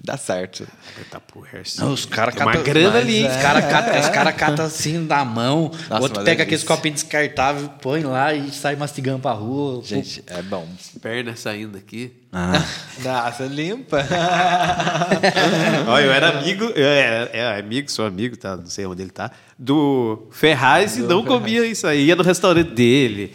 Dá 0.05 0.17
certo. 0.17 0.67
Tá 1.09 1.19
por 1.19 1.47
Não, 1.79 1.91
os 1.91 2.05
caras 2.05 2.35
Tem 2.35 2.43
uma 2.43 2.51
catam. 2.51 2.63
grana 2.63 2.99
ali, 2.99 3.17
hein? 3.17 3.27
Os 3.27 3.35
caras 3.37 3.65
catam 3.65 3.99
os 3.99 4.09
cara 4.09 4.31
cata 4.31 4.63
assim 4.63 5.03
da 5.05 5.25
mão. 5.25 5.71
Nossa, 5.89 6.01
outro 6.03 6.19
uma 6.19 6.25
pega 6.25 6.43
aqueles 6.43 6.61
delícia. 6.61 6.75
copinhos 6.75 7.01
descartáveis, 7.01 7.69
põe 7.81 8.03
lá 8.03 8.31
e 8.31 8.51
sai 8.51 8.75
mastigando 8.75 9.19
pra 9.19 9.31
rua. 9.31 9.81
Gente, 9.83 10.23
é 10.27 10.43
bom. 10.43 10.67
Perna 11.01 11.35
saindo 11.35 11.75
aqui. 11.75 12.13
Ah, 12.37 12.61
Nossa, 13.01 13.45
limpa. 13.45 13.99
Olha, 15.87 16.03
eu 16.05 16.11
era 16.11 16.37
amigo, 16.39 16.65
eu 16.65 16.85
era, 16.85 17.29
era 17.33 17.59
amigo, 17.59 17.89
sou 17.89 18.05
amigo, 18.05 18.35
tá? 18.35 18.57
Não 18.57 18.65
sei 18.65 18.85
onde 18.85 19.01
ele 19.01 19.11
tá. 19.11 19.31
Do 19.57 20.27
Ferraz 20.31 20.97
e 20.97 21.01
não 21.01 21.23
comia 21.23 21.65
isso 21.65 21.87
aí. 21.87 22.05
Ia 22.07 22.15
no 22.15 22.23
restaurante 22.23 22.71
dele. 22.71 23.33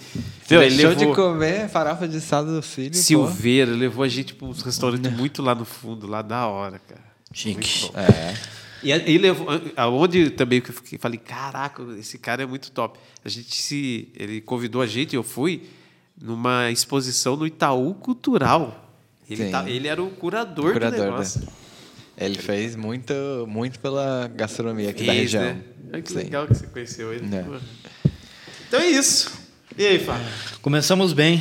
Meu, 0.51 0.63
ele 0.63 0.75
Deixou 0.77 0.95
de 0.95 1.07
levou 1.07 1.15
comer 1.15 1.69
farofa 1.69 2.07
de 2.09 2.21
sado 2.21 2.55
do 2.55 2.63
filho. 2.63 2.91
pô. 2.91 2.97
Silveira, 2.99 3.71
levou 3.71 4.05
a 4.05 4.09
gente 4.09 4.35
para 4.35 4.47
uns 4.49 4.61
restaurantes 4.63 5.11
muito 5.13 5.41
lá 5.41 5.55
no 5.55 5.65
fundo, 5.65 6.07
lá 6.07 6.21
da 6.23 6.47
hora, 6.47 6.79
cara. 6.87 7.01
chique. 7.33 7.91
É. 7.95 8.35
E 8.83 8.93
aí 8.93 9.17
levou, 9.19 9.47
aonde 9.77 10.31
também 10.31 10.61
que 10.61 10.71
eu 10.71 10.75
fiquei- 10.75 10.99
falei, 10.99 11.19
caraca, 11.19 11.83
esse 11.99 12.19
cara 12.19 12.43
é 12.43 12.47
muito 12.47 12.71
top. 12.71 12.99
A 13.25 13.29
gente 13.29 13.55
se, 13.55 14.09
ele 14.17 14.41
convidou 14.41 14.83
a 14.83 14.87
gente, 14.87 15.15
eu 15.15 15.23
fui 15.23 15.63
numa 16.21 16.71
exposição 16.71 17.37
no 17.37 17.47
Itaú 17.47 17.95
Cultural. 17.95 18.90
Ele, 19.31 19.51
tá- 19.51 19.69
ele 19.69 19.87
era 19.89 20.03
o 20.03 20.11
curador, 20.11 20.73
Curador, 20.73 20.99
do 20.99 21.05
negócio. 21.05 21.41
né? 21.41 21.47
Ele 22.19 22.37
fez 22.39 22.77
muito, 22.77 23.15
muito 23.49 23.79
pela 23.81 24.31
gastronomia 24.35 24.91
aqui 24.91 25.05
da 25.07 25.13
Fez, 25.13 25.33
região. 25.33 25.43
né? 25.43 25.57
Olha 25.93 26.03
que 26.03 26.11
Sim. 26.13 26.19
legal 26.19 26.47
que 26.47 26.55
você 26.55 26.67
conheceu 26.67 27.13
ele. 27.15 27.35
É. 27.35 27.45
Então 28.69 28.81
é 28.81 28.87
isso. 28.87 29.31
E 29.79 29.87
aí, 29.87 29.99
Fábio? 29.99 30.27
Começamos 30.61 31.13
bem. 31.13 31.41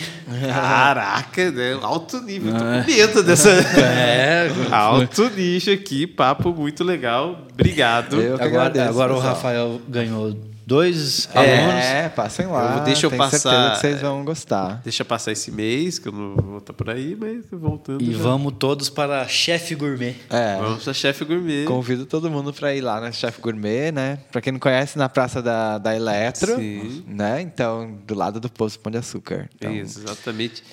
Caraca, 0.53 1.51
né? 1.51 1.73
Alto 1.81 2.21
nível. 2.21 2.53
Tô 2.53 2.59
com 2.59 2.83
medo 2.85 3.23
dessa. 3.23 3.49
É. 3.49 4.47
Alto 4.71 5.29
nicho 5.31 5.71
aqui, 5.71 6.05
papo 6.07 6.53
muito 6.53 6.83
legal. 6.83 7.47
Obrigado. 7.51 8.21
Eu 8.21 8.37
que 8.37 8.43
Agora, 8.43 8.67
agradeço, 8.67 8.89
agora 8.89 9.13
o. 9.13 9.19
Rafael 9.19 9.81
ganhou 9.89 10.37
dois 10.69 11.27
alunos. 11.33 11.83
É, 11.83 12.09
passem 12.09 12.45
lá. 12.45 12.77
Eu- 12.77 12.83
deixa 12.83 13.05
eu 13.07 13.09
Tenho 13.09 13.21
passar- 13.23 13.39
certeza 13.39 13.69
que 13.71 13.79
vocês 13.79 14.01
vão 14.01 14.23
gostar. 14.23 14.81
Deixa 14.83 15.03
passar 15.03 15.31
esse 15.31 15.51
mês, 15.51 15.97
que 15.99 16.07
eu 16.07 16.11
não 16.11 16.35
vou 16.35 16.57
estar 16.59 16.71
por 16.73 16.89
aí, 16.89 17.17
mas 17.19 17.43
voltando. 17.51 18.01
E 18.01 18.13
já. 18.13 18.19
vamos 18.21 18.53
todos 18.59 18.89
para 18.89 19.27
Chefe 19.27 19.73
Gourmet. 19.75 20.15
É. 20.29 20.57
Vamos 20.61 20.83
pra 20.83 20.93
chefe 20.93 21.25
gourmet. 21.25 21.65
Convido 21.65 22.05
todo 22.05 22.29
mundo 22.29 22.53
para 22.53 22.73
ir 22.75 22.81
lá 22.81 23.01
na 23.01 23.11
Chef 23.11 23.39
Gourmet, 23.41 23.91
né? 23.91 24.19
Para 24.31 24.41
quem 24.41 24.53
não 24.53 24.59
conhece, 24.59 24.97
na 24.97 25.09
Praça 25.09 25.41
da, 25.41 25.77
da 25.79 25.95
Eletro, 25.95 26.55
Sim. 26.55 27.03
né? 27.07 27.41
Então, 27.41 27.97
do 28.05 28.13
lado 28.13 28.39
do 28.39 28.49
Poço 28.49 28.79
Pão 28.79 28.91
de 28.91 28.97
Açúcar. 28.99 29.49
Então, 29.55 29.73
Isso, 29.73 29.99
exatamente. 29.99 30.63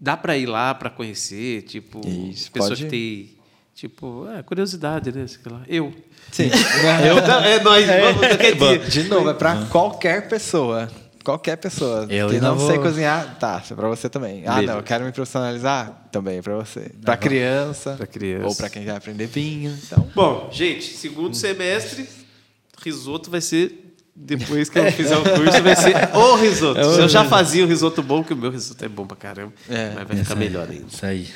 Dá 0.00 0.16
pra 0.16 0.36
ir 0.36 0.46
lá 0.46 0.74
pra 0.74 0.90
conhecer, 0.90 1.62
tipo, 1.62 2.00
Isso, 2.06 2.50
pessoa 2.50 2.70
pode 2.70 2.84
que 2.84 2.90
tem, 2.90 3.30
tipo, 3.74 4.26
é, 4.28 4.42
curiosidade, 4.42 5.12
né? 5.12 5.26
sei 5.26 5.40
lá. 5.50 5.62
Eu. 5.68 5.92
Sim. 6.30 6.50
Eu, 7.06 7.18
é 7.18 7.60
nós, 7.62 7.86
vamos, 7.86 8.26
qualquer 8.26 8.54
dia. 8.54 8.78
De 8.78 9.02
novo, 9.04 9.30
é 9.30 9.34
para 9.34 9.66
qualquer 9.66 10.28
pessoa. 10.28 10.88
Qualquer 11.24 11.56
pessoa. 11.56 12.06
Eu 12.10 12.28
que 12.28 12.38
não 12.38 12.54
vou- 12.54 12.68
sei 12.68 12.78
cozinhar, 12.78 13.38
tá, 13.38 13.62
é 13.70 13.74
pra 13.74 13.88
você 13.88 14.10
também. 14.10 14.42
Ah, 14.46 14.56
Beleza. 14.56 14.72
não, 14.72 14.78
eu 14.80 14.84
quero 14.84 15.04
me 15.06 15.12
profissionalizar, 15.12 16.06
também 16.12 16.36
é 16.38 16.42
pra 16.42 16.54
você. 16.56 16.90
Pra 17.02 17.16
criança. 17.16 17.94
Pra 17.96 18.06
criança. 18.06 18.46
Ou 18.46 18.54
pra 18.54 18.68
quem 18.68 18.84
quer 18.84 18.94
aprender 18.96 19.26
vinho. 19.26 19.74
Então, 19.86 20.06
Bom, 20.14 20.50
gente, 20.52 20.84
segundo 20.94 21.34
semestre, 21.34 22.06
risoto 22.82 23.30
vai 23.30 23.40
ser. 23.40 23.80
Depois 24.16 24.68
que 24.68 24.78
eu 24.78 24.92
fizer 24.92 25.16
o 25.16 25.22
curso, 25.24 25.62
vai 25.62 25.74
ser 25.74 25.94
o 26.14 26.36
risoto. 26.36 26.78
eu 26.78 27.08
já 27.08 27.24
fazia 27.24 27.64
o 27.64 27.66
risoto 27.68 28.00
bom, 28.02 28.22
que 28.22 28.32
o 28.32 28.36
meu 28.36 28.50
risoto 28.50 28.84
é 28.84 28.88
bom 28.88 29.06
pra 29.06 29.16
caramba. 29.16 29.52
É. 29.68 29.92
mas 29.94 30.06
vai 30.06 30.16
ficar 30.18 30.36
melhor 30.36 30.68
ainda. 30.70 30.86
Isso 30.88 31.04
aí. 31.06 31.26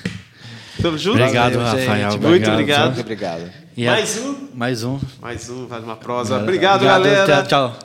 Tamo 0.80 0.96
junto? 0.98 1.18
Obrigado, 1.20 1.54
valeu, 1.58 1.80
Rafael. 1.80 2.10
gente. 2.10 2.20
Muito 2.22 2.50
obrigado. 2.50 2.84
Muito 2.86 3.00
obrigado. 3.00 3.42
A- 3.42 3.82
Mais 3.84 4.18
um. 4.18 4.34
Mais 4.54 4.84
um. 4.84 4.98
Mais 5.20 5.50
um, 5.50 5.66
vale 5.66 5.84
uma 5.84 5.96
prosa. 5.96 6.38
Obrigado, 6.38 6.84
galera. 6.84 7.42
Tchau, 7.44 7.72
tchau. 7.72 7.78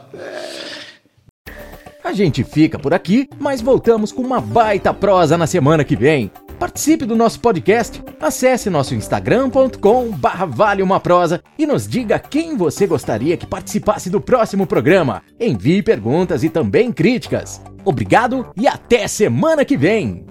A 2.04 2.12
gente 2.14 2.44
fica 2.44 2.78
por 2.78 2.94
aqui, 2.94 3.28
mas 3.40 3.62
voltamos 3.62 4.12
com 4.12 4.22
uma 4.22 4.42
baita 4.42 4.94
prosa 4.94 5.38
na 5.38 5.48
semana 5.48 5.84
que 5.84 5.96
vem. 5.96 6.30
Participe 6.60 7.06
do 7.06 7.16
nosso 7.16 7.40
podcast, 7.40 8.02
acesse 8.22 8.70
nosso 8.70 8.94
instagram.com 8.94 10.12
barra 10.12 10.46
vale 10.46 10.82
uma 10.84 11.00
prosa 11.00 11.42
e 11.58 11.66
nos 11.66 11.88
diga 11.88 12.20
quem 12.20 12.56
você 12.56 12.86
gostaria 12.86 13.36
que 13.36 13.46
participasse 13.48 14.10
do 14.10 14.22
próximo 14.22 14.66
programa. 14.68 15.22
Envie 15.40 15.82
perguntas 15.82 16.44
e 16.44 16.50
também 16.50 16.92
críticas. 16.92 17.62
Obrigado 17.84 18.52
e 18.56 18.68
até 18.68 19.08
semana 19.08 19.66
que 19.66 19.76
vem! 19.76 20.26